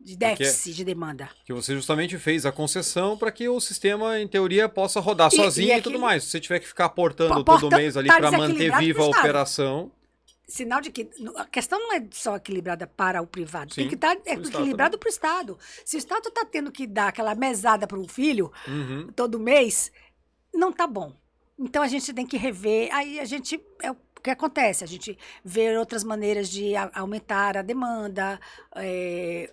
de 0.00 0.14
é 0.14 0.16
déficit 0.16 0.74
de 0.76 0.84
demanda. 0.84 1.28
Que 1.44 1.52
você 1.52 1.74
justamente 1.74 2.16
fez 2.18 2.46
a 2.46 2.52
concessão 2.52 3.16
para 3.16 3.32
que 3.32 3.48
o 3.48 3.58
sistema, 3.60 4.18
em 4.20 4.28
teoria, 4.28 4.68
possa 4.68 5.00
rodar 5.00 5.30
E- 5.32 5.36
sozinho 5.36 5.72
e 5.74 5.78
e, 5.78 5.82
tudo 5.82 5.98
mais. 5.98 6.24
Se 6.24 6.30
você 6.30 6.40
tiver 6.40 6.60
que 6.60 6.68
ficar 6.68 6.84
aportando 6.86 7.34
Aporta- 7.40 7.60
todo 7.68 7.76
mês 7.76 7.96
ali 7.96 8.08
tá 8.08 8.18
para 8.18 8.30
manter 8.32 8.76
viva 8.78 9.02
a 9.02 9.06
operação, 9.06 9.90
Sinal 10.48 10.80
de 10.80 10.92
que 10.92 11.10
a 11.38 11.44
questão 11.44 11.76
não 11.80 11.92
é 11.92 12.06
só 12.12 12.36
equilibrada 12.36 12.86
para 12.86 13.20
o 13.20 13.26
privado, 13.26 13.74
tem 13.74 13.82
Sim, 13.84 13.88
que 13.88 13.96
estar 13.96 14.14
pro 14.14 14.30
Estado 14.30 14.48
equilibrado 14.48 14.96
para 14.96 15.08
o 15.08 15.10
Estado. 15.10 15.58
Se 15.84 15.96
o 15.96 15.98
Estado 15.98 16.28
está 16.28 16.44
tendo 16.44 16.70
que 16.70 16.86
dar 16.86 17.08
aquela 17.08 17.34
mesada 17.34 17.84
para 17.84 17.98
o 17.98 18.06
filho, 18.06 18.52
uhum, 18.68 19.08
todo 19.16 19.40
mês, 19.40 19.90
não 20.54 20.72
tá 20.72 20.86
bom. 20.86 21.12
Então 21.58 21.82
a 21.82 21.88
gente 21.88 22.14
tem 22.14 22.24
que 22.24 22.36
rever. 22.36 22.94
Aí 22.94 23.18
a 23.18 23.24
gente. 23.24 23.60
É 23.82 23.90
o 23.90 23.96
que 24.22 24.30
acontece? 24.30 24.84
A 24.84 24.86
gente 24.86 25.18
vê 25.44 25.76
outras 25.76 26.04
maneiras 26.04 26.48
de 26.48 26.76
aumentar 26.94 27.56
a 27.56 27.62
demanda. 27.62 28.38
é, 28.76 29.52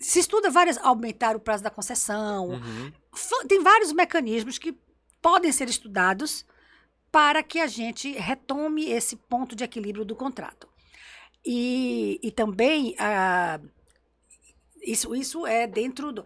se 0.00 0.18
estuda 0.18 0.50
várias. 0.50 0.78
aumentar 0.78 1.36
o 1.36 1.40
prazo 1.40 1.62
da 1.62 1.70
concessão. 1.70 2.48
uhum. 2.48 2.92
Tem 3.46 3.62
vários 3.62 3.92
mecanismos 3.92 4.58
que 4.58 4.76
podem 5.20 5.52
ser 5.52 5.68
estudados 5.68 6.44
para 7.12 7.42
que 7.42 7.60
a 7.60 7.66
gente 7.66 8.12
retome 8.12 8.90
esse 8.90 9.16
ponto 9.16 9.54
de 9.54 9.64
equilíbrio 9.64 10.04
do 10.04 10.16
contrato. 10.16 10.68
E, 11.44 12.18
e 12.22 12.30
também 12.30 12.94
ah, 12.98 13.60
isso, 14.82 15.14
isso 15.14 15.46
é 15.46 15.66
dentro 15.66 16.12
do. 16.12 16.24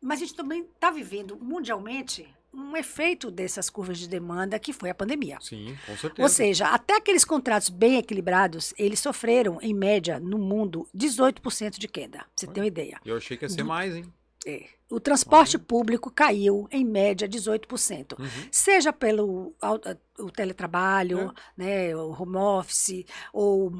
Mas 0.00 0.18
a 0.18 0.24
gente 0.24 0.34
também 0.34 0.62
está 0.62 0.90
vivendo 0.90 1.36
mundialmente 1.36 2.26
um 2.54 2.76
efeito 2.76 3.30
dessas 3.30 3.70
curvas 3.70 3.98
de 3.98 4.08
demanda 4.08 4.58
que 4.58 4.72
foi 4.72 4.90
a 4.90 4.94
pandemia. 4.94 5.38
Sim, 5.40 5.76
com 5.86 5.96
certeza. 5.96 6.22
Ou 6.22 6.28
seja, 6.28 6.66
até 6.68 6.96
aqueles 6.96 7.24
contratos 7.24 7.68
bem 7.70 7.96
equilibrados, 7.98 8.74
eles 8.78 9.00
sofreram, 9.00 9.58
em 9.62 9.72
média, 9.72 10.20
no 10.20 10.38
mundo, 10.38 10.86
18% 10.94 11.78
de 11.78 11.88
queda. 11.88 12.18
pra 12.18 12.26
Você 12.36 12.46
tem 12.46 12.62
uma 12.62 12.66
ideia. 12.66 13.00
Eu 13.04 13.16
achei 13.16 13.36
que 13.36 13.44
ia 13.44 13.48
ser 13.48 13.56
do- 13.62 13.64
mais, 13.64 13.94
hein? 13.96 14.04
É. 14.46 14.64
O 14.90 15.00
transporte 15.00 15.56
público 15.58 16.10
caiu, 16.10 16.68
em 16.70 16.84
média, 16.84 17.26
18%. 17.26 18.16
Uhum. 18.18 18.26
Seja 18.50 18.92
pelo 18.92 19.54
au- 19.60 19.80
o 20.18 20.30
teletrabalho, 20.30 21.32
né, 21.56 21.96
o 21.96 22.10
home 22.10 22.36
office, 22.36 23.04
ou 23.32 23.72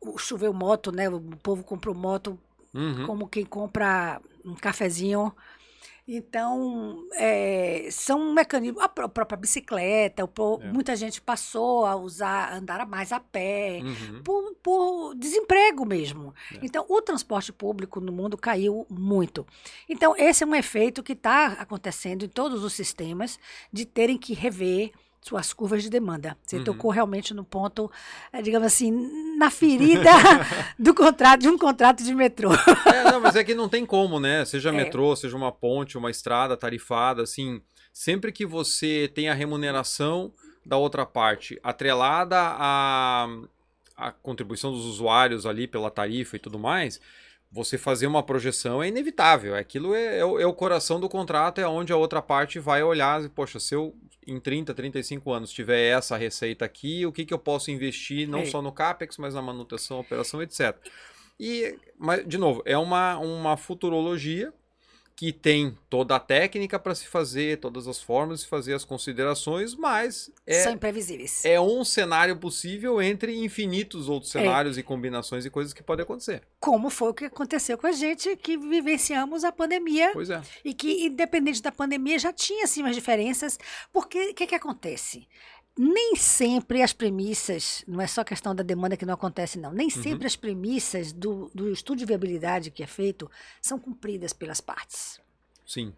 o 0.00 0.18
choveu 0.18 0.52
moto, 0.52 0.90
né, 0.90 1.08
o 1.08 1.20
povo 1.42 1.62
comprou 1.62 1.94
moto 1.94 2.38
Uhum. 2.74 3.06
como 3.06 3.28
quem 3.28 3.44
compra 3.44 4.20
um 4.44 4.54
cafezinho. 4.54 5.32
Então, 6.10 7.04
é, 7.12 7.86
são 7.90 8.32
mecanismos. 8.32 8.82
A 8.82 8.88
pró- 8.88 9.08
própria 9.08 9.36
bicicleta, 9.36 10.24
o 10.24 10.58
É. 10.62 10.72
muita 10.72 10.96
gente 10.96 11.20
passou 11.20 11.84
a 11.84 11.94
usar, 11.96 12.50
andar 12.54 12.86
mais 12.86 13.12
a 13.12 13.20
pé, 13.20 13.80
Uhum. 13.82 14.22
por, 14.22 14.54
por 14.62 15.14
desemprego 15.14 15.84
mesmo. 15.84 16.34
É. 16.54 16.60
Então, 16.62 16.86
o 16.88 17.02
transporte 17.02 17.52
público 17.52 18.00
no 18.00 18.10
mundo 18.10 18.38
caiu 18.38 18.86
muito. 18.88 19.46
Então, 19.86 20.14
esse 20.16 20.42
é 20.42 20.46
um 20.46 20.54
efeito 20.54 21.02
que 21.02 21.12
está 21.12 21.48
acontecendo 21.48 22.24
em 22.24 22.28
todos 22.28 22.64
os 22.64 22.72
sistemas 22.72 23.38
de 23.70 23.84
terem 23.84 24.16
que 24.16 24.32
rever 24.32 24.92
suas 25.20 25.52
curvas 25.52 25.82
de 25.82 25.90
demanda. 25.90 26.36
Você 26.44 26.56
Uhum. 26.58 26.64
tocou 26.64 26.90
realmente 26.90 27.34
no 27.34 27.44
ponto, 27.44 27.90
eh, 28.32 28.40
digamos 28.42 28.66
assim, 28.66 28.90
na 29.36 29.50
ferida 29.50 30.10
do 30.78 30.94
contrato, 30.94 31.40
de 31.40 31.48
um 31.48 31.58
contrato 31.58 32.02
de 32.02 32.14
metrô. 32.14 32.50
É, 32.86 33.04
não, 33.10 33.20
mas 33.20 33.36
é 33.36 33.44
que 33.44 33.54
não 33.54 33.68
tem 33.68 33.84
como, 33.84 34.18
né? 34.20 34.44
Seja 34.44 34.68
É. 34.70 34.72
metrô, 34.72 35.14
seja 35.16 35.36
uma 35.36 35.52
ponte, 35.52 35.98
uma 35.98 36.10
estrada 36.10 36.56
tarifada, 36.56 37.22
assim, 37.22 37.60
sempre 37.92 38.32
que 38.32 38.46
você 38.46 39.10
tem 39.14 39.28
a 39.28 39.34
remuneração 39.34 40.32
da 40.64 40.76
outra 40.76 41.04
parte 41.06 41.58
atrelada 41.62 42.36
à, 42.38 43.26
à 43.96 44.12
contribuição 44.12 44.70
dos 44.70 44.84
usuários 44.84 45.46
ali 45.46 45.66
pela 45.66 45.90
tarifa 45.90 46.36
e 46.36 46.38
tudo 46.38 46.58
mais, 46.58 47.00
você 47.50 47.78
fazer 47.78 48.06
uma 48.06 48.22
projeção 48.22 48.82
é 48.82 48.88
inevitável. 48.88 49.54
Aquilo 49.54 49.94
é, 49.94 50.18
é 50.18 50.24
o, 50.24 50.38
é 50.38 50.46
o 50.46 50.52
coração 50.52 51.00
do 51.00 51.08
contrato, 51.08 51.60
é 51.60 51.66
onde 51.66 51.92
a 51.92 51.96
outra 51.96 52.20
parte 52.20 52.58
vai 52.58 52.82
olhar 52.82 53.24
e, 53.24 53.28
poxa, 53.28 53.58
se 53.58 53.74
eu 53.74 53.94
em 54.26 54.38
30, 54.38 54.74
35 54.74 55.32
anos 55.32 55.50
tiver 55.50 55.88
essa 55.88 56.16
receita 56.16 56.64
aqui, 56.64 57.06
o 57.06 57.12
que, 57.12 57.24
que 57.24 57.32
eu 57.32 57.38
posso 57.38 57.70
investir, 57.70 58.28
não 58.28 58.40
É. 58.40 58.44
só 58.44 58.60
no 58.60 58.70
CAPEX, 58.70 59.16
mas 59.16 59.34
na 59.34 59.40
manutenção, 59.40 59.98
operação, 59.98 60.42
etc. 60.42 60.76
E, 61.40 61.74
mas, 61.98 62.26
de 62.26 62.36
novo, 62.36 62.62
é 62.66 62.76
uma, 62.76 63.16
uma 63.18 63.56
futurologia 63.56 64.52
que 65.18 65.32
tem 65.32 65.76
toda 65.90 66.14
a 66.14 66.20
técnica 66.20 66.78
para 66.78 66.94
se 66.94 67.08
fazer, 67.08 67.58
todas 67.58 67.88
as 67.88 68.00
formas 68.00 68.42
de 68.42 68.46
fazer 68.46 68.72
as 68.72 68.84
considerações, 68.84 69.74
mas 69.74 70.30
São 70.62 70.70
é, 70.70 70.74
imprevisíveis. 70.76 71.44
é 71.44 71.60
um 71.60 71.84
cenário 71.84 72.36
possível 72.36 73.02
entre 73.02 73.36
infinitos 73.36 74.08
outros 74.08 74.32
É. 74.36 74.38
cenários 74.38 74.78
e 74.78 74.82
combinações 74.84 75.44
e 75.44 75.50
coisas 75.50 75.72
que 75.72 75.82
podem 75.82 76.04
acontecer. 76.04 76.42
Como 76.60 76.88
foi 76.88 77.10
o 77.10 77.14
que 77.14 77.24
aconteceu 77.24 77.76
com 77.76 77.88
a 77.88 77.92
gente 77.92 78.36
que 78.36 78.56
vivenciamos 78.56 79.42
a 79.42 79.50
pandemia 79.50 80.10
Pois 80.12 80.30
é. 80.30 80.40
e 80.64 80.72
que, 80.72 81.06
independente 81.06 81.60
da 81.60 81.72
pandemia, 81.72 82.16
já 82.20 82.32
tinha 82.32 82.62
assim 82.62 82.82
umas 82.82 82.94
diferenças, 82.94 83.58
porque 83.92 84.30
o 84.30 84.34
que, 84.34 84.46
que 84.46 84.54
acontece? 84.54 85.26
Nem 85.80 86.16
sempre 86.16 86.82
as 86.82 86.92
premissas, 86.92 87.84
não 87.86 88.00
é 88.00 88.06
só 88.08 88.24
questão 88.24 88.52
da 88.52 88.64
demanda 88.64 88.96
que 88.96 89.06
não 89.06 89.14
acontece, 89.14 89.60
não. 89.60 89.70
Nem 89.70 89.88
sempre 89.88 90.26
as 90.26 90.34
premissas 90.34 91.12
do, 91.12 91.48
do 91.54 91.70
estudo 91.70 91.98
de 91.98 92.04
viabilidade 92.04 92.72
que 92.72 92.82
é 92.82 92.86
feito 92.86 93.30
são 93.62 93.78
cumpridas 93.78 94.32
pelas 94.32 94.60
partes. 94.60 95.20
Sim. 95.64 95.94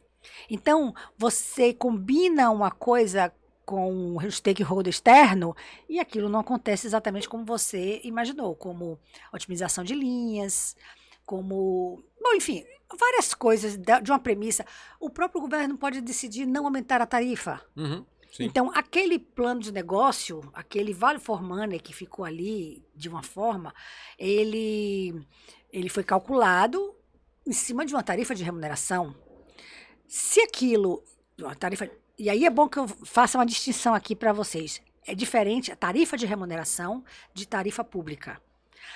Então, 0.51 0.95
você 1.17 1.73
combina 1.73 2.51
uma 2.51 2.71
coisa 2.71 3.33
com 3.65 4.17
o 4.17 4.31
stakeholder 4.31 4.91
externo 4.91 5.57
e 5.89 5.99
aquilo 5.99 6.29
não 6.29 6.41
acontece 6.41 6.87
exatamente 6.87 7.27
como 7.27 7.45
você 7.45 8.03
imaginou, 8.05 8.55
como 8.55 8.99
otimização 9.33 9.83
de 9.83 9.95
linhas, 9.95 10.77
como. 11.25 12.05
Bom, 12.21 12.35
enfim, 12.35 12.67
várias 12.99 13.33
coisas 13.33 13.79
de 13.79 14.11
uma 14.11 14.19
premissa. 14.19 14.67
O 14.99 15.09
próprio 15.09 15.41
governo 15.41 15.79
pode 15.79 16.03
decidir 16.03 16.45
não 16.45 16.67
aumentar 16.67 17.01
a 17.01 17.07
tarifa. 17.07 17.63
Uhum. 17.75 18.05
Sim. 18.31 18.45
Então, 18.45 18.71
aquele 18.75 19.19
plano 19.19 19.61
de 19.61 19.73
negócio, 19.73 20.41
aquele 20.55 20.93
vale 20.93 21.19
for 21.19 21.43
money 21.43 21.81
que 21.81 21.93
ficou 21.93 22.25
ali 22.25 22.85
de 22.95 23.09
uma 23.09 23.23
forma, 23.23 23.75
ele, 24.19 25.27
ele 25.73 25.89
foi 25.89 26.05
calculado 26.05 26.95
em 27.47 27.53
cima 27.53 27.85
de 27.85 27.93
uma 27.95 28.03
tarifa 28.03 28.35
de 28.35 28.45
remuneração. 28.45 29.15
Se 30.07 30.41
aquilo, 30.41 31.03
uma 31.39 31.55
tarifa, 31.55 31.91
e 32.19 32.31
aí 32.31 32.45
é 32.45 32.51
bom 32.51 32.69
que 32.69 32.79
eu 32.79 32.87
faça 32.87 33.37
uma 33.39 33.47
distinção 33.47 33.95
aqui 33.95 34.15
para 34.15 34.33
vocês. 34.33 34.81
É 35.05 35.15
diferente 35.15 35.73
a 35.73 35.77
tarifa 35.77 36.17
de 36.17 36.27
remuneração 36.27 37.05
de 37.35 37.47
tarifa 37.47 37.83
pública. 37.83 38.41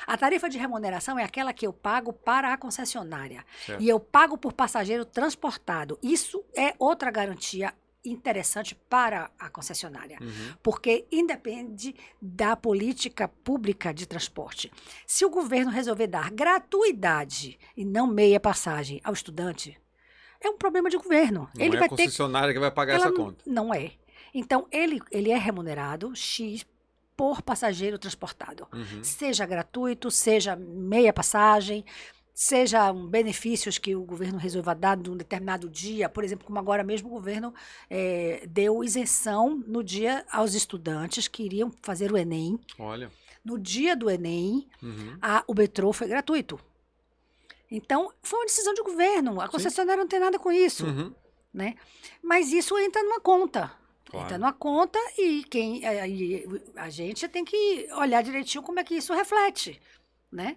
A 0.07 0.17
tarifa 0.17 0.49
de 0.49 0.59
remuneração 0.59 1.19
é 1.19 1.25
aquela 1.25 1.53
que 1.53 1.67
eu 1.67 1.73
pago 1.73 2.13
para 2.13 2.53
a 2.53 2.59
concessionária. 2.59 3.45
Certo. 3.65 3.83
E 3.83 3.89
eu 3.89 3.99
pago 3.99 4.37
por 4.37 4.53
passageiro 4.53 5.05
transportado. 5.05 5.99
Isso 6.03 6.45
é 6.55 6.75
outra 6.79 7.11
garantia 7.11 7.73
interessante 8.05 8.75
para 8.75 9.31
a 9.39 9.49
concessionária, 9.49 10.19
Uhum. 10.21 10.55
porque 10.63 11.07
independe 11.11 11.95
da 12.21 12.55
política 12.55 13.27
pública 13.27 13.93
de 13.95 14.07
transporte. 14.07 14.71
Se 15.07 15.25
o 15.25 15.31
governo 15.31 15.71
resolver 15.71 16.07
dar 16.07 16.31
gratuidade 16.31 17.59
e 17.77 17.85
não 17.85 18.07
meia 18.07 18.39
passagem 18.39 19.01
ao 19.03 19.13
estudante, 19.13 19.79
é 20.41 20.49
um 20.51 20.59
problema 20.59 20.91
de 20.91 20.97
governo. 20.97 21.49
Não 21.55 21.65
ele 21.65 21.77
é 21.77 21.79
vai 21.79 21.87
a 21.87 21.91
ter 21.91 21.97
que 21.97 22.03
concessionária 22.05 22.53
que 22.53 22.61
vai 22.61 22.71
pagar 22.71 22.95
ela 22.95 23.07
essa 23.07 23.15
conta. 23.15 23.43
Não 23.47 23.73
é. 23.73 23.93
Então, 24.33 24.67
ele, 24.71 25.01
ele 25.11 25.31
é 25.31 25.39
remunerado 25.39 26.15
X 26.15 26.67
por 27.17 27.41
passageiro 27.41 27.99
transportado. 27.99 28.67
Uhum. 28.73 29.03
Seja 29.03 29.47
gratuito, 29.47 30.11
seja 30.11 30.57
meia 30.57 31.13
passagem. 31.13 31.85
Sejam 32.35 33.07
benefícios 33.07 33.79
que 33.79 33.95
o 33.95 34.03
governo 34.03 34.39
resolva 34.39 34.75
dar 34.75 34.97
num 34.97 35.17
determinado 35.17 35.71
dia, 35.71 36.09
por 36.09 36.25
exemplo, 36.25 36.45
como 36.45 36.59
agora 36.59 36.83
mesmo 36.83 37.09
o 37.09 37.13
governo 37.13 37.55
é, 37.89 38.45
deu 38.49 38.83
isenção 38.83 39.63
no 39.69 39.85
dia 39.85 40.27
aos 40.33 40.53
estudantes 40.55 41.29
que 41.29 41.45
iriam 41.45 41.71
fazer 41.81 42.11
o 42.13 42.17
Enem. 42.17 42.59
Olha. 42.79 43.11
No 43.45 43.59
dia 43.59 43.95
do 43.95 44.11
Enem, 44.11 44.67
Uhum. 44.83 45.17
a, 45.23 45.45
o 45.47 45.55
metrô 45.55 45.93
foi 45.93 46.09
gratuito. 46.09 46.59
Então, 47.71 48.13
foi 48.23 48.41
uma 48.41 48.47
decisão 48.47 48.75
de 48.75 48.83
governo. 48.83 49.41
A 49.41 49.49
concessionária 49.49 50.01
não 50.03 50.09
tem 50.09 50.19
nada 50.21 50.39
com 50.39 50.51
isso, 50.51 50.87
Uhum. 50.87 51.15
né? 51.53 51.77
Mas 52.23 52.53
isso 52.53 52.77
entra 52.79 53.03
numa 53.03 53.21
conta. 53.21 53.73
Claro. 54.07 54.27
Entra 54.27 54.39
numa 54.39 54.53
conta 54.53 54.99
e 55.19 55.45
quem 55.45 55.85
aí 55.87 56.45
a 56.77 56.89
gente 56.91 57.27
tem 57.29 57.45
que 57.45 57.89
olhar 57.97 58.23
direitinho 58.23 58.63
como 58.63 58.79
é 58.81 58.85
que 58.85 58.95
isso 58.95 59.13
reflete, 59.15 59.81
né? 60.33 60.57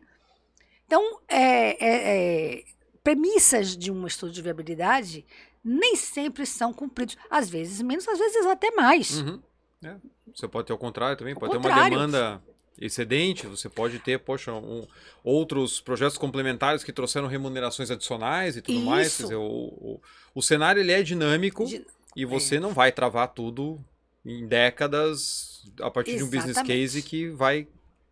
Então, 0.88 1.20
é, 1.28 1.86
é, 1.86 2.56
é, 2.56 2.64
premissas 3.04 3.76
de 3.78 3.92
um 3.92 4.08
estudo 4.08 4.32
de 4.32 4.42
viabilidade 4.42 5.26
nem 5.64 5.96
sempre 5.98 6.46
são 6.46 6.74
cumpridos. 6.74 7.18
Às 7.30 7.50
vezes 7.50 7.82
menos, 7.82 8.08
às 8.08 8.18
vezes 8.18 8.46
até 8.46 8.72
mais. 8.72 9.20
Uhum. 9.22 9.42
É. 9.84 9.96
Você 10.34 10.48
pode 10.48 10.68
ter 10.68 10.74
o 10.74 10.78
contrário 10.78 11.18
também, 11.18 11.34
O 11.34 11.40
pode 11.40 11.52
ter 11.52 11.58
uma 11.58 11.70
contrário. 11.70 11.90
demanda 11.92 12.42
excedente, 12.80 13.48
você 13.48 13.68
pode 13.68 14.00
ter, 14.00 14.20
poxa, 14.20 14.54
um- 14.54 14.88
outros 15.24 15.82
projetos 15.82 16.18
complementares 16.18 16.84
que 16.84 16.94
trouxeram 16.94 17.28
remunerações 17.28 17.92
adicionais 17.92 18.56
e 18.56 18.62
tudo 18.62 18.80
mais. 18.82 19.08
Isso. 19.08 19.18
Quer 19.18 19.24
dizer, 19.24 19.36
o, 19.36 19.42
o, 19.42 20.02
o 20.36 20.42
cenário 20.42 20.80
ele 20.80 20.92
é 20.92 21.02
dinâmico 21.04 21.66
De- 21.66 21.86
e 22.16 22.24
você 22.24 22.60
não 22.60 22.74
vai 22.74 22.92
travar 22.92 23.28
tudo 23.34 23.84
em 24.26 24.48
décadas 24.48 25.64
a 25.82 25.90
partir 25.92 26.18
de 26.18 26.24
um 26.24 26.28
business 26.28 26.52
Exatamente. 26.58 26.80
case 26.82 27.02
que 27.02 27.30
vai 27.30 27.68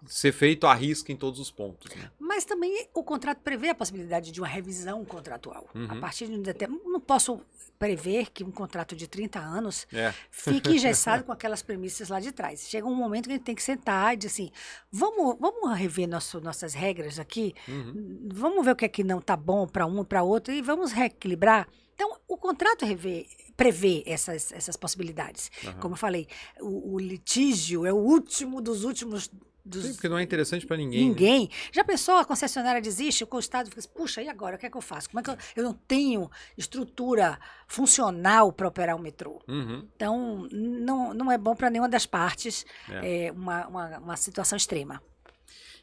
ser 0.08 0.32
feito 0.32 0.66
à 0.68 0.74
risca 0.74 1.12
em 1.12 1.16
todos 1.16 1.40
os 1.40 1.50
pontos. 1.52 1.94
né? 1.96 2.12
Mas 2.20 2.46
também 2.46 2.88
o 2.94 3.04
contrato 3.04 3.40
prevê 3.40 3.70
a 3.70 3.76
possibilidade 3.76 4.32
de 4.32 4.40
uma 4.42 4.48
revisão 4.48 5.04
contratual. 5.06 5.68
Uhum. 5.74 5.88
A 5.90 5.96
partir 5.98 6.28
de 6.28 6.34
um 6.34 6.42
determinado. 6.42 6.90
Não 6.90 7.00
posso 7.00 7.42
prever 7.78 8.32
que 8.32 8.44
um 8.44 8.52
contrato 8.52 8.96
de 8.96 9.08
30 9.08 9.40
anos 9.40 9.86
É. 9.92 10.14
fique 10.32 10.72
engessado 10.72 11.24
com 11.26 11.32
aquelas 11.32 11.62
premissas 11.62 12.10
lá 12.10 12.20
de 12.20 12.32
trás. 12.32 12.68
Chega 12.70 12.88
um 12.88 12.96
momento 12.96 13.26
que 13.26 13.32
a 13.32 13.36
gente 13.36 13.44
tem 13.46 13.56
que 13.56 13.64
sentar 13.64 14.14
e 14.14 14.18
dizer 14.18 14.28
assim: 14.30 14.52
vamos, 14.92 15.38
vamos 15.40 15.78
rever 15.78 16.08
nosso, 16.08 16.40
nossas 16.42 16.74
regras 16.74 17.20
aqui, 17.20 17.54
Uhum. 17.68 18.30
vamos 18.34 18.64
ver 18.66 18.72
o 18.72 18.76
que 18.76 18.86
é 18.86 18.90
que 18.90 19.04
não 19.04 19.20
está 19.20 19.36
bom 19.36 19.68
para 19.68 19.86
um 19.86 20.02
e 20.02 20.06
para 20.06 20.24
outro 20.24 20.54
e 20.54 20.62
vamos 20.62 20.92
reequilibrar. 20.92 21.68
Então, 21.94 22.18
o 22.28 22.36
contrato 22.38 22.86
revê, 22.86 23.26
prevê 23.56 24.04
essas, 24.06 24.52
essas 24.52 24.76
possibilidades. 24.76 25.50
Aham. 25.64 25.80
Como 25.80 25.94
eu 25.94 25.98
falei, 25.98 26.28
o, 26.60 26.96
o 26.96 27.00
litígio 27.00 27.86
é 27.86 27.94
o 27.94 27.98
último 27.98 28.62
dos 28.62 28.84
últimos. 28.84 29.32
Dos, 29.66 29.84
Sim, 29.84 29.94
porque 29.94 30.08
não 30.08 30.20
é 30.20 30.22
interessante 30.22 30.64
para 30.68 30.78
ninguém. 30.78 31.02
né? 31.02 31.08
Ninguém. 31.08 31.50
Já 31.72 31.84
pensou, 31.84 32.18
a 32.18 32.26
concessionária 32.26 32.80
desiste, 32.80 33.28
o 33.30 33.40
Estado 33.40 33.68
fica 33.68 33.80
assim, 33.80 33.90
puxa, 33.90 34.22
e 34.22 34.30
agora? 34.30 34.56
O 34.56 34.60
que 34.60 34.68
é 34.68 34.70
que 34.70 34.78
eu 34.78 34.82
faço? 34.82 35.10
Como 35.10 35.20
é 35.20 35.24
que 35.24 35.30
eu, 35.32 35.38
eu 35.56 35.64
não 35.64 35.74
tenho 35.74 36.30
estrutura 36.56 37.40
funcional 37.68 38.54
para 38.54 38.68
operar 38.68 38.96
o 38.96 39.00
metrô? 39.00 39.42
Uhum. 39.48 39.88
Então, 39.96 40.48
não, 40.52 41.16
não 41.16 41.32
é 41.32 41.38
bom 41.38 41.56
para 41.56 41.72
nenhuma 41.72 41.90
das 41.90 42.06
partes 42.06 42.64
É. 42.90 43.26
é, 43.26 43.32
uma, 43.32 43.66
uma, 43.68 43.98
uma 43.98 44.18
situação 44.18 44.56
extrema. 44.56 45.02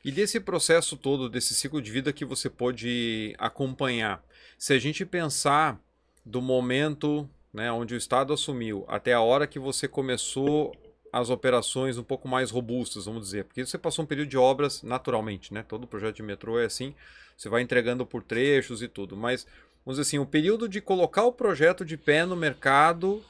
E 0.04 0.10
desse 0.12 0.38
processo 0.38 0.96
todo, 0.96 1.28
desse 1.28 1.52
ciclo 1.54 1.82
de 1.82 1.90
vida 1.90 2.12
que 2.12 2.24
você 2.24 2.48
pôde 2.48 3.34
acompanhar, 3.38 4.22
se 4.58 4.72
a 4.72 4.78
gente 4.78 5.04
pensar 5.04 5.80
do 6.24 6.40
momento 6.40 7.28
né, 7.52 7.70
onde 7.70 7.94
o 7.94 7.96
Estado 7.96 8.32
assumiu 8.32 8.84
até 8.88 9.12
a 9.12 9.20
hora 9.20 9.46
que 9.46 9.58
você 9.58 9.86
começou 9.86 10.72
as 11.12 11.28
operações 11.28 11.98
um 11.98 12.02
pouco 12.02 12.26
mais 12.26 12.50
robustas, 12.50 13.04
vamos 13.04 13.24
dizer, 13.24 13.44
porque 13.44 13.66
você 13.66 13.76
passou 13.76 14.02
um 14.02 14.08
período 14.08 14.28
de 14.28 14.38
obras 14.38 14.82
naturalmente, 14.82 15.52
né? 15.52 15.62
Todo 15.62 15.86
projeto 15.86 16.16
de 16.16 16.22
metrô 16.22 16.58
é 16.58 16.64
assim, 16.64 16.94
você 17.36 17.50
vai 17.50 17.60
entregando 17.60 18.06
por 18.06 18.22
trechos 18.22 18.82
e 18.82 18.88
tudo, 18.88 19.14
mas 19.14 19.46
vamos 19.84 19.98
dizer 19.98 20.08
assim, 20.08 20.18
o 20.18 20.24
período 20.24 20.66
de 20.66 20.80
colocar 20.80 21.24
o 21.24 21.32
projeto 21.32 21.84
de 21.84 21.98
pé 21.98 22.24
no 22.24 22.34
mercado 22.34 23.22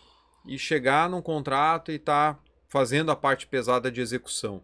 e 0.46 0.56
chegar 0.56 1.10
num 1.10 1.20
contrato 1.20 1.90
e 1.90 1.96
estar 1.96 2.38
fazendo 2.68 3.10
a 3.10 3.16
parte 3.16 3.48
pesada 3.48 3.90
de 3.90 4.00
execução. 4.00 4.62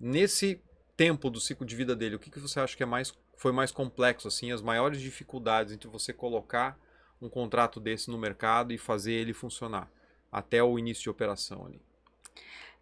Nesse 0.00 0.60
tempo 0.96 1.30
do 1.30 1.40
ciclo 1.40 1.64
de 1.64 1.76
vida 1.76 1.94
dele, 1.94 2.16
o 2.16 2.18
que, 2.18 2.30
que 2.30 2.40
você 2.40 2.58
acha 2.58 2.76
que 2.76 2.82
é 2.82 2.86
mais, 2.86 3.14
foi 3.36 3.52
mais 3.52 3.70
complexo, 3.70 4.26
assim, 4.26 4.50
as 4.50 4.60
maiores 4.60 5.00
dificuldades 5.00 5.72
entre 5.72 5.88
você 5.88 6.12
colocar 6.12 6.76
um 7.22 7.28
contrato 7.28 7.78
desse 7.78 8.10
no 8.10 8.18
mercado 8.18 8.72
e 8.72 8.78
fazer 8.78 9.12
ele 9.12 9.32
funcionar 9.32 9.88
até 10.30 10.62
o 10.62 10.76
início 10.76 11.04
de 11.04 11.10
operação 11.10 11.64
ali? 11.64 11.80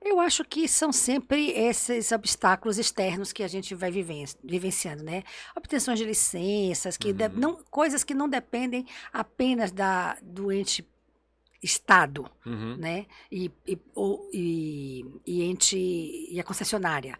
Eu 0.02 0.20
acho 0.20 0.44
que 0.44 0.68
são 0.68 0.92
sempre 0.92 1.50
esses 1.50 2.12
obstáculos 2.12 2.78
externos 2.78 3.32
que 3.32 3.42
a 3.42 3.48
gente 3.48 3.74
vai 3.74 3.90
viven 3.90 4.24
vivenciando, 4.44 5.02
né? 5.02 5.22
Obtenções 5.56 5.98
de 5.98 6.04
licenças, 6.04 6.96
que 6.96 7.12
de- 7.12 7.24
Uhum. 7.24 7.32
não, 7.34 7.64
coisas 7.70 8.04
que 8.04 8.14
não 8.14 8.28
dependem 8.28 8.86
apenas 9.12 9.72
da, 9.72 10.16
do 10.22 10.52
ente 10.52 10.86
Estado, 11.62 12.30
Uhum. 12.44 12.76
né? 12.76 13.06
E, 13.32 13.50
e, 13.66 13.78
ou- 13.94 14.28
e, 14.32 15.04
e 15.26 15.42
ente 15.42 15.76
e 15.76 16.38
a 16.38 16.44
concessionária. 16.44 17.18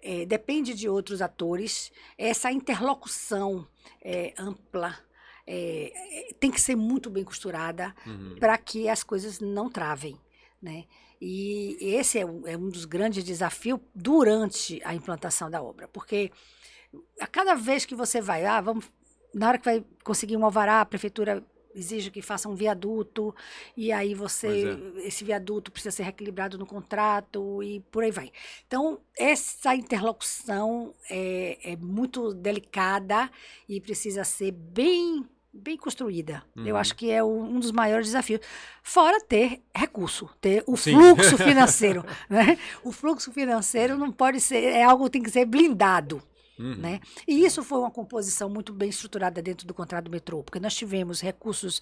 É, 0.00 0.24
depende 0.24 0.72
de 0.74 0.88
outros 0.88 1.20
atores. 1.20 1.90
Essa 2.16 2.50
interlocução 2.52 3.66
é, 4.00 4.32
ampla 4.38 4.96
é, 5.46 5.92
é, 6.30 6.34
tem 6.40 6.50
que 6.50 6.60
ser 6.60 6.74
muito 6.76 7.10
bem 7.10 7.22
costurada 7.24 7.94
Uhum. 8.06 8.36
para 8.40 8.56
que 8.56 8.88
as 8.88 9.02
coisas 9.02 9.40
não 9.40 9.68
travem, 9.68 10.18
né? 10.64 10.84
E 11.20 11.76
esse 11.80 12.18
é 12.18 12.26
um, 12.26 12.46
é 12.46 12.56
um 12.56 12.68
dos 12.68 12.86
grandes 12.86 13.22
desafios 13.22 13.78
durante 13.94 14.80
a 14.84 14.94
implantação 14.94 15.50
da 15.50 15.62
obra, 15.62 15.86
porque 15.86 16.32
a 17.20 17.26
cada 17.26 17.54
vez 17.54 17.84
que 17.84 17.94
você 17.94 18.20
vai, 18.20 18.46
ah, 18.46 18.60
vamos, 18.60 18.90
na 19.32 19.48
hora 19.48 19.58
que 19.58 19.64
vai 19.64 19.84
conseguir 20.02 20.36
um 20.36 20.44
alvará, 20.44 20.80
a 20.80 20.86
prefeitura 20.86 21.44
exige 21.74 22.10
que 22.10 22.22
faça 22.22 22.48
um 22.48 22.54
viaduto, 22.54 23.34
e 23.76 23.92
aí 23.92 24.14
você, 24.14 24.76
Pois 24.92 25.04
esse 25.04 25.24
viaduto 25.24 25.72
precisa 25.72 25.94
ser 25.94 26.04
reequilibrado 26.04 26.56
no 26.56 26.66
contrato 26.66 27.62
e 27.62 27.80
por 27.90 28.04
aí 28.04 28.10
vai. 28.10 28.30
Então, 28.66 29.00
essa 29.18 29.74
interlocução 29.74 30.94
é, 31.10 31.72
é 31.72 31.76
muito 31.76 32.32
delicada 32.32 33.30
e 33.68 33.80
precisa 33.80 34.24
ser 34.24 34.52
bem 34.52 35.28
bem 35.54 35.76
construída. 35.76 36.42
Eu 36.56 36.74
Uhum. 36.74 36.76
acho 36.80 36.94
que 36.96 37.10
é 37.10 37.22
um 37.22 37.60
dos 37.60 37.70
maiores 37.70 38.08
desafios. 38.08 38.40
Fora 38.82 39.20
ter 39.20 39.62
recurso, 39.74 40.28
ter 40.40 40.64
o 40.66 40.76
Sim. 40.76 40.92
fluxo 40.92 41.36
financeiro. 41.38 42.04
né? 42.28 42.58
O 42.82 42.90
fluxo 42.92 43.32
financeiro 43.32 43.96
não 43.96 44.10
pode 44.10 44.40
ser, 44.40 44.62
é 44.64 44.82
algo 44.82 45.04
que 45.04 45.10
tem 45.12 45.22
que 45.22 45.30
ser 45.30 45.44
blindado. 45.46 46.22
Uhum. 46.58 46.76
Né? 46.76 47.00
E 47.26 47.44
isso 47.44 47.62
foi 47.62 47.78
uma 47.78 47.90
composição 47.90 48.48
muito 48.48 48.72
bem 48.72 48.88
estruturada 48.88 49.40
dentro 49.42 49.66
do 49.66 49.74
contrato 49.74 50.04
do 50.04 50.10
metrô, 50.10 50.42
porque 50.42 50.60
nós 50.60 50.74
tivemos 50.74 51.20
recursos 51.20 51.80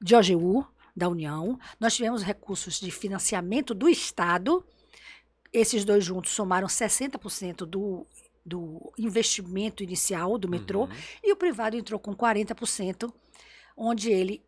de 0.00 0.14
OGU, 0.14 0.66
da 0.96 1.08
União, 1.08 1.58
nós 1.78 1.94
tivemos 1.94 2.22
recursos 2.22 2.80
de 2.80 2.90
financiamento 2.90 3.72
do 3.72 3.88
Estado, 3.88 4.62
esses 5.52 5.84
dois 5.84 6.04
juntos 6.04 6.32
somaram 6.32 6.66
60% 6.68 7.64
do, 7.64 8.06
do 8.44 8.92
investimento 8.98 9.82
inicial 9.82 10.38
do 10.38 10.48
metrô, 10.48 10.82
Uhum. 10.84 10.90
e 11.22 11.32
o 11.32 11.36
privado 11.36 11.76
entrou 11.76 11.98
com 12.00 12.14
40%, 12.14 13.12
onde 13.76 14.10
ele 14.10 14.42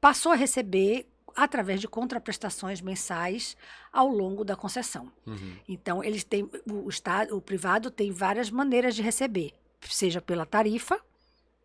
passou 0.00 0.32
a 0.32 0.34
receber 0.36 1.06
através 1.34 1.80
de 1.80 1.88
contraprestações 1.88 2.80
mensais 2.80 3.56
ao 3.92 4.08
longo 4.08 4.44
da 4.44 4.54
concessão. 4.54 5.10
Uhum. 5.26 5.56
Então, 5.68 6.04
eles 6.04 6.24
têm 6.24 6.48
o 6.70 6.88
estado, 6.88 7.36
o 7.36 7.40
privado 7.40 7.90
tem 7.90 8.10
várias 8.12 8.50
maneiras 8.50 8.94
de 8.94 9.02
receber, 9.02 9.52
seja 9.80 10.20
pela 10.20 10.44
tarifa, 10.44 11.00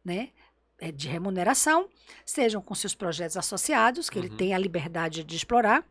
né, 0.06 0.30
é, 0.80 0.92
de 0.92 1.08
remuneração, 1.08 1.90
sejam 2.26 2.62
com 2.62 2.74
seus 2.76 2.96
projetos 2.96 3.36
associados, 3.36 4.10
que 4.10 4.18
ele 4.18 4.30
Uhum. 4.30 4.38
tem 4.38 4.54
a 4.54 4.58
liberdade 4.58 5.24
de 5.24 5.36
explorar, 5.36 5.84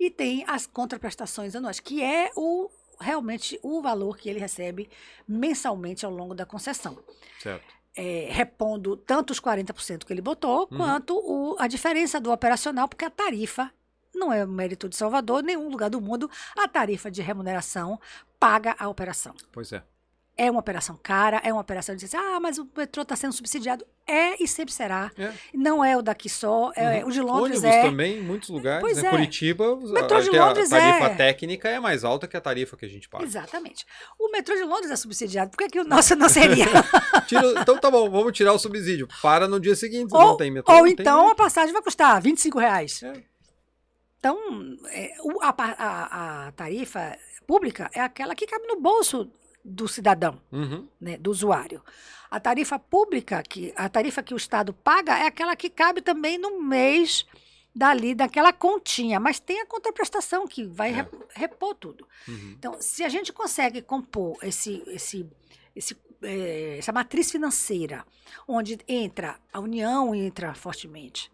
e 0.00 0.10
tem 0.10 0.44
as 0.46 0.66
contraprestações 0.66 1.54
anuais, 1.54 1.80
que 1.80 2.02
é 2.02 2.30
o 2.36 2.70
realmente 2.98 3.58
o 3.62 3.80
valor 3.82 4.16
que 4.16 4.28
ele 4.28 4.38
recebe 4.38 4.88
mensalmente 5.26 6.04
ao 6.06 6.12
longo 6.12 6.34
da 6.34 6.46
concessão. 6.46 6.98
Certo. 7.42 7.74
É, 7.98 8.28
repondo 8.30 8.96
tanto 8.96 9.30
os 9.30 9.40
40% 9.40 10.04
que 10.04 10.12
ele 10.12 10.20
botou, 10.20 10.68
Uhum. 10.70 10.76
quanto 10.76 11.16
o- 11.16 11.56
a 11.58 11.66
diferença 11.66 12.20
do 12.20 12.30
operacional, 12.30 12.86
porque 12.88 13.04
a 13.06 13.10
tarifa 13.10 13.70
não 14.14 14.32
é 14.32 14.44
mérito 14.46 14.88
de 14.88 14.96
Salvador, 14.96 15.42
nenhum 15.42 15.68
lugar 15.68 15.88
do 15.90 16.00
mundo, 16.00 16.30
a 16.56 16.68
tarifa 16.68 17.10
de 17.10 17.22
remuneração 17.22 17.98
paga 18.38 18.74
a 18.78 18.88
operação. 18.88 19.34
Pois 19.52 19.72
é. 19.72 19.82
É 20.38 20.50
uma 20.50 20.60
operação 20.60 21.00
cara, 21.02 21.40
é 21.42 21.50
uma 21.50 21.62
operação 21.62 21.94
de 21.94 22.02
dizer, 22.04 22.18
ah, 22.18 22.38
mas 22.38 22.58
o 22.58 22.68
metrô 22.76 23.02
está 23.02 23.16
sendo 23.16 23.32
subsidiado. 23.32 23.86
É 24.06 24.40
e 24.42 24.46
sempre 24.46 24.72
será. 24.74 25.10
É. 25.16 25.32
Não 25.54 25.82
é 25.82 25.96
o 25.96 26.02
daqui 26.02 26.28
só, 26.28 26.70
é, 26.76 27.02
Uhum. 27.02 27.08
o 27.08 27.10
de 27.10 27.20
Londres 27.22 27.58
Ônibus 27.58 27.64
é. 27.64 27.82
também, 27.82 28.18
em 28.18 28.22
muitos 28.22 28.50
lugares. 28.50 28.82
Pois 28.82 28.98
né? 29.02 29.08
é. 29.08 29.10
Curitiba, 29.10 29.74
metrô 29.76 30.20
de 30.20 30.28
até 30.28 30.38
a 30.38 30.44
Londres 30.46 30.68
tarifa 30.68 31.06
é. 31.06 31.14
técnica 31.14 31.68
é 31.70 31.80
mais 31.80 32.04
alta 32.04 32.28
que 32.28 32.36
a 32.36 32.40
tarifa 32.40 32.76
que 32.76 32.84
a 32.84 32.88
gente 32.88 33.08
paga. 33.08 33.24
Exatamente. 33.24 33.86
O 34.18 34.30
metrô 34.30 34.54
de 34.54 34.62
Londres 34.64 34.90
é 34.90 34.96
subsidiado, 34.96 35.50
por 35.52 35.56
que, 35.56 35.68
que 35.70 35.80
o 35.80 35.84
nosso 35.84 36.14
não 36.14 36.28
seria? 36.28 36.66
Tira- 37.26 37.54
então 37.62 37.78
tá 37.78 37.90
bom, 37.90 38.08
vamos 38.10 38.32
tirar 38.34 38.52
o 38.52 38.58
subsídio. 38.58 39.08
Para 39.22 39.48
no 39.48 39.58
dia 39.58 39.74
seguinte, 39.74 40.12
não 40.12 40.20
ou 40.20 40.36
tem 40.36 40.50
metrô. 40.50 40.72
ou 40.74 40.80
não 40.82 40.86
então 40.86 41.20
a 41.22 41.24
jeito. 41.28 41.36
passagem 41.36 41.72
vai 41.72 41.82
custar 41.82 42.20
25 42.20 42.58
reais. 42.58 43.02
É. 43.02 43.12
Então, 44.18 44.36
é, 44.90 45.14
o- 45.22 45.42
a, 45.42 45.48
a- 45.58 46.46
a 46.48 46.52
tarifa 46.52 47.16
pública 47.46 47.88
é 47.94 48.00
aquela 48.00 48.34
que 48.34 48.46
cabe 48.46 48.66
no 48.66 48.80
bolso 48.80 49.30
do 49.68 49.88
cidadão, 49.88 50.40
Uhum. 50.52 50.86
né, 51.00 51.16
do 51.16 51.30
usuário. 51.30 51.82
A 52.30 52.38
tarifa 52.38 52.78
pública, 52.78 53.42
que, 53.42 53.72
a 53.76 53.88
tarifa 53.88 54.22
que 54.22 54.32
o 54.32 54.36
Estado 54.36 54.72
paga, 54.72 55.18
é 55.18 55.26
aquela 55.26 55.56
que 55.56 55.68
cabe 55.68 56.00
também 56.00 56.38
no 56.38 56.62
mês 56.62 57.26
dali, 57.74 58.14
daquela 58.14 58.52
continha, 58.52 59.18
mas 59.18 59.40
tem 59.40 59.60
a 59.60 59.66
contraprestação 59.66 60.46
que 60.46 60.64
vai 60.64 60.90
É. 60.90 60.92
rep- 60.94 61.26
repor 61.34 61.74
tudo. 61.74 62.06
Uhum. 62.28 62.54
Então, 62.58 62.80
se 62.80 63.02
a 63.04 63.08
gente 63.08 63.32
consegue 63.32 63.82
compor 63.82 64.38
esse, 64.42 64.82
esse, 64.86 65.28
esse, 65.74 65.96
eh, 66.22 66.76
essa 66.78 66.92
matriz 66.92 67.30
financeira, 67.30 68.04
onde 68.46 68.78
entra 68.88 69.38
a 69.52 69.58
União 69.60 70.14
entra 70.14 70.54
fortemente, 70.54 71.30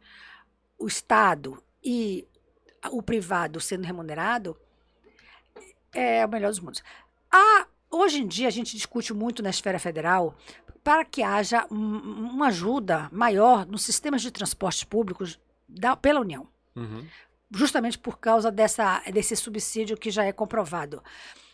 o 0.78 0.86
Estado 0.88 1.62
e 1.84 2.26
o 2.90 3.02
privado 3.02 3.60
sendo 3.60 3.84
remunerado, 3.84 4.56
é 5.92 6.24
o 6.24 6.28
melhor 6.28 6.48
dos 6.50 6.60
mundos. 6.60 6.82
A- 7.30 7.66
hoje 7.92 8.22
em 8.22 8.26
dia, 8.26 8.48
a 8.48 8.50
gente 8.50 8.74
discute 8.76 9.12
muito 9.12 9.42
na 9.42 9.50
esfera 9.50 9.78
federal 9.78 10.34
para 10.82 11.04
que 11.04 11.22
haja 11.22 11.66
um- 11.70 12.30
uma 12.30 12.48
ajuda 12.48 13.08
maior 13.12 13.66
nos 13.66 13.82
sistemas 13.82 14.22
de 14.22 14.30
transportes 14.30 14.82
públicos 14.84 15.38
da- 15.68 15.94
pela 15.96 16.20
União 16.20 16.48
Uhum. 16.74 17.06
justamente 17.54 17.98
por 17.98 18.18
causa 18.18 18.50
dessa, 18.50 19.00
desse 19.12 19.36
subsídio 19.36 19.96
que 19.96 20.10
já 20.10 20.24
é 20.24 20.32
comprovado. 20.32 21.02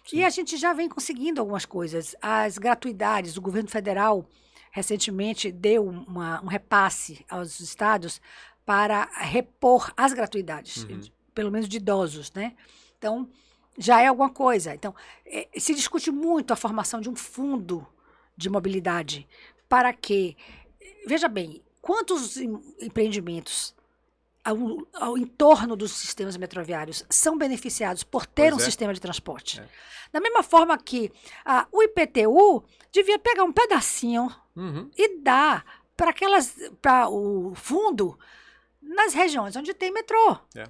Sim. 0.06 0.18
E 0.18 0.24
a 0.24 0.30
gente 0.30 0.56
já 0.56 0.72
vem 0.72 0.88
conseguindo 0.88 1.40
algumas 1.40 1.66
coisas. 1.66 2.16
As 2.22 2.56
gratuidades, 2.56 3.36
o 3.36 3.42
governo 3.42 3.68
federal 3.68 4.24
recentemente 4.70 5.50
deu 5.52 5.86
uma- 5.86 6.40
um 6.42 6.46
repasse 6.46 7.24
aos 7.28 7.60
estados 7.60 8.20
para 8.64 9.08
repor 9.16 9.92
as 9.96 10.12
gratuidades, 10.12 10.84
Uhum. 10.84 11.00
pelo 11.34 11.50
menos 11.50 11.68
de 11.68 11.76
idosos, 11.78 12.32
né? 12.32 12.54
Então, 12.96 13.28
já 13.78 14.00
é 14.00 14.06
alguma 14.08 14.30
coisa. 14.30 14.74
Então, 14.74 14.94
eh, 15.24 15.48
se 15.58 15.74
discute 15.74 16.10
muito 16.10 16.52
a 16.52 16.56
formação 16.56 17.00
de 17.00 17.08
um 17.08 17.14
fundo 17.16 17.86
de 18.36 18.50
mobilidade 18.50 19.26
para 19.68 19.92
que, 19.92 20.36
veja 21.06 21.28
bem, 21.28 21.62
quantos 21.80 22.36
em- 22.36 22.60
empreendimentos 22.80 23.74
ao, 24.44 24.56
ao 24.94 25.18
entorno 25.18 25.76
dos 25.76 25.92
sistemas 25.92 26.36
metroviários 26.36 27.04
são 27.10 27.36
beneficiados 27.38 28.02
por 28.04 28.26
ter 28.26 28.50
Pois 28.50 28.54
um 28.56 28.60
é. 28.60 28.64
sistema 28.64 28.94
de 28.94 29.00
transporte. 29.00 29.60
É. 29.60 29.68
Da 30.12 30.20
mesma 30.20 30.42
forma 30.42 30.76
que 30.78 31.12
ah, 31.44 31.66
o 31.70 31.82
IPTU 31.82 32.64
devia 32.92 33.18
pegar 33.18 33.44
um 33.44 33.52
pedacinho 33.52 34.34
Uhum. 34.56 34.90
e 34.96 35.18
dar 35.20 35.64
para 35.96 36.10
aquelas 36.10 36.52
para 36.82 37.08
o 37.08 37.54
fundo 37.54 38.18
nas 38.82 39.12
regiões 39.14 39.54
onde 39.54 39.72
tem 39.74 39.92
metrô. 39.92 40.36
É 40.56 40.64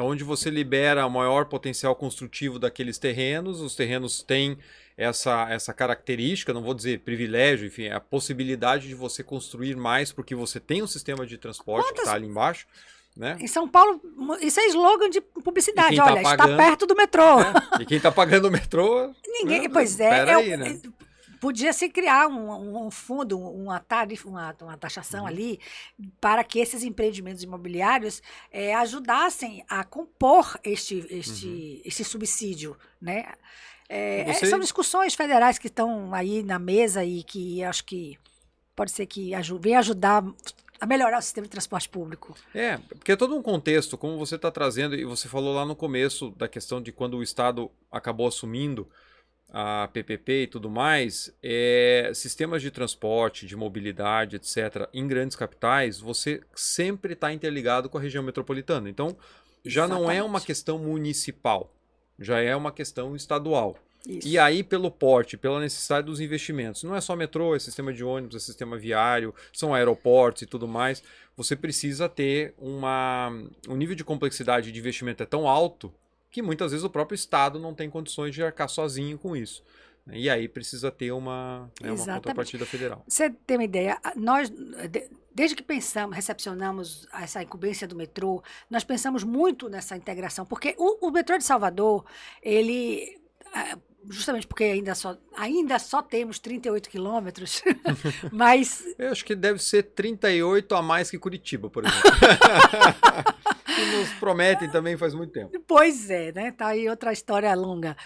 onde 0.00 0.24
você 0.24 0.48
libera 0.50 1.06
o 1.06 1.10
maior 1.10 1.44
potencial 1.46 1.94
construtivo 1.94 2.58
daqueles 2.58 2.98
terrenos. 2.98 3.60
Os 3.60 3.74
terrenos 3.74 4.22
têm 4.22 4.56
essa, 4.96 5.46
essa 5.50 5.72
característica, 5.72 6.52
não 6.52 6.62
vou 6.62 6.74
dizer 6.74 7.00
privilégio, 7.00 7.66
enfim, 7.66 7.84
é 7.84 7.92
a 7.94 8.00
possibilidade 8.00 8.88
de 8.88 8.94
você 8.94 9.22
construir 9.22 9.74
mais 9.76 10.12
porque 10.12 10.34
você 10.34 10.60
tem 10.60 10.82
um 10.82 10.86
sistema 10.86 11.26
de 11.26 11.36
transporte 11.38 11.84
que 11.84 11.90
Quantas- 11.92 12.04
está 12.04 12.14
ali 12.14 12.26
embaixo. 12.26 12.66
Né? 13.14 13.36
Em 13.40 13.46
São 13.46 13.68
Paulo, 13.68 14.00
isso 14.40 14.58
é 14.58 14.68
slogan 14.68 15.10
de 15.10 15.20
publicidade. 15.20 15.94
tá 15.96 16.04
Olha, 16.06 16.22
está 16.22 16.34
pagando- 16.34 16.56
perto 16.56 16.86
do 16.86 16.96
metrô. 16.96 17.40
É, 17.40 17.82
E 17.82 17.84
quem 17.84 17.98
está 17.98 18.10
pagando 18.10 18.48
o 18.48 18.50
metrô. 18.50 19.12
Ninguém, 19.28 19.62
né? 19.64 19.68
pois 19.70 20.00
é, 20.00 20.04
é 20.30 20.34
aí, 20.34 20.56
né? 20.56 20.80
Podia 21.42 21.72
se 21.72 21.88
criar 21.88 22.28
um, 22.28 22.86
um 22.86 22.90
fundo, 22.90 23.36
uma 23.38 23.80
tarifa, 23.80 24.28
uma, 24.28 24.56
uma 24.62 24.76
taxação 24.78 25.22
Uhum. 25.22 25.26
ali 25.26 25.60
para 26.20 26.44
que 26.44 26.60
esses 26.60 26.84
empreendimentos 26.84 27.42
imobiliários 27.42 28.22
eh, 28.52 28.72
ajudassem 28.74 29.64
a 29.68 29.82
compor 29.82 30.56
este, 30.62 31.04
este, 31.10 31.82
este 31.84 32.04
subsídio, 32.04 32.76
né? 33.00 33.26
Uhum. 33.90 34.32
Você- 34.32 34.46
São 34.46 34.60
discussões 34.60 35.14
federais 35.14 35.58
que 35.58 35.66
estão 35.66 36.14
aí 36.14 36.44
na 36.44 36.58
mesa 36.60 37.04
e 37.04 37.24
que 37.24 37.62
acho 37.64 37.84
que 37.84 38.16
pode 38.76 38.92
ser 38.92 39.04
que 39.06 39.32
venha 39.60 39.80
ajudar 39.80 40.24
a 40.80 40.86
melhorar 40.86 41.18
o 41.18 41.22
sistema 41.22 41.46
de 41.46 41.50
transporte 41.50 41.88
público. 41.88 42.34
É, 42.54 42.78
porque 42.78 43.12
é 43.12 43.16
todo 43.16 43.36
um 43.36 43.42
contexto, 43.42 43.98
como 43.98 44.16
você 44.16 44.36
está 44.36 44.50
trazendo, 44.50 44.94
e 44.94 45.04
você 45.04 45.28
falou 45.28 45.52
lá 45.54 45.64
no 45.66 45.74
começo 45.76 46.30
da 46.36 46.46
questão 46.48 46.80
de 46.80 46.90
quando 46.92 47.16
o 47.18 47.22
Estado 47.22 47.70
acabou 47.90 48.26
assumindo 48.28 48.88
a 49.52 49.86
PPP 49.92 50.44
e 50.44 50.46
tudo 50.46 50.70
mais, 50.70 51.30
é, 51.42 52.10
sistemas 52.14 52.62
de 52.62 52.70
transporte, 52.70 53.46
de 53.46 53.54
mobilidade, 53.54 54.36
etc., 54.36 54.88
em 54.94 55.06
grandes 55.06 55.36
capitais, 55.36 56.00
você 56.00 56.40
sempre 56.54 57.12
está 57.12 57.30
interligado 57.30 57.90
com 57.90 57.98
a 57.98 58.00
região 58.00 58.22
metropolitana. 58.22 58.88
Então, 58.88 59.14
já 59.62 59.86
não 59.86 60.10
é 60.10 60.22
uma 60.22 60.38
Exatamente. 60.38 60.46
questão 60.46 60.78
municipal, 60.78 61.70
já 62.18 62.40
é 62.40 62.56
uma 62.56 62.72
questão 62.72 63.14
estadual. 63.14 63.76
Isso. 64.08 64.26
E 64.26 64.38
aí, 64.38 64.64
pelo 64.64 64.90
porte, 64.90 65.36
pela 65.36 65.60
necessidade 65.60 66.06
dos 66.06 66.18
investimentos, 66.18 66.82
não 66.82 66.96
é 66.96 67.00
só 67.00 67.14
metrô, 67.14 67.54
é 67.54 67.58
sistema 67.58 67.92
de 67.92 68.02
ônibus, 68.02 68.36
é 68.36 68.38
sistema 68.40 68.76
viário, 68.76 69.34
são 69.52 69.74
aeroportos 69.74 70.42
e 70.42 70.46
tudo 70.46 70.66
mais. 70.66 71.02
Você 71.36 71.54
precisa 71.54 72.08
ter 72.08 72.52
uma. 72.58 73.30
Um 73.68 73.76
nível 73.76 73.94
de 73.94 74.02
complexidade 74.02 74.72
de 74.72 74.78
investimento 74.78 75.22
é 75.22 75.26
tão 75.26 75.46
alto 75.46 75.92
que 76.32 76.42
muitas 76.42 76.72
vezes 76.72 76.82
o 76.84 76.90
próprio 76.90 77.14
Estado 77.14 77.60
não 77.60 77.72
tem 77.74 77.88
condições 77.88 78.34
de 78.34 78.42
arcar 78.42 78.68
sozinho 78.68 79.18
com 79.18 79.36
isso. 79.36 79.62
E 80.10 80.28
aí 80.28 80.48
precisa 80.48 80.90
ter 80.90 81.12
uma, 81.12 81.70
né, 81.80 81.92
uma 81.92 82.14
contrapartida 82.16 82.66
federal. 82.66 83.04
Você 83.06 83.30
tem 83.30 83.56
uma 83.56 83.62
ideia? 83.64 84.00
Nós, 84.16 84.50
de- 84.50 85.08
desde 85.32 85.54
que 85.54 85.62
pensamos, 85.62 86.16
recepcionamos 86.16 87.06
essa 87.12 87.40
incumbência 87.40 87.86
do 87.86 87.94
metrô, 87.94 88.42
nós 88.68 88.82
pensamos 88.82 89.22
muito 89.22 89.68
nessa 89.68 89.96
integração, 89.96 90.44
porque 90.44 90.74
o, 90.76 91.06
o 91.06 91.10
metrô 91.12 91.38
de 91.38 91.44
Salvador, 91.44 92.04
ele, 92.42 93.20
justamente 94.08 94.46
porque 94.46 94.64
ainda 94.64 94.94
só, 94.94 95.16
ainda 95.36 95.78
só 95.78 96.02
temos 96.02 96.38
38 96.38 96.88
quilômetros, 96.90 97.62
mas 98.32 98.84
Eu 98.98 99.12
acho 99.12 99.24
que 99.24 99.34
deve 99.34 99.58
ser 99.58 99.82
38 99.82 100.74
a 100.74 100.82
mais 100.82 101.10
que 101.10 101.18
Curitiba, 101.18 101.70
por 101.70 101.84
exemplo. 101.84 102.02
que 103.74 103.84
nos 103.96 104.12
prometem 104.14 104.70
também 104.70 104.96
faz 104.96 105.14
muito 105.14 105.32
tempo. 105.32 105.58
Pois 105.66 106.10
é, 106.10 106.32
né? 106.32 106.52
Tá 106.52 106.68
aí 106.68 106.88
outra 106.88 107.12
história 107.12 107.54
longa. 107.54 107.96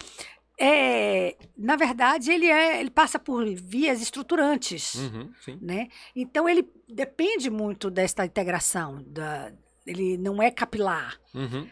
É, 0.59 1.35
na 1.55 1.75
verdade, 1.75 2.31
ele, 2.31 2.47
é, 2.47 2.79
ele 2.79 2.89
passa 2.89 3.19
por 3.19 3.45
vias 3.53 4.01
estruturantes. 4.01 4.95
Uhum, 4.95 5.31
né? 5.61 5.87
Então 6.15 6.49
ele 6.49 6.67
depende 6.89 7.49
muito 7.49 7.91
desta 7.91 8.25
integração, 8.25 9.03
da, 9.05 9.51
ele 9.85 10.17
não 10.17 10.41
é 10.41 10.49
capilar. 10.49 11.19
Uhum, 11.33 11.67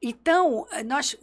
Então 0.00 0.66
nós 0.86 1.16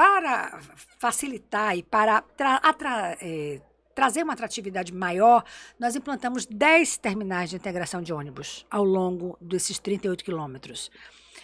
para 0.00 0.58
facilitar 0.98 1.76
e 1.76 1.82
para 1.82 2.22
tra- 2.22 3.18
eh, 3.20 3.60
trazer 3.94 4.22
uma 4.22 4.32
atratividade 4.32 4.94
maior, 4.94 5.44
nós 5.78 5.94
implantamos 5.94 6.46
10 6.46 6.96
terminais 6.96 7.50
de 7.50 7.56
integração 7.56 8.00
de 8.00 8.10
ônibus 8.10 8.64
ao 8.70 8.82
longo 8.82 9.36
desses 9.38 9.78
38 9.78 10.24
quilômetros. 10.24 10.90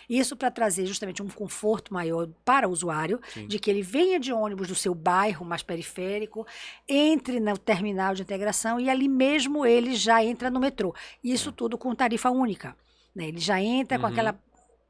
Isso 0.09 0.35
para 0.37 0.51
trazer 0.51 0.87
justamente 0.87 1.23
um 1.23 1.29
conforto 1.29 1.93
maior 1.93 2.29
para 2.47 2.67
o 2.67 2.73
usuário, 2.73 3.21
sim. 3.35 3.47
de 3.47 3.59
que 3.59 3.69
ele 3.71 3.83
venha 3.83 4.19
de 4.19 4.33
ônibus 4.33 4.69
do 4.69 4.75
seu 4.75 4.95
bairro 4.95 5.45
mais 5.45 5.63
periférico, 5.63 6.47
entre 6.89 7.39
no 7.39 7.59
terminal 7.59 8.15
de 8.15 8.23
integração 8.23 8.81
e 8.81 8.89
ali 8.89 9.07
mesmo 9.07 9.67
ele 9.67 9.95
já 9.95 10.25
entra 10.25 10.49
no 10.49 10.59
metrô. 10.61 10.95
Isso 11.23 11.53
tudo 11.53 11.77
com 11.77 11.95
tarifa 11.95 12.31
única. 12.31 12.75
né? 13.15 13.29
Ele 13.29 13.39
já 13.41 13.61
entra 13.61 13.99
com 13.99 14.07
Uhum. 14.07 14.13
aquela. 14.13 14.39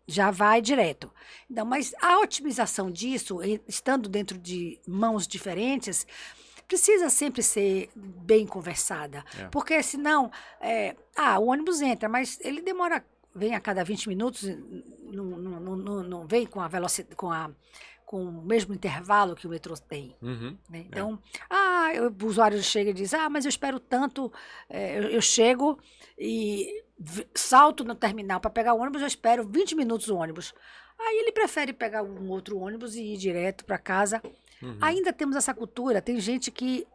Já 0.07 0.31
vai 0.31 0.63
direto. 0.63 1.13
Então, 1.51 1.65
mas 1.67 1.95
a 2.01 2.21
otimização 2.21 2.91
disso, 2.91 3.41
estando 3.67 4.09
dentro 4.09 4.39
de 4.39 4.79
mãos 4.87 5.27
diferentes, 5.27 6.07
precisa 6.69 7.09
sempre 7.11 7.43
ser 7.43 7.91
bem 7.95 8.47
conversada. 8.47 9.25
É. 9.39 9.47
Porque 9.49 9.83
senão, 9.83 10.31
é, 10.61 10.97
ah, 11.17 11.39
o 11.39 11.47
ônibus 11.47 11.81
entra, 11.81 12.09
mas 12.09 12.39
ele 12.41 12.61
demora, 12.61 13.05
vem 13.35 13.55
a 13.55 13.61
cada 13.61 13.83
20 13.85 14.09
minutos, 14.09 14.43
não, 15.03 15.25
não, 15.25 15.77
não, 15.77 16.03
não- 16.03 16.27
vem 16.27 16.47
com 16.47 16.61
a 16.61 16.69
velocidade, 16.69 17.15
com, 17.17 17.31
a, 17.31 17.51
com 18.05 18.25
o 18.25 18.43
mesmo 18.45 18.75
intervalo 18.75 19.35
que 19.37 19.47
o 19.47 19.51
metrô 19.51 19.75
tem. 19.77 20.17
Uhum, 20.23 20.57
né? 20.71 20.85
Então, 20.89 21.21
ah, 21.51 21.91
eu- 21.95 22.11
o 22.23 22.27
usuário 22.27 22.61
chega 22.63 22.91
e 22.91 22.95
diz, 22.95 23.13
ah, 23.15 23.29
mas 23.29 23.45
eu 23.45 23.49
espero 23.49 23.79
tanto, 23.81 24.33
eh, 24.69 24.99
eu, 24.99 25.03
eu 25.11 25.21
chego 25.21 25.79
e 26.19 26.85
salto 27.35 27.85
no 27.85 27.95
terminal 27.95 28.41
para 28.41 28.51
pegar 28.51 28.75
o 28.75 28.81
ônibus, 28.81 29.03
eu 29.03 29.09
espero 29.09 29.47
20 29.47 29.75
minutos 29.75 30.09
o 30.09 30.17
ônibus. 30.17 30.55
Aí 30.99 31.19
ele 31.19 31.33
prefere 31.33 31.73
pegar 31.73 32.03
um 32.03 32.31
outro 32.31 32.59
ônibus 32.59 32.95
e 32.95 33.03
ir 33.03 33.17
direto 33.17 33.65
para 33.65 33.79
casa. 33.79 34.23
uhum. 34.63 34.79
Ainda 34.81 35.13
temos 35.13 35.37
essa 35.37 35.53
cultura, 35.53 36.01
tem 36.01 36.19
gente 36.19 36.51
que 36.51 36.87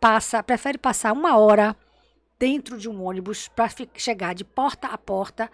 passa, 0.00 0.42
prefere 0.42 0.76
passar 0.76 1.12
uma 1.12 1.36
hora 1.36 1.76
dentro 2.38 2.76
de 2.76 2.88
um 2.88 3.02
ônibus 3.02 3.48
para 3.48 3.70
chegar 3.94 4.34
de 4.34 4.44
porta 4.44 4.88
a 4.88 4.98
porta 4.98 5.50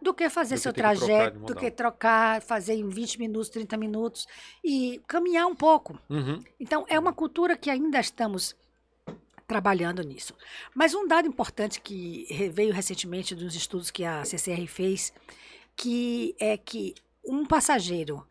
do 0.00 0.14
que 0.14 0.28
fazer 0.28 0.56
Do 0.56 0.60
seu 0.60 0.72
que 0.72 0.80
trajeto, 0.80 1.38
do 1.40 1.54
que 1.54 1.70
trocar, 1.70 2.40
fazer 2.40 2.74
em 2.74 2.88
20 2.88 3.18
minutos, 3.18 3.48
30 3.50 3.76
minutos 3.76 4.26
e 4.64 5.00
caminhar 5.06 5.46
um 5.46 5.54
pouco. 5.54 5.98
Uhum, 6.08 6.42
Então, 6.58 6.84
é 6.88 6.98
uma 6.98 7.12
cultura 7.12 7.56
que 7.56 7.70
ainda 7.70 8.00
estamos 8.00 8.56
trabalhando 9.46 10.02
nisso. 10.02 10.34
Mas 10.74 10.94
um 10.94 11.06
dado 11.06 11.28
importante 11.28 11.80
que 11.80 12.26
veio 12.52 12.72
recentemente 12.72 13.34
dos 13.34 13.54
estudos 13.54 13.90
que 13.90 14.04
a 14.04 14.24
CCR 14.24 14.66
fez, 14.66 15.12
que 15.76 16.34
é 16.38 16.56
que 16.56 16.94
um 17.24 17.44
passageiro 17.44 18.26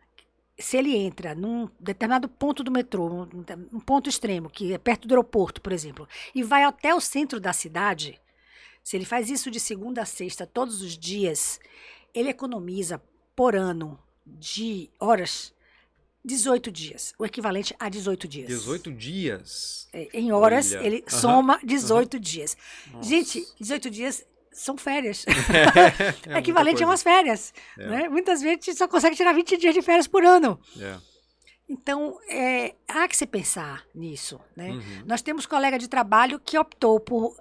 se 0.61 0.77
ele 0.77 0.95
entra 0.95 1.33
num 1.33 1.67
determinado 1.79 2.29
ponto 2.29 2.63
do 2.63 2.71
metrô, 2.71 3.27
um 3.73 3.79
ponto 3.79 4.07
extremo, 4.07 4.49
que 4.49 4.73
é 4.73 4.77
perto 4.77 5.07
do 5.07 5.13
aeroporto, 5.13 5.59
por 5.59 5.73
exemplo, 5.73 6.07
e 6.35 6.43
vai 6.43 6.63
até 6.63 6.93
o 6.93 7.01
centro 7.01 7.39
da 7.39 7.51
cidade, 7.51 8.21
se 8.83 8.95
ele 8.95 9.05
faz 9.05 9.29
isso 9.29 9.51
de 9.51 9.59
segunda 9.59 10.01
a 10.03 10.05
sexta, 10.05 10.45
todos 10.45 10.81
os 10.81 10.97
dias, 10.97 11.59
ele 12.13 12.29
economiza 12.29 13.01
por 13.35 13.55
ano 13.55 13.99
de 14.25 14.89
horas 14.99 15.53
18 16.23 16.71
dias, 16.71 17.13
o 17.17 17.25
equivalente 17.25 17.75
a 17.79 17.89
18 17.89 18.27
dias. 18.27 18.47
18 18.47 18.91
dias? 18.91 19.87
É, 19.91 20.07
em 20.13 20.31
horas, 20.31 20.71
Olha. 20.71 20.85
ele 20.85 21.03
uhum. 21.11 21.19
soma 21.19 21.59
18 21.63 22.13
uhum. 22.13 22.19
dias. 22.19 22.57
Nossa. 22.91 23.09
Gente, 23.09 23.45
18 23.59 23.89
dias 23.89 24.25
são 24.51 24.77
férias. 24.77 25.25
É, 26.27 26.35
é 26.35 26.39
equivalente 26.39 26.83
a 26.83 26.87
umas 26.87 27.01
férias. 27.01 27.53
É. 27.77 27.87
Né? 27.87 28.09
Muitas 28.09 28.41
vezes 28.41 28.59
a 28.61 28.65
gente 28.65 28.77
só 28.77 28.87
consegue 28.87 29.15
tirar 29.15 29.33
20 29.33 29.57
dias 29.57 29.73
de 29.73 29.81
férias 29.81 30.07
por 30.07 30.23
ano. 30.23 30.59
É. 30.79 30.97
Então, 31.67 32.19
é, 32.29 32.75
há 32.87 33.07
que 33.07 33.15
se 33.15 33.25
pensar 33.25 33.85
nisso. 33.95 34.39
Né? 34.55 34.71
Uhum. 34.71 35.03
Nós 35.05 35.21
temos 35.21 35.45
colega 35.45 35.79
de 35.79 35.87
trabalho 35.87 36.39
que 36.39 36.57
optou 36.57 36.99
por 36.99 37.35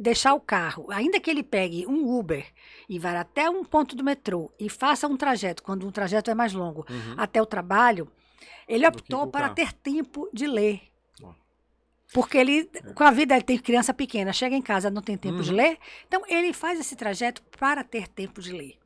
deixar 0.00 0.32
o 0.32 0.40
carro, 0.40 0.86
ainda 0.90 1.20
que 1.20 1.30
ele 1.30 1.42
pegue 1.42 1.86
um 1.86 2.18
Uber 2.18 2.46
e 2.88 2.98
vá 2.98 3.20
até 3.20 3.50
um 3.50 3.62
ponto 3.62 3.94
do 3.94 4.02
metrô 4.02 4.50
e 4.58 4.70
faça 4.70 5.06
um 5.06 5.16
trajeto, 5.16 5.62
quando 5.62 5.86
um 5.86 5.90
trajeto 5.90 6.30
é 6.30 6.34
mais 6.34 6.54
longo, 6.54 6.86
uhum. 6.88 7.14
até 7.18 7.40
o 7.40 7.46
trabalho, 7.46 8.10
ele 8.66 8.86
optou 8.86 9.26
para 9.26 9.50
ter 9.50 9.72
tempo 9.74 10.28
de 10.32 10.46
ler. 10.46 10.80
Porque 12.12 12.38
ele, 12.38 12.68
é. 12.74 12.92
com 12.92 13.04
a 13.04 13.10
vida, 13.10 13.34
ele 13.34 13.44
tem 13.44 13.58
criança 13.58 13.94
pequena, 13.94 14.32
chega 14.32 14.56
em 14.56 14.62
casa, 14.62 14.90
não 14.90 15.02
tem 15.02 15.16
tempo 15.16 15.36
uhum. 15.36 15.42
de 15.42 15.52
ler, 15.52 15.78
então 16.08 16.22
ele 16.26 16.52
faz 16.52 16.80
esse 16.80 16.96
trajeto 16.96 17.42
para 17.56 17.84
ter 17.84 18.08
tempo 18.08 18.40
de 18.40 18.52
ler. 18.52 18.78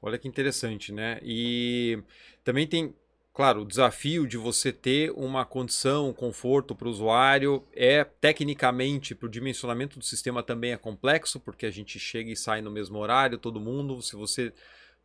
Olha 0.00 0.18
que 0.18 0.28
interessante, 0.28 0.92
né? 0.92 1.18
E 1.22 2.00
também 2.44 2.66
tem 2.66 2.94
Claro, 3.34 3.62
o 3.62 3.66
desafio 3.66 4.26
de 4.26 4.36
você 4.36 4.70
ter 4.70 5.10
uma 5.12 5.42
condição, 5.46 6.10
um 6.10 6.12
conforto 6.12 6.74
para 6.74 6.86
o 6.86 6.90
usuário 6.90 7.66
é 7.72 8.04
tecnicamente 8.04 9.14
para 9.14 9.26
o 9.26 9.30
dimensionamento 9.30 9.98
do 9.98 10.04
sistema 10.04 10.42
também 10.42 10.72
é 10.72 10.76
complexo, 10.76 11.40
porque 11.40 11.64
a 11.64 11.70
gente 11.70 11.98
chega 11.98 12.30
e 12.30 12.36
sai 12.36 12.60
no 12.60 12.70
mesmo 12.70 12.98
horário, 12.98 13.38
todo 13.38 13.58
mundo. 13.58 14.02
Se 14.02 14.16
você 14.16 14.52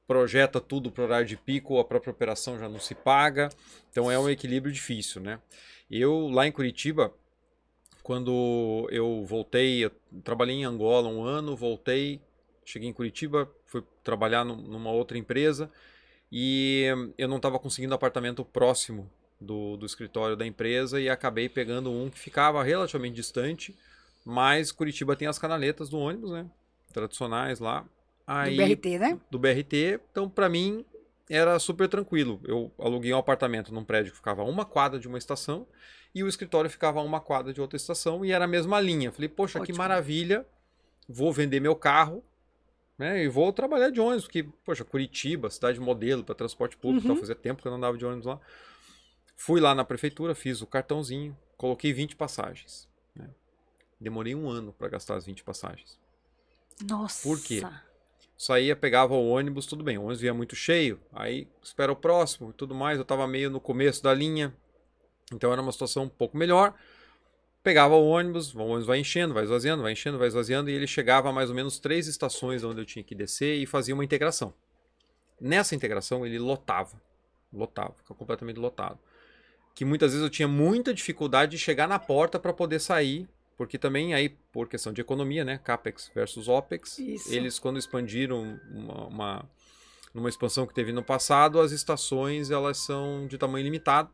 projeta 0.06 0.60
tudo 0.60 0.92
para 0.92 1.04
o 1.04 1.06
horário 1.06 1.26
de 1.26 1.38
pico, 1.38 1.80
a 1.80 1.86
própria 1.86 2.12
operação 2.12 2.60
já 2.60 2.68
não 2.68 2.82
se 2.82 2.94
paga. 2.94 3.48
Então 3.90 4.12
é 4.12 4.20
um 4.20 4.30
equilíbrio 4.30 4.74
difícil, 4.74 5.22
né? 5.22 5.40
Eu 5.90 6.28
lá 6.28 6.46
em 6.46 6.52
Curitiba, 6.52 7.14
quando 8.04 8.90
eu 8.92 9.24
voltei, 9.24 9.86
eu 9.86 9.92
trabalhei 10.22 10.58
em 10.58 10.66
Angola 10.66 11.08
um 11.08 11.24
ano, 11.24 11.56
voltei, 11.56 12.20
cheguei 12.66 12.90
em 12.90 12.94
Curitiba, 12.94 13.50
fui 13.66 13.82
trabalhar 14.04 14.44
numa 14.44 14.92
outra 14.92 15.18
empresa 15.18 15.72
e 16.32 16.86
eu 17.18 17.28
não 17.28 17.38
estava 17.38 17.58
conseguindo 17.60 17.94
apartamento 17.94 18.44
próximo 18.44 19.10
do, 19.40 19.78
do 19.78 19.86
escritório 19.86 20.36
da 20.36 20.46
empresa 20.46 21.00
e 21.00 21.10
acabei 21.10 21.48
pegando 21.48 21.92
um 21.92 22.10
que 22.10 22.20
ficava 22.20 22.64
relativamente 22.64 23.16
distante, 23.16 23.76
mas 24.26 24.72
Curitiba 24.72 25.16
tem 25.16 25.28
as 25.28 25.40
canaletas 25.40 25.90
do 25.90 25.98
ônibus, 25.98 26.32
né? 26.32 26.46
Tradicionais 26.92 27.60
lá. 27.60 27.86
Aí, 28.26 28.58
do 28.58 28.66
BRT, 28.66 29.00
né? 29.00 29.20
Do 29.32 29.40
BRT. 29.40 30.02
Então, 30.12 30.30
para 30.30 30.50
mim, 30.50 30.84
era 31.30 31.58
super 31.60 31.88
tranquilo. 31.88 32.42
Eu 32.44 32.72
aluguei 32.78 33.14
um 33.14 33.18
apartamento 33.18 33.74
num 33.74 33.84
prédio 33.84 34.12
que 34.12 34.18
ficava 34.18 34.42
a 34.42 34.46
uma 34.46 34.66
quadra 34.66 35.00
de 35.00 35.08
uma 35.08 35.18
estação 35.18 35.66
e 36.14 36.24
o 36.24 36.28
escritório 36.28 36.70
ficava 36.70 37.00
a 37.00 37.04
uma 37.04 37.22
quadra 37.22 37.54
de 37.54 37.62
outra 37.62 37.78
estação 37.78 38.26
e 38.26 38.32
era 38.32 38.46
a 38.46 38.48
mesma 38.48 38.82
linha. 38.82 39.12
Falei, 39.12 39.30
poxa, 39.30 39.60
Ótimo. 39.60 39.74
que 39.74 39.78
maravilha. 39.78 40.46
Vou 41.08 41.32
vender 41.32 41.62
meu 41.62 41.76
carro 41.76 42.22
né? 42.98 43.24
E 43.24 43.28
vou 43.28 43.54
trabalhar 43.54 43.90
de 43.90 44.02
ônibus, 44.02 44.24
porque, 44.24 44.44
poxa, 44.66 44.84
Curitiba, 44.84 45.50
cidade 45.50 45.80
modelo 45.80 46.24
para 46.24 46.34
transporte 46.34 46.76
público, 46.76 47.08
uhum. 47.08 47.18
fazia 47.18 47.36
tempo 47.36 47.62
que 47.62 47.68
eu 47.68 47.70
não 47.70 47.78
andava 47.78 47.98
de 47.98 48.06
ônibus 48.06 48.26
lá. 48.26 48.40
Fui 49.36 49.62
lá 49.62 49.76
na 49.76 49.86
prefeitura, 49.86 50.34
fiz 50.34 50.62
o 50.62 50.68
cartãozinho, 50.68 51.38
coloquei 51.56 51.94
20 51.94 52.16
passagens. 52.16 52.90
Né? 53.16 53.30
Demorei 54.00 54.34
um 54.34 54.50
ano 54.50 54.74
para 54.74 54.90
gastar 54.90 55.16
as 55.16 55.26
20 55.26 55.44
passagens. 55.44 56.00
Nossa! 56.90 57.28
Por 57.28 57.40
quê? 57.42 57.62
Saía, 58.36 58.76
pegava 58.76 59.14
o 59.14 59.30
ônibus, 59.30 59.66
tudo 59.66 59.84
bem, 59.84 59.98
o 59.98 60.02
ônibus 60.02 60.22
vinha 60.22 60.34
muito 60.34 60.56
cheio, 60.56 61.00
aí 61.12 61.48
espera 61.62 61.92
o 61.92 61.96
próximo 61.96 62.50
e 62.52 62.54
tudo 62.54 62.74
mais. 62.74 62.98
Eu 62.98 63.04
estava 63.04 63.28
meio 63.28 63.50
no 63.50 63.60
começo 63.60 64.02
da 64.04 64.14
linha, 64.14 64.56
então 65.32 65.52
era 65.52 65.62
uma 65.62 65.72
situação 65.72 66.04
um 66.04 66.10
pouco 66.10 66.38
melhor 66.38 66.76
pegava 67.68 67.96
o 67.96 68.08
ônibus, 68.08 68.56
o 68.56 68.60
ônibus 68.60 68.86
vai 68.86 68.98
enchendo, 68.98 69.34
vai 69.34 69.44
esvaziando, 69.44 69.84
vai 69.84 69.92
enchendo, 69.92 70.18
vai 70.18 70.30
esvaziando, 70.30 70.70
e 70.70 70.74
ele 70.74 70.88
chegava 70.88 71.28
a 71.28 71.34
mais 71.34 71.50
ou 71.50 71.56
menos 71.56 71.80
três 71.80 72.08
estações 72.08 72.64
onde 72.64 72.80
eu 72.80 72.86
tinha 72.86 73.04
que 73.04 73.14
descer 73.14 73.58
e 73.58 73.66
fazia 73.66 73.94
uma 73.94 74.06
integração. 74.06 74.54
Nessa 75.40 75.76
integração 75.76 76.26
ele 76.26 76.40
lotava, 76.40 76.96
lotava, 77.52 77.94
ficava 77.98 78.18
completamente 78.18 78.58
lotado. 78.58 78.98
Que 79.76 79.84
muitas 79.84 80.14
vezes 80.14 80.24
eu 80.24 80.30
tinha 80.30 80.48
muita 80.48 80.94
dificuldade 80.94 81.52
de 81.52 81.58
chegar 81.58 81.90
na 81.90 82.00
porta 82.00 82.40
para 82.40 82.54
poder 82.54 82.80
sair, 82.80 83.28
porque 83.58 83.78
também 83.78 84.14
aí, 84.14 84.30
por 84.30 84.70
questão 84.70 84.94
de 84.94 85.02
economia, 85.02 85.44
né, 85.44 85.60
CAPEX 85.62 86.10
versus 86.16 86.48
OPEX, 86.48 86.98
Isso. 86.98 87.34
eles 87.34 87.60
quando 87.60 87.78
expandiram 87.78 88.58
uma, 88.72 89.08
uma, 89.08 89.50
numa 90.14 90.30
expansão 90.30 90.66
que 90.66 90.74
teve 90.74 90.94
no 90.94 91.04
passado, 91.04 91.60
as 91.60 91.74
estações 91.74 92.50
elas 92.50 92.78
são 92.78 93.28
de 93.28 93.38
tamanho 93.38 93.66
limitado, 93.66 94.10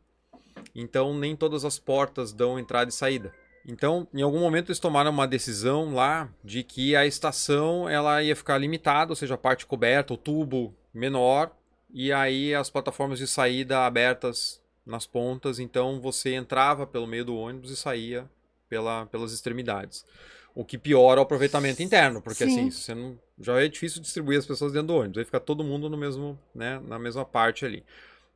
então 0.74 1.16
nem 1.16 1.36
todas 1.36 1.64
as 1.64 1.78
portas 1.78 2.34
dão 2.34 2.58
entrada 2.58 2.90
e 2.90 2.92
saída. 2.92 3.32
Então, 3.66 4.08
em 4.14 4.22
algum 4.22 4.40
momento 4.40 4.70
eles 4.70 4.80
tomaram 4.80 5.12
uma 5.12 5.28
decisão 5.28 5.94
lá 5.94 6.30
de 6.44 6.64
que 6.64 6.96
a 6.96 7.06
estação 7.06 7.88
ela 7.88 8.22
ia 8.22 8.36
ficar 8.36 8.58
limitada, 8.58 9.12
ou 9.12 9.16
seja, 9.16 9.36
a 9.36 9.38
parte 9.38 9.66
coberta, 9.66 10.14
o 10.14 10.18
tubo 10.18 10.76
menor, 10.94 11.52
e 11.94 12.12
aí 12.12 12.54
as 12.54 12.70
plataformas 12.70 13.20
de 13.20 13.28
saída 13.28 13.86
abertas 13.86 14.62
nas 14.86 15.06
pontas, 15.06 15.60
então 15.60 16.02
você 16.02 16.34
entrava 16.34 16.86
pelo 16.86 17.08
meio 17.08 17.24
do 17.24 17.38
ônibus 17.38 17.72
e 17.72 17.76
saía 17.76 18.30
pela, 18.68 19.06
pelas 19.06 19.32
extremidades. 19.32 20.06
O 20.54 20.66
que 20.66 20.78
piora 20.78 21.20
o 21.20 21.24
aproveitamento 21.24 21.82
interno, 21.82 22.22
porque 22.22 22.46
Sim. 22.46 22.52
assim, 22.52 22.72
você 22.72 22.94
não, 22.94 23.18
já 23.40 23.64
é 23.64 23.68
difícil 23.68 24.02
distribuir 24.02 24.38
as 24.40 24.46
pessoas 24.46 24.74
dentro 24.74 24.88
do 24.88 24.96
ônibus, 24.96 25.18
aí 25.20 25.26
fica 25.26 25.40
todo 25.40 25.64
mundo 25.64 25.90
no 25.90 25.98
mesmo, 25.98 26.38
né, 26.54 26.82
na 26.86 27.00
mesma 27.00 27.24
parte 27.24 27.66
ali. 27.66 27.84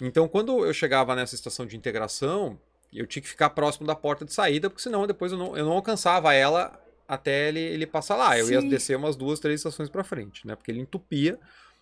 Então, 0.01 0.27
quando 0.27 0.65
eu 0.65 0.73
chegava 0.73 1.15
nessa 1.15 1.35
estação 1.35 1.65
de 1.65 1.75
integração, 1.75 2.57
eu 2.93 3.05
tinha 3.05 3.21
que 3.21 3.27
ficar 3.27 3.49
próximo 3.51 3.85
da 3.85 3.95
porta 3.95 4.25
de 4.25 4.33
saída, 4.33 4.69
porque 4.69 4.81
senão 4.81 5.05
depois 5.05 5.31
eu 5.31 5.37
não, 5.37 5.57
eu 5.57 5.65
não 5.65 5.73
alcançava 5.73 6.33
ela 6.33 6.79
até 7.07 7.49
ele, 7.49 7.59
ele 7.59 7.85
passar 7.85 8.15
lá. 8.15 8.37
Eu 8.37 8.45
Sim. 8.45 8.53
ia 8.53 8.61
descer 8.61 8.97
umas 8.97 9.15
duas, 9.15 9.39
três 9.39 9.59
estações 9.59 9.89
para 9.89 10.03
frente, 10.03 10.45
né? 10.45 10.55
Porque 10.55 10.71
ele 10.71 10.79
entupia 10.79 11.39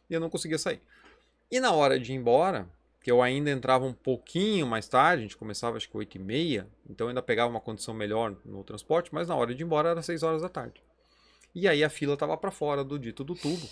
e 0.10 0.14
eu 0.14 0.20
não 0.20 0.30
conseguia 0.30 0.58
sair. 0.58 0.82
E 1.52 1.60
na 1.60 1.72
hora 1.72 2.00
de 2.00 2.12
ir 2.12 2.16
embora, 2.16 2.68
que 3.06 3.12
eu 3.12 3.22
ainda 3.22 3.52
entrava 3.52 3.86
um 3.86 3.94
pouquinho 3.94 4.66
mais 4.66 4.88
tarde, 4.88 5.20
a 5.20 5.22
gente 5.24 5.38
começava 5.38 5.78
acho 5.78 5.88
que 5.88 5.96
8 5.96 6.16
e 6.16 6.20
meia, 6.20 6.68
então 6.90 7.06
eu 7.06 7.10
ainda 7.10 7.22
pegava 7.22 7.50
uma 7.50 7.60
condição 7.60 7.94
melhor 7.94 8.36
no 8.44 8.64
transporte, 8.64 9.14
mas 9.14 9.28
na 9.28 9.36
hora 9.36 9.54
de 9.54 9.62
ir 9.62 9.66
embora 9.66 9.90
era 9.90 10.02
6 10.02 10.24
horas 10.24 10.42
da 10.42 10.50
tarde. 10.50 10.82
E 11.54 11.68
aí 11.68 11.84
a 11.84 11.90
fila 11.90 12.18
tava 12.18 12.36
para 12.36 12.50
fora 12.50 12.84
do 12.84 12.98
dito 12.98 13.24
do 13.24 13.36
tubo, 13.36 13.70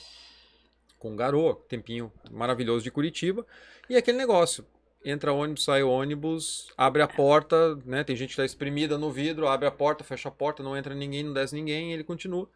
com 1.00 1.16
garoa, 1.16 1.60
tempinho 1.68 2.12
maravilhoso 2.32 2.84
de 2.84 2.92
Curitiba, 2.92 3.46
e 3.90 3.98
aquele 3.98 4.18
negócio, 4.18 4.66
entra 5.04 5.34
ônibus, 5.34 5.64
sai 5.64 5.84
ônibus, 5.84 6.72
abre 6.78 7.02
a 7.02 7.08
porta, 7.08 7.76
né? 7.86 8.04
Tem 8.04 8.16
gente 8.16 8.32
que 8.32 8.38
tá 8.38 8.46
espremida 8.46 8.98
no 8.98 9.12
vidro, 9.12 9.48
abre 9.48 9.68
a 9.68 9.72
porta, 9.72 10.04
fecha 10.04 10.30
a 10.30 10.32
porta, 10.32 10.64
não 10.64 10.78
entra 10.78 10.96
ninguém, 10.96 11.24
não 11.24 11.34
desce 11.34 11.56
ninguém, 11.56 11.92
e 11.92 11.94
ele 11.94 12.04
continua. 12.04 12.50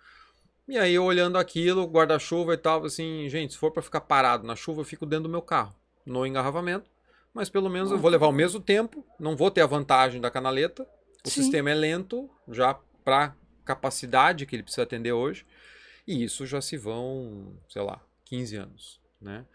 E 0.67 0.77
aí 0.77 0.93
eu 0.93 1.03
olhando 1.03 1.37
aquilo, 1.37 1.85
guarda-chuva 1.85 2.53
e 2.53 2.57
tal, 2.57 2.83
assim, 2.83 3.27
gente, 3.29 3.53
se 3.53 3.59
for 3.59 3.71
para 3.71 3.81
ficar 3.81 4.01
parado 4.01 4.45
na 4.45 4.55
chuva, 4.55 4.81
eu 4.81 4.85
fico 4.85 5.05
dentro 5.05 5.23
do 5.23 5.29
meu 5.29 5.41
carro, 5.41 5.73
no 6.05 6.25
engarrafamento, 6.25 6.89
mas 7.33 7.49
pelo 7.49 7.69
menos 7.69 7.89
eu 7.91 7.97
vou 7.97 8.11
levar 8.11 8.27
o 8.27 8.33
mesmo 8.33 8.59
tempo, 8.59 9.05
não 9.17 9.35
vou 9.35 9.49
ter 9.49 9.61
a 9.61 9.65
vantagem 9.65 10.19
da 10.19 10.29
canaleta, 10.29 10.85
o 11.25 11.29
Sim. 11.29 11.41
sistema 11.41 11.69
é 11.69 11.73
lento, 11.73 12.29
já 12.49 12.77
para 13.05 13.33
capacidade 13.63 14.45
que 14.45 14.55
ele 14.55 14.63
precisa 14.63 14.83
atender 14.83 15.13
hoje, 15.13 15.45
e 16.05 16.23
isso 16.23 16.45
já 16.45 16.59
se 16.59 16.75
vão, 16.75 17.53
sei 17.69 17.81
lá, 17.81 18.01
15 18.25 18.55
anos, 18.57 18.99
né? 19.21 19.45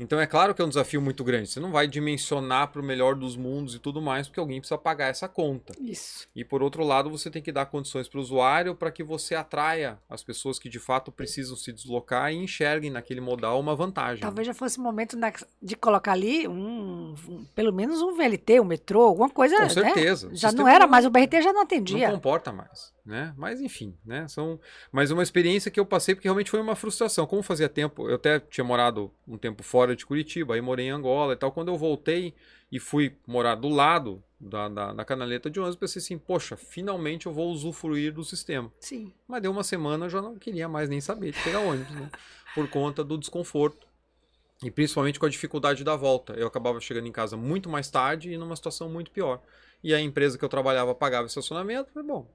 Então 0.00 0.20
é 0.20 0.26
claro 0.26 0.54
que 0.54 0.62
é 0.62 0.64
um 0.64 0.68
desafio 0.68 1.00
muito 1.00 1.24
grande. 1.24 1.48
Você 1.48 1.60
não 1.60 1.72
vai 1.72 1.86
dimensionar 1.86 2.68
para 2.68 2.80
o 2.80 2.84
melhor 2.84 3.14
dos 3.14 3.36
mundos 3.36 3.74
e 3.74 3.78
tudo 3.78 4.00
mais, 4.00 4.28
porque 4.28 4.40
alguém 4.40 4.60
precisa 4.60 4.78
pagar 4.78 5.08
essa 5.08 5.28
conta. 5.28 5.74
Isso. 5.80 6.28
E 6.34 6.44
por 6.44 6.62
outro 6.62 6.84
lado, 6.84 7.10
você 7.10 7.30
tem 7.30 7.42
que 7.42 7.50
dar 7.50 7.66
condições 7.66 8.08
para 8.08 8.18
o 8.18 8.22
usuário 8.22 8.74
para 8.74 8.90
que 8.90 9.02
você 9.02 9.34
atraia 9.34 9.98
as 10.08 10.22
pessoas 10.22 10.58
que 10.58 10.68
de 10.68 10.78
fato 10.78 11.10
precisam 11.10 11.56
se 11.56 11.72
deslocar 11.72 12.32
e 12.32 12.36
enxerguem 12.36 12.90
naquele 12.90 13.20
modal 13.20 13.58
uma 13.58 13.74
vantagem. 13.74 14.20
Talvez 14.20 14.46
já 14.46 14.54
fosse 14.54 14.78
o 14.78 14.82
momento 14.82 15.16
de 15.60 15.76
colocar 15.76 16.12
ali 16.12 16.46
um, 16.46 16.52
um, 16.52 16.97
pelo 17.54 17.72
menos 17.72 18.00
um 18.02 18.14
VLT, 18.14 18.60
um 18.60 18.64
metrô, 18.64 19.02
alguma 19.02 19.30
coisa. 19.30 19.56
Com 19.56 19.62
né? 19.62 19.68
certeza. 19.68 20.28
Né? 20.28 20.34
Já 20.34 20.52
não 20.52 20.66
era 20.66 20.86
mais, 20.86 21.04
o 21.04 21.10
BRT 21.10 21.42
já 21.42 21.52
não 21.52 21.62
atendia. 21.62 22.08
Não 22.08 22.16
comporta 22.16 22.52
mais 22.52 22.92
né? 23.08 23.32
Mas 23.38 23.58
enfim, 23.58 23.96
né? 24.04 24.28
São, 24.28 24.60
mas 24.92 25.10
uma 25.10 25.22
experiência 25.22 25.70
que 25.70 25.80
eu 25.80 25.86
passei 25.86 26.14
porque 26.14 26.28
realmente 26.28 26.50
foi 26.50 26.60
uma 26.60 26.76
frustração. 26.76 27.26
Como 27.26 27.42
fazia 27.42 27.68
tempo, 27.68 28.06
eu 28.06 28.16
até 28.16 28.38
tinha 28.38 28.62
morado 28.62 29.10
um 29.26 29.38
tempo 29.38 29.62
fora 29.62 29.96
de 29.96 30.04
Curitiba, 30.04 30.54
aí 30.54 30.60
morei 30.60 30.88
em 30.88 30.90
Angola 30.90 31.32
e 31.32 31.36
tal. 31.36 31.50
Quando 31.50 31.68
eu 31.68 31.78
voltei 31.78 32.34
e 32.70 32.78
fui 32.78 33.16
morar 33.26 33.54
do 33.54 33.70
lado 33.70 34.22
da, 34.38 34.68
da, 34.68 34.92
da 34.92 35.04
canaleta 35.06 35.48
de 35.48 35.58
ônibus, 35.58 35.76
pensei 35.76 36.00
assim, 36.00 36.18
poxa, 36.18 36.54
finalmente 36.54 37.24
eu 37.24 37.32
vou 37.32 37.50
usufruir 37.50 38.12
do 38.12 38.22
sistema. 38.22 38.70
Sim. 38.78 39.10
Mas 39.26 39.40
deu 39.40 39.50
uma 39.50 39.64
semana, 39.64 40.04
eu 40.04 40.10
já 40.10 40.20
não 40.20 40.36
queria 40.36 40.68
mais 40.68 40.90
nem 40.90 41.00
saber 41.00 41.32
de 41.32 41.42
pegar 41.42 41.60
ônibus, 41.60 41.94
né? 41.94 42.10
Por 42.54 42.68
conta 42.68 43.02
do 43.02 43.16
desconforto 43.16 43.87
E 44.62 44.70
principalmente 44.70 45.20
com 45.20 45.26
a 45.26 45.28
dificuldade 45.28 45.84
da 45.84 45.94
volta. 45.94 46.32
Eu 46.32 46.46
acabava 46.46 46.80
chegando 46.80 47.06
em 47.06 47.12
casa 47.12 47.36
muito 47.36 47.68
mais 47.68 47.90
tarde 47.90 48.32
e 48.32 48.36
numa 48.36 48.56
situação 48.56 48.88
muito 48.88 49.10
pior. 49.10 49.40
E 49.82 49.94
a 49.94 50.00
empresa 50.00 50.36
que 50.36 50.44
eu 50.44 50.48
trabalhava 50.48 50.94
pagava 50.94 51.26
estacionamento. 51.26 51.92
Falei, 51.92 52.08
bom, 52.08 52.26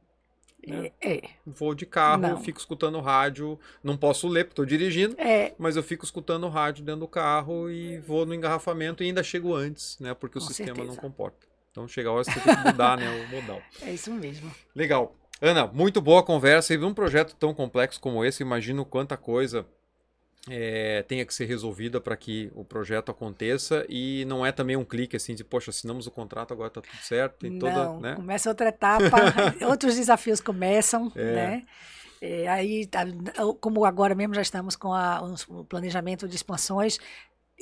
né? 0.65 0.91
É. 1.01 1.21
Vou 1.45 1.75
de 1.75 1.85
carro, 1.85 2.21
não. 2.21 2.41
fico 2.41 2.59
escutando 2.59 2.99
rádio. 3.01 3.59
Não 3.83 3.97
posso 3.97 4.27
ler 4.27 4.45
porque 4.45 4.53
estou 4.53 4.65
dirigindo, 4.65 5.19
é. 5.19 5.53
mas 5.57 5.75
eu 5.75 5.83
fico 5.83 6.05
escutando 6.05 6.47
rádio 6.47 6.83
dentro 6.83 7.01
do 7.01 7.07
carro 7.07 7.69
e 7.69 7.99
vou 7.99 8.25
no 8.25 8.33
engarrafamento 8.33 9.03
e 9.03 9.07
ainda 9.07 9.21
chego 9.21 9.53
antes, 9.53 9.97
né? 9.99 10.13
Porque 10.13 10.37
o 10.37 10.41
Com 10.41 10.47
sistema 10.47 10.75
certeza. 10.75 10.87
não 10.87 10.95
comporta. 10.95 11.45
Então 11.71 11.87
chega 11.87 12.09
a 12.09 12.13
hora 12.13 12.23
você 12.23 12.39
tem 12.39 12.55
que 12.55 12.63
mudar 12.63 12.97
né, 12.97 13.09
o 13.09 13.29
modal. 13.29 13.61
É 13.81 13.91
isso 13.91 14.11
mesmo. 14.11 14.49
Legal. 14.75 15.15
Ana, 15.41 15.67
muito 15.67 15.99
boa 15.99 16.23
conversa. 16.23 16.73
E 16.73 16.77
um 16.77 16.93
projeto 16.93 17.35
tão 17.35 17.53
complexo 17.53 17.99
como 17.99 18.23
esse, 18.23 18.43
imagino 18.43 18.85
quanta 18.85 19.17
coisa 19.17 19.65
é, 20.49 21.03
tenha 21.03 21.25
que 21.25 21.33
ser 21.33 21.45
resolvida 21.45 22.01
para 22.01 22.17
que 22.17 22.51
o 22.53 22.65
projeto 22.65 23.09
aconteça 23.09 23.85
e 23.87 24.25
não 24.25 24.45
é 24.45 24.51
também 24.51 24.75
um 24.75 24.83
clique 24.83 25.15
assim 25.15 25.33
de, 25.33 25.43
poxa, 25.43 25.69
assinamos 25.69 26.05
o 26.05 26.11
contrato, 26.11 26.53
agora 26.53 26.67
está 26.67 26.81
tudo 26.81 26.97
certo. 27.01 27.49
Toda, 27.59 27.71
não, 27.85 27.99
né? 28.01 28.15
começa 28.15 28.49
outra 28.49 28.69
etapa, 28.69 29.17
outros 29.67 29.95
desafios 29.95 30.41
começam, 30.41 31.11
é. 31.15 31.33
né? 31.33 31.65
É, 32.21 32.47
aí, 32.47 32.85
tá, 32.85 33.05
como 33.59 33.83
agora 33.83 34.15
mesmo 34.15 34.33
já 34.33 34.41
estamos 34.41 34.77
com 34.77 34.93
a, 34.93 35.21
o 35.49 35.65
planejamento 35.65 36.25
de 36.25 36.35
expansões, 36.35 36.97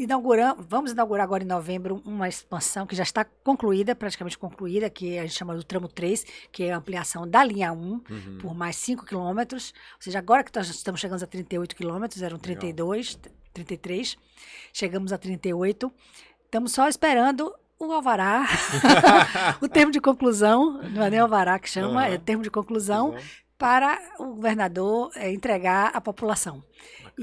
inauguramos, 0.04 0.66
vamos 0.68 0.91
inaugurar 0.91 1.24
agora 1.24 1.43
em 1.43 1.47
novembro 1.47 2.02
uma 2.06 2.28
expansão 2.28 2.88
que 2.88 2.95
já 2.95 3.04
está 3.04 3.24
concluída, 3.24 3.95
praticamente 3.95 4.38
concluída, 4.38 4.89
que 4.89 5.18
a 5.18 5.22
gente 5.22 5.38
chama 5.38 5.56
do 5.56 5.64
tramo 5.64 5.88
3, 5.88 6.26
que 6.52 6.64
é 6.64 6.74
a 6.74 6.78
ampliação 6.78 7.28
da 7.28 7.43
linha 7.43 7.72
1 7.72 7.76
uhum. 7.78 8.02
por 8.41 8.56
mais 8.56 8.76
5 8.78 9.06
quilômetros. 9.06 9.74
Ou 9.95 10.02
seja, 10.02 10.20
agora 10.20 10.43
que 10.43 10.52
nós 10.56 10.68
estamos 10.70 10.99
chegando 10.99 11.24
a 11.24 11.28
38 11.28 11.76
quilômetros, 11.76 12.22
eram 12.22 12.38
32, 12.38 13.16
Legal. 13.16 13.32
33, 13.54 14.18
chegamos 14.74 15.14
a 15.14 15.18
38. 15.18 15.91
Estamos 16.45 16.72
só 16.72 16.88
esperando 16.88 17.54
o 17.80 17.91
alvará, 17.91 18.47
o 19.62 19.68
termo 19.68 19.91
de 19.91 19.99
conclusão, 19.99 20.82
não 20.89 21.04
é 21.04 21.10
nem 21.10 21.20
alvará 21.20 21.58
que 21.60 21.70
chama, 21.70 22.02
uhum. 22.02 22.14
é 22.14 22.18
termo 22.18 22.43
de 22.43 22.49
conclusão, 22.49 23.10
uhum. 23.12 23.20
para 23.58 23.99
o 24.20 24.36
governador 24.36 25.12
é, 25.16 25.32
entregar 25.32 25.91
à 25.93 26.02
população. 26.02 26.64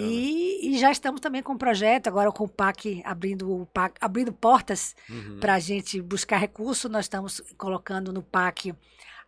E, 0.02 0.70
e, 0.70 0.78
já 0.78 0.90
estamos 0.90 1.20
também 1.20 1.42
com 1.42 1.52
um 1.52 1.58
projeto, 1.58 2.06
agora 2.06 2.30
com 2.30 2.44
o 2.44 2.48
PAC 2.48 3.02
abrindo, 3.04 3.62
o 3.62 3.66
PAC, 3.66 3.96
abrindo 4.00 4.32
portas 4.32 4.94
uhum. 5.08 5.38
para 5.40 5.54
a 5.54 5.58
gente 5.58 6.00
buscar 6.00 6.36
recurso. 6.36 6.88
Nós 6.88 7.06
estamos 7.06 7.40
colocando 7.56 8.12
no 8.12 8.22
PAC 8.22 8.74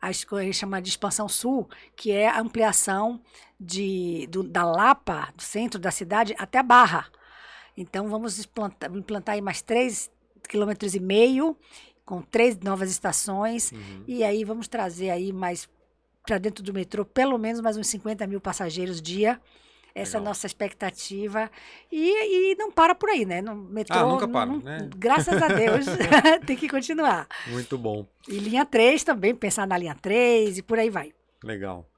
a 0.00 0.10
escolha 0.10 0.52
chama 0.52 0.80
de 0.80 0.88
Expansão 0.88 1.28
Sul, 1.28 1.68
que 1.94 2.10
é 2.10 2.28
a 2.28 2.40
ampliação 2.40 3.20
de, 3.58 4.26
do, 4.30 4.42
da 4.42 4.64
Lapa, 4.64 5.32
do 5.36 5.42
centro 5.42 5.78
da 5.78 5.90
cidade, 5.90 6.34
até 6.38 6.58
a 6.58 6.62
Barra. 6.62 7.06
Então, 7.76 8.08
vamos 8.08 8.38
implantar, 8.38 8.90
implantar 8.94 9.34
aí 9.34 9.42
mais 9.42 9.60
três 9.60 10.10
quilômetros 10.48 10.94
e 10.94 11.00
meio, 11.00 11.56
com 12.04 12.22
três 12.22 12.58
novas 12.58 12.90
estações, 12.90 13.70
uhum. 13.72 14.04
e 14.08 14.24
aí 14.24 14.42
vamos 14.42 14.66
trazer 14.66 15.10
aí 15.10 15.32
mais 15.32 15.68
para 16.26 16.38
dentro 16.38 16.62
do 16.62 16.72
metrô, 16.72 17.04
pelo 17.04 17.38
menos 17.38 17.60
mais 17.60 17.76
uns 17.76 17.86
50 17.88 18.26
mil 18.26 18.40
passageiros 18.40 19.00
dia, 19.00 19.40
essa 19.94 20.16
é 20.16 20.20
a 20.20 20.22
nossa 20.22 20.46
expectativa. 20.46 21.50
E, 21.90 22.52
e 22.52 22.54
não 22.56 22.70
para 22.70 22.94
por 22.94 23.08
aí, 23.08 23.24
né? 23.24 23.42
No 23.42 23.54
metrô, 23.54 23.98
ah, 23.98 24.06
nunca 24.06 24.28
para, 24.28 24.46
não, 24.46 24.58
né? 24.58 24.88
Graças 24.96 25.40
a 25.42 25.48
Deus, 25.48 25.86
tem 26.46 26.56
que 26.56 26.68
continuar. 26.68 27.26
Muito 27.48 27.76
bom. 27.76 28.06
E 28.28 28.38
linha 28.38 28.64
3 28.64 29.02
também, 29.02 29.34
pensar 29.34 29.66
na 29.66 29.76
linha 29.76 29.94
3 29.94 30.58
e 30.58 30.62
por 30.62 30.78
aí 30.78 30.90
vai. 30.90 31.12
Legal. 31.42 31.89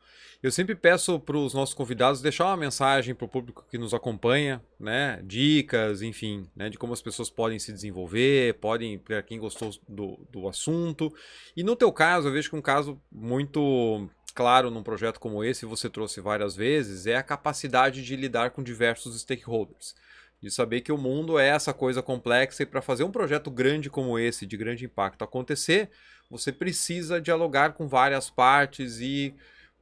Eu 0.42 0.50
sempre 0.50 0.74
peço 0.74 1.20
para 1.20 1.36
os 1.36 1.54
nossos 1.54 1.72
convidados 1.72 2.20
deixar 2.20 2.46
uma 2.46 2.56
mensagem 2.56 3.14
para 3.14 3.24
o 3.24 3.28
público 3.28 3.64
que 3.70 3.78
nos 3.78 3.94
acompanha, 3.94 4.60
né? 4.78 5.22
Dicas, 5.22 6.02
enfim, 6.02 6.50
né? 6.56 6.68
de 6.68 6.76
como 6.76 6.92
as 6.92 7.00
pessoas 7.00 7.30
podem 7.30 7.60
se 7.60 7.72
desenvolver, 7.72 8.54
podem, 8.54 8.98
para 8.98 9.22
quem 9.22 9.38
gostou 9.38 9.70
do, 9.88 10.18
do 10.32 10.48
assunto. 10.48 11.14
E 11.56 11.62
no 11.62 11.76
teu 11.76 11.92
caso, 11.92 12.26
eu 12.26 12.32
vejo 12.32 12.50
que 12.50 12.56
um 12.56 12.62
caso 12.62 13.00
muito 13.10 14.10
claro 14.34 14.68
num 14.68 14.82
projeto 14.82 15.20
como 15.20 15.44
esse, 15.44 15.64
você 15.64 15.88
trouxe 15.88 16.20
várias 16.20 16.56
vezes, 16.56 17.06
é 17.06 17.14
a 17.14 17.22
capacidade 17.22 18.04
de 18.04 18.16
lidar 18.16 18.50
com 18.50 18.64
diversos 18.64 19.20
stakeholders. 19.20 19.94
De 20.40 20.50
saber 20.50 20.80
que 20.80 20.90
o 20.90 20.98
mundo 20.98 21.38
é 21.38 21.46
essa 21.46 21.72
coisa 21.72 22.02
complexa 22.02 22.64
e 22.64 22.66
para 22.66 22.82
fazer 22.82 23.04
um 23.04 23.12
projeto 23.12 23.48
grande 23.48 23.88
como 23.88 24.18
esse, 24.18 24.44
de 24.44 24.56
grande 24.56 24.86
impacto 24.86 25.22
acontecer, 25.22 25.88
você 26.28 26.50
precisa 26.50 27.20
dialogar 27.20 27.74
com 27.74 27.86
várias 27.86 28.28
partes 28.28 28.98
e 28.98 29.32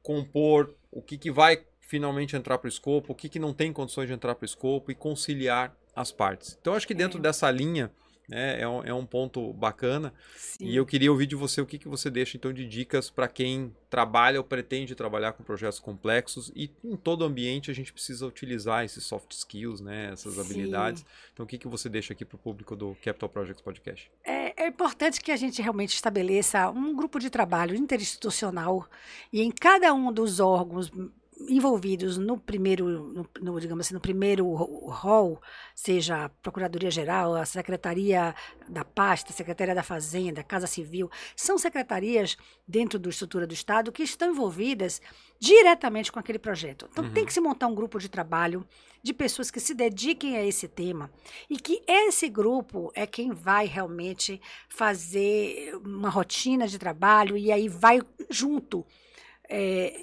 compor 0.01 0.75
o 0.91 1.01
que, 1.01 1.17
que 1.17 1.31
vai 1.31 1.63
finalmente 1.79 2.35
entrar 2.35 2.57
para 2.57 2.67
o 2.67 2.69
escopo, 2.69 3.11
o 3.11 3.15
que, 3.15 3.27
que 3.27 3.39
não 3.39 3.53
tem 3.53 3.73
condições 3.73 4.07
de 4.07 4.13
entrar 4.13 4.35
para 4.35 4.43
o 4.43 4.45
escopo 4.45 4.91
e 4.91 4.95
conciliar 4.95 5.75
as 5.95 6.11
partes. 6.11 6.57
Então, 6.59 6.73
acho 6.73 6.87
que 6.87 6.93
dentro 6.93 7.19
é. 7.19 7.21
dessa 7.21 7.49
linha 7.51 7.91
né? 8.27 8.61
É 8.61 8.67
um, 8.67 8.83
é 8.83 8.93
um 8.93 9.05
ponto 9.05 9.53
bacana. 9.53 10.13
Sim. 10.35 10.65
E 10.65 10.75
eu 10.75 10.85
queria 10.85 11.11
ouvir 11.11 11.27
de 11.27 11.35
você 11.35 11.61
o 11.61 11.65
que, 11.65 11.77
que 11.77 11.87
você 11.87 12.09
deixa 12.09 12.37
então 12.37 12.53
de 12.53 12.65
dicas 12.65 13.09
para 13.09 13.27
quem 13.27 13.75
trabalha 13.89 14.39
ou 14.39 14.43
pretende 14.43 14.95
trabalhar 14.95 15.33
com 15.33 15.43
projetos 15.43 15.79
complexos 15.79 16.51
e 16.55 16.71
em 16.83 16.95
todo 16.95 17.25
ambiente 17.25 17.69
a 17.69 17.73
gente 17.73 17.91
precisa 17.91 18.25
utilizar 18.25 18.85
esses 18.85 19.03
soft 19.03 19.31
skills, 19.33 19.81
né? 19.81 20.09
Essas 20.13 20.35
Sim. 20.35 20.41
habilidades. 20.41 21.05
Então 21.33 21.43
o 21.43 21.47
que, 21.47 21.57
que 21.57 21.67
você 21.67 21.89
deixa 21.89 22.13
aqui 22.13 22.23
para 22.23 22.35
o 22.35 22.39
público 22.39 22.75
do 22.75 22.95
Capital 23.03 23.29
Projects 23.29 23.61
Podcast? 23.61 24.09
É, 24.23 24.63
é 24.63 24.67
importante 24.67 25.19
que 25.19 25.31
a 25.31 25.37
gente 25.37 25.61
realmente 25.61 25.93
estabeleça 25.93 26.69
um 26.69 26.95
grupo 26.95 27.19
de 27.19 27.29
trabalho 27.29 27.75
interinstitucional 27.75 28.87
e 29.31 29.41
em 29.41 29.51
cada 29.51 29.93
um 29.93 30.11
dos 30.11 30.39
órgãos 30.39 30.91
envolvidos 31.47 32.17
no 32.17 32.37
primeiro, 32.37 32.87
no, 32.87 33.29
no, 33.41 33.59
digamos 33.59 33.85
assim, 33.85 33.93
no 33.93 33.99
primeiro 33.99 34.45
rol, 34.53 35.41
seja 35.75 36.25
a 36.25 36.29
Procuradoria-Geral, 36.29 37.35
a 37.35 37.45
Secretaria 37.45 38.35
da 38.67 38.83
Pasta, 38.83 39.31
a 39.31 39.35
Secretaria 39.35 39.75
da 39.75 39.83
Fazenda, 39.83 40.43
Casa 40.43 40.67
Civil, 40.67 41.09
são 41.35 41.57
secretarias 41.57 42.37
dentro 42.67 42.97
da 42.97 43.09
estrutura 43.09 43.47
do 43.47 43.53
Estado 43.53 43.91
que 43.91 44.03
estão 44.03 44.31
envolvidas 44.31 45.01
diretamente 45.39 46.11
com 46.11 46.19
aquele 46.19 46.39
projeto. 46.39 46.87
Então 46.91 47.05
uhum. 47.05 47.13
tem 47.13 47.25
que 47.25 47.33
se 47.33 47.41
montar 47.41 47.67
um 47.67 47.75
grupo 47.75 47.99
de 47.99 48.09
trabalho 48.09 48.65
de 49.03 49.13
pessoas 49.13 49.49
que 49.49 49.59
se 49.59 49.73
dediquem 49.73 50.37
a 50.37 50.45
esse 50.45 50.67
tema 50.67 51.11
e 51.49 51.57
que 51.57 51.81
esse 51.87 52.29
grupo 52.29 52.91
é 52.93 53.07
quem 53.07 53.31
vai 53.31 53.65
realmente 53.65 54.39
fazer 54.69 55.75
uma 55.83 56.09
rotina 56.09 56.67
de 56.67 56.77
trabalho 56.77 57.35
e 57.35 57.51
aí 57.51 57.67
vai 57.67 58.01
junto 58.29 58.85
é, 59.49 59.93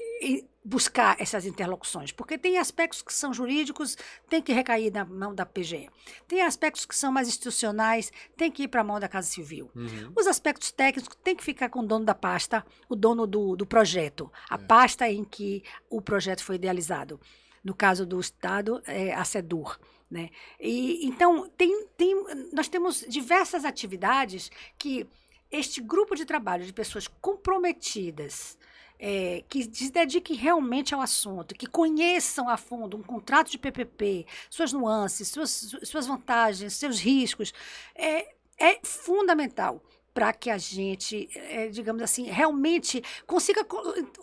buscar 0.69 1.17
essas 1.19 1.47
interlocuções, 1.47 2.13
porque 2.13 2.37
tem 2.37 2.59
aspectos 2.59 3.01
que 3.01 3.13
são 3.13 3.33
jurídicos, 3.33 3.97
tem 4.29 4.43
que 4.43 4.53
recair 4.53 4.93
na 4.93 5.03
mão 5.03 5.35
da 5.35 5.47
PGE. 5.47 5.89
Tem 6.27 6.43
aspectos 6.43 6.85
que 6.85 6.95
são 6.95 7.11
mais 7.11 7.27
institucionais, 7.27 8.13
tem 8.37 8.51
que 8.53 8.65
ir 8.65 8.69
para 8.69 8.83
a 8.83 8.85
mão 8.85 9.01
da 9.01 9.09
Casa 9.09 9.29
Civil. 9.29 9.71
Uhum. 9.75 10.13
Os 10.15 10.27
aspectos 10.27 10.71
técnicos 10.71 11.17
tem 11.25 11.35
que 11.35 11.43
ficar 11.43 11.71
com 11.71 11.81
o 11.81 11.87
dono 11.87 12.05
da 12.05 12.15
pasta, 12.15 12.67
o 12.87 12.95
dono 12.95 13.27
do, 13.27 13.57
do 13.57 13.65
projeto, 13.65 14.31
a 14.51 14.57
é. 14.57 14.59
pasta 14.59 15.09
em 15.09 15.25
que 15.25 15.63
o 15.89 16.03
projeto 16.03 16.45
foi 16.45 16.57
idealizado. 16.57 17.19
No 17.65 17.75
caso 17.75 18.05
do 18.05 18.21
Estado, 18.21 18.83
é 18.87 19.15
a 19.15 19.25
SEDUR. 19.25 19.79
Né? 20.11 20.29
E, 20.61 21.07
então, 21.07 21.49
tem, 21.57 21.87
tem, 21.97 22.15
nós 22.53 22.69
temos 22.69 23.07
diversas 23.09 23.65
atividades 23.65 24.51
que 24.79 25.07
este 25.51 25.81
grupo 25.81 26.15
de 26.15 26.27
trabalho 26.27 26.67
de 26.67 26.75
pessoas 26.75 27.09
comprometidas, 27.09 28.59
é, 28.99 29.45
que 29.49 29.63
se 29.73 29.93
dediquem 29.93 30.37
realmente 30.37 30.95
ao 30.95 31.01
assunto, 31.01 31.55
que 31.55 31.67
conheçam 31.67 32.49
a 32.49 32.57
fundo 32.57 32.97
um 32.97 33.03
contrato 33.03 33.51
de 33.51 33.59
PPP, 33.59 34.27
suas 34.51 34.73
nuances, 34.73 35.29
suas, 35.29 35.75
suas 35.85 36.07
vantagens, 36.07 36.75
seus 36.75 36.99
riscos, 36.99 37.53
é, 37.95 38.35
é 38.59 38.81
fundamental 38.83 39.83
para 40.13 40.33
que 40.33 40.51
a 40.51 40.59
gente, 40.59 41.29
é, 41.35 41.69
digamos 41.69 42.03
assim, 42.03 42.25
realmente 42.25 43.03
consiga 43.27 43.65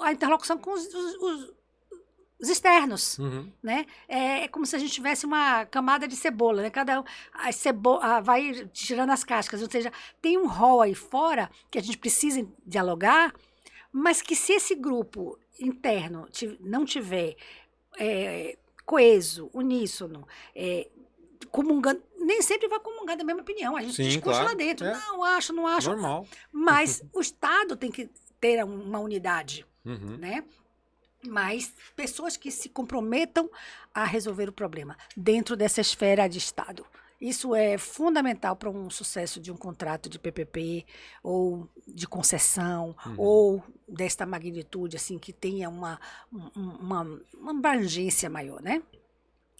a 0.01 0.11
interlocução 0.11 0.57
com 0.57 0.73
os, 0.73 0.86
os, 0.93 1.53
os 2.38 2.49
externos, 2.49 3.17
uhum. 3.17 3.49
né? 3.63 3.86
É, 4.07 4.43
é, 4.43 4.47
como 4.49 4.65
se 4.65 4.76
a 4.76 4.80
gente 4.80 4.91
tivesse 4.91 5.26
uma 5.26 5.65
camada 5.65 6.05
de 6.05 6.15
cebola, 6.17 6.61
né? 6.61 6.69
Cada 6.69 7.01
a 7.34 7.51
cebola 7.53 8.19
vai 8.19 8.67
tirando 8.73 9.11
as 9.11 9.23
cascas, 9.23 9.61
ou 9.61 9.71
seja, 9.71 9.91
tem 10.21 10.38
um 10.38 10.47
rol 10.47 10.82
aí 10.82 10.93
fora 10.93 11.49
que 11.71 11.78
a 11.78 11.82
gente 11.82 11.97
precisa 11.97 12.45
dialogar 12.65 13.34
mas 13.98 14.22
que 14.22 14.36
se 14.36 14.52
esse 14.52 14.76
grupo 14.76 15.39
interno 15.58 16.28
não 16.60 16.84
tiver 16.84 17.38
é, 17.98 18.58
coeso, 18.86 19.50
uníssono, 19.54 20.28
é, 20.54 20.89
comungando, 21.50 22.04
nem 22.20 22.41
sempre 22.41 22.68
vai 22.68 22.78
comungar 22.82 23.16
da 23.16 23.24
mesma 23.24 23.41
opinião. 23.41 23.78
A 23.78 23.82
gente 23.82 23.96
Sim, 23.96 24.04
discute 24.04 24.36
claro. 24.36 24.48
lá 24.48 24.54
dentro. 24.54 24.86
É. 24.86 24.91
Não, 24.91 25.24
acho, 25.24 25.54
não 25.54 25.66
acho. 25.66 25.89
Normal. 25.91 26.28
Mas 26.52 27.02
o 27.14 27.22
Estado 27.22 27.78
tem 27.78 27.89
que 27.89 28.10
ter 28.38 28.62
uma 28.66 29.00
unidade, 29.00 29.66
uhum. 29.86 30.18
né? 30.18 30.43
Mas 31.26 31.74
pessoas 31.96 32.36
que 32.36 32.52
se 32.52 32.68
comprometam 32.68 33.50
a 33.93 34.04
resolver 34.04 34.50
o 34.50 34.54
problema 34.54 34.98
dentro 35.16 35.56
dessa 35.56 35.80
esfera 35.80 36.28
de 36.28 36.38
Estado. 36.38 36.86
Isso 37.20 37.55
é 37.55 37.78
fundamental 37.78 38.55
para 38.55 38.70
um 38.70 38.89
sucesso 38.89 39.39
de 39.39 39.51
um 39.51 39.57
contrato 39.57 40.09
de 40.09 40.20
PPP 40.20 40.86
ou 41.24 41.68
de 41.88 42.07
concessão 42.07 42.95
uhum. 43.05 43.16
ou 43.18 43.63
desta 43.88 44.26
magnitude, 44.26 44.97
assim, 44.97 45.18
que 45.18 45.32
tenha 45.32 45.70
uma, 45.70 45.99
uma, 46.32 47.22
uma 47.34 47.51
abrangência 47.51 48.30
maior, 48.30 48.61
né? 48.61 48.82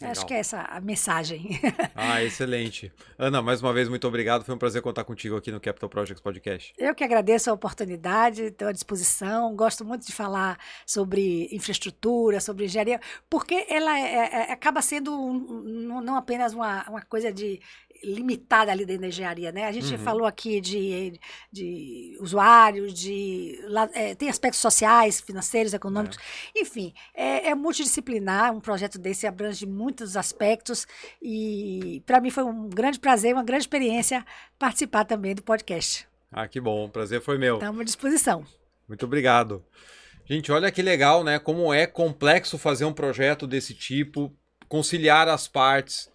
Legal. 0.02 0.12
Acho 0.12 0.26
que 0.26 0.34
é 0.34 0.40
essa 0.40 0.62
a 0.62 0.82
mensagem. 0.82 1.60
Ah, 1.98 2.22
excelente. 2.22 2.92
Ana, 3.18 3.42
mais 3.42 3.62
uma 3.62 3.72
vez, 3.72 3.88
muito 3.88 4.06
obrigado. 4.08 4.44
Foi 4.44 4.54
um 4.54 4.58
prazer 4.58 4.82
contar 4.82 5.06
contigo 5.06 5.38
aqui 5.38 5.50
no 5.52 5.62
Capital 5.62 5.90
Projects 5.90 6.22
Podcast. 6.22 6.74
Eu 6.78 6.94
que 6.94 7.04
agradeço 7.04 7.50
a 7.50 7.54
oportunidade, 7.54 8.44
estou 8.44 8.68
à 8.68 8.72
disposição. 8.72 9.56
Gosto 9.56 9.86
muito 9.86 10.06
de 10.06 10.12
falar 10.12 10.60
sobre 10.86 11.48
infraestrutura, 11.52 12.42
sobre 12.42 12.66
engenharia, 12.66 13.00
porque 13.30 13.66
ela 13.70 13.98
é, 13.98 14.14
é, 14.14 14.52
acaba 14.52 14.82
sendo 14.82 15.12
um, 15.18 16.02
não 16.02 16.16
apenas 16.18 16.54
uma, 16.54 16.88
uma 16.90 17.02
coisa 17.02 17.32
de 17.32 17.62
limitada 18.06 18.72
ali 18.72 18.86
da 18.86 19.08
engenharia, 19.08 19.52
né? 19.52 19.66
A 19.66 19.72
gente 19.72 19.92
uhum. 19.94 19.98
falou 19.98 20.28
aqui 20.28 20.62
de, 20.62 21.20
de 21.52 22.18
usuários, 22.20 22.94
de 22.94 23.60
é, 23.94 24.14
tem 24.16 24.30
aspectos 24.30 24.62
sociais, 24.62 25.20
financeiros, 25.20 25.74
econômicos, 25.74 26.18
é. 26.56 26.62
enfim, 26.62 26.94
é, 27.14 27.50
é, 27.50 27.56
multidisciplinar. 27.56 28.54
Um 28.54 28.60
projeto 28.60 29.00
desse 29.00 29.26
abrange 29.26 29.66
muitos 29.66 30.16
aspectos 30.16 30.86
e 31.22 32.04
para 32.06 32.22
mim 32.22 32.30
foi 32.30 32.44
um 32.44 32.70
grande 32.70 33.00
prazer, 33.00 33.34
uma 33.34 33.44
grande 33.44 33.64
experiência 33.64 34.26
participar 34.60 35.06
também 35.06 35.34
do 35.34 35.44
podcast. 35.44 36.08
Ah, 36.32 36.48
que 36.48 36.60
bom, 36.62 36.86
o 36.86 36.90
prazer 36.90 37.22
foi 37.22 37.38
meu. 37.38 37.56
Estamos 37.56 37.82
à 37.82 37.84
disposição. 37.84 38.46
Muito 38.88 39.06
obrigado. 39.06 39.66
Gente, 40.26 40.52
olha 40.52 40.72
que 40.72 40.82
legal, 40.82 41.24
né? 41.24 41.40
Como 41.40 41.74
é 41.74 41.86
complexo 41.86 42.58
fazer 42.58 42.86
um 42.86 42.94
projeto 42.94 43.48
desse 43.48 43.74
tipo, 43.74 44.36
conciliar 44.68 45.28
as 45.28 45.48
partes 45.48 46.10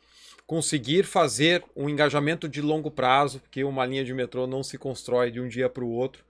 conseguir 0.50 1.04
fazer 1.04 1.62
um 1.76 1.88
engajamento 1.88 2.48
de 2.48 2.60
longo 2.60 2.90
prazo, 2.90 3.38
porque 3.38 3.62
uma 3.62 3.86
linha 3.86 4.04
de 4.04 4.12
metrô 4.12 4.48
não 4.48 4.64
se 4.64 4.76
constrói 4.76 5.30
de 5.30 5.40
um 5.40 5.46
dia 5.46 5.68
para 5.68 5.84
o 5.84 5.88
outro, 5.88 6.24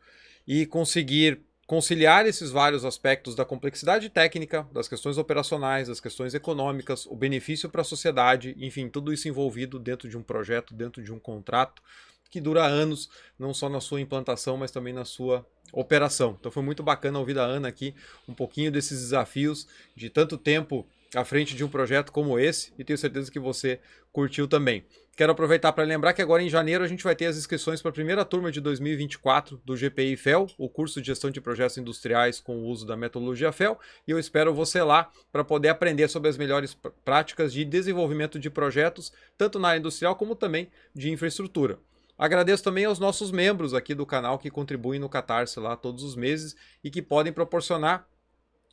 e 0.47 0.67
conseguir 0.67 1.41
conciliar 1.67 2.27
esses 2.27 2.51
vários 2.51 2.85
aspectos 2.85 3.35
da 3.35 3.47
complexidade 3.47 4.11
técnica, 4.11 4.69
das 4.75 4.87
questões 4.87 5.17
operacionais, 5.17 5.89
das 5.89 6.01
questões 6.01 6.35
econômicas, 6.35 7.07
o 7.07 7.17
benefício 7.17 7.71
para 7.71 7.81
a 7.81 7.85
sociedade, 7.85 8.55
enfim, 8.59 8.91
tudo 8.91 9.11
isso 9.11 9.27
envolvido 9.27 9.79
dentro 9.79 10.07
de 10.07 10.19
um 10.19 10.23
projeto, 10.23 10.75
dentro 10.75 11.03
de 11.03 11.11
um 11.11 11.19
contrato 11.19 11.81
que 12.29 12.43
dura 12.43 12.67
anos, 12.67 13.09
não 13.39 13.55
só 13.55 13.71
na 13.71 13.81
sua 13.81 14.03
implantação, 14.03 14.59
mas 14.59 14.71
também 14.71 14.93
na 14.93 15.07
sua 15.07 15.47
operação. 15.73 16.37
Então 16.39 16.53
foi 16.53 16.63
muito 16.63 16.83
bacana 16.83 17.19
ouvir 17.19 17.33
da 17.33 17.45
Ana 17.45 17.69
aqui 17.69 17.95
um 18.29 18.35
pouquinho 18.35 18.71
desses 18.71 19.01
desafios 19.01 19.67
de 19.97 20.11
tanto 20.11 20.37
tempo 20.37 20.87
à 21.15 21.25
frente 21.25 21.57
de 21.57 21.65
um 21.65 21.69
projeto 21.69 22.13
como 22.13 22.39
esse 22.39 22.73
e 22.79 22.85
tenho 22.85 22.99
certeza 22.99 23.31
que 23.31 23.39
você 23.39 23.81
curtiu 24.13 24.47
também. 24.47 24.85
Quero 25.17 25.33
aproveitar 25.33 25.73
para 25.73 25.85
lembrar 25.85 26.15
que 26.15 26.23
agora 26.23 26.43
em 26.43 26.49
janeiro 26.49 26.83
a 26.83 26.89
gente 26.89 27.05
vai 27.05 27.15
ter 27.15 27.27
as 27.27 27.37
inscrições 27.37 27.83
para 27.83 27.91
a 27.91 27.93
primeira 27.93 28.25
turma 28.25 28.51
de 28.51 28.61
2024 28.61 29.61
do 29.65 29.77
GPI 29.77 30.17
FEL, 30.17 30.47
o 30.57 30.69
curso 30.69 31.01
de 31.01 31.09
gestão 31.09 31.31
de 31.31 31.41
projetos 31.41 31.77
industriais 31.77 32.41
com 32.41 32.57
o 32.57 32.65
uso 32.67 32.87
da 32.87 32.97
metodologia 32.97 33.53
FEL, 33.53 33.79
e 34.09 34.11
eu 34.13 34.19
espero 34.19 34.55
você 34.55 34.83
lá 34.83 35.11
para 35.31 35.45
poder 35.45 35.69
aprender 35.69 36.09
sobre 36.09 36.31
as 36.31 36.39
melhores 36.39 36.75
práticas 37.05 37.53
de 37.53 37.65
desenvolvimento 37.65 38.39
de 38.39 38.49
projetos, 38.49 39.13
tanto 39.37 39.59
na 39.59 39.69
área 39.69 39.79
industrial 39.79 40.17
como 40.17 40.35
também 40.35 40.71
de 40.95 41.11
infraestrutura. 41.11 41.79
Agradeço 42.17 42.63
também 42.63 42.85
aos 42.85 42.99
nossos 42.99 43.31
membros 43.31 43.75
aqui 43.75 43.95
do 43.95 44.07
canal 44.07 44.39
que 44.39 44.51
contribuem 44.51 45.01
no 45.01 45.09
Catarse 45.09 45.59
lá 45.59 45.77
todos 45.77 46.03
os 46.03 46.15
meses 46.17 46.55
e 46.85 46.91
que 46.91 47.03
podem 47.03 47.33
proporcionar 47.33 48.07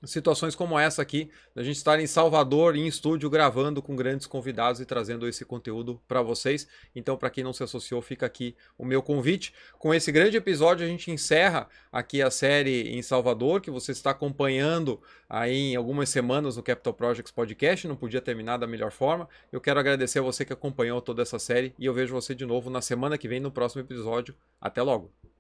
situações 0.06 0.56
como 0.56 0.78
essa 0.78 1.02
aqui, 1.02 1.30
da 1.56 1.64
gente 1.64 1.78
estar 1.78 2.00
em 2.00 2.06
Salvador, 2.06 2.76
em 2.76 2.86
estúdio, 2.86 3.30
gravando 3.30 3.82
com 3.82 3.96
grandes 3.96 4.28
convidados 4.28 4.80
e 4.80 4.86
trazendo 4.86 5.28
esse 5.28 5.44
conteúdo 5.44 6.00
para 6.08 6.22
vocês. 6.22 6.68
Então, 6.96 7.18
para 7.18 7.30
quem 7.30 7.44
não 7.44 7.54
se 7.54 7.64
associou, 7.64 8.02
fica 8.02 8.26
aqui 8.26 8.56
o 8.78 8.86
meu 8.86 9.02
convite. 9.02 9.54
Com 9.80 9.94
esse 9.94 10.12
grande 10.12 10.38
episódio, 10.38 10.86
a 10.86 10.90
gente 10.90 11.10
encerra 11.10 11.68
aqui 11.92 12.22
a 12.22 12.30
série 12.30 12.90
em 12.90 13.02
Salvador, 13.02 13.62
que 13.62 13.72
você 13.72 13.92
está 13.92 14.12
acompanhando 14.12 15.02
aí 15.28 15.72
em 15.72 15.76
algumas 15.76 16.10
semanas 16.10 16.58
no 16.58 16.64
Capital 16.64 16.94
Projects 16.94 17.32
Podcast. 17.32 17.88
Não 17.88 17.96
podia 17.96 18.22
terminar 18.22 18.58
da 18.58 18.68
melhor 18.68 18.92
forma. 18.92 19.28
Eu 19.52 19.60
quero 19.60 19.80
agradecer 19.80 20.20
a 20.20 20.24
você 20.24 20.46
que 20.46 20.54
acompanhou 20.54 21.02
toda 21.02 21.22
essa 21.22 21.40
série 21.40 21.74
e 21.80 21.86
eu 21.86 21.94
vejo 21.94 22.14
você 22.14 22.36
de 22.36 22.46
novo 22.46 22.70
na 22.70 22.82
semana 22.82 23.18
que 23.18 23.28
vem 23.28 23.40
no 23.40 23.52
próximo 23.52 23.82
episódio. 23.82 24.36
Até 24.62 24.82
logo! 24.82 25.37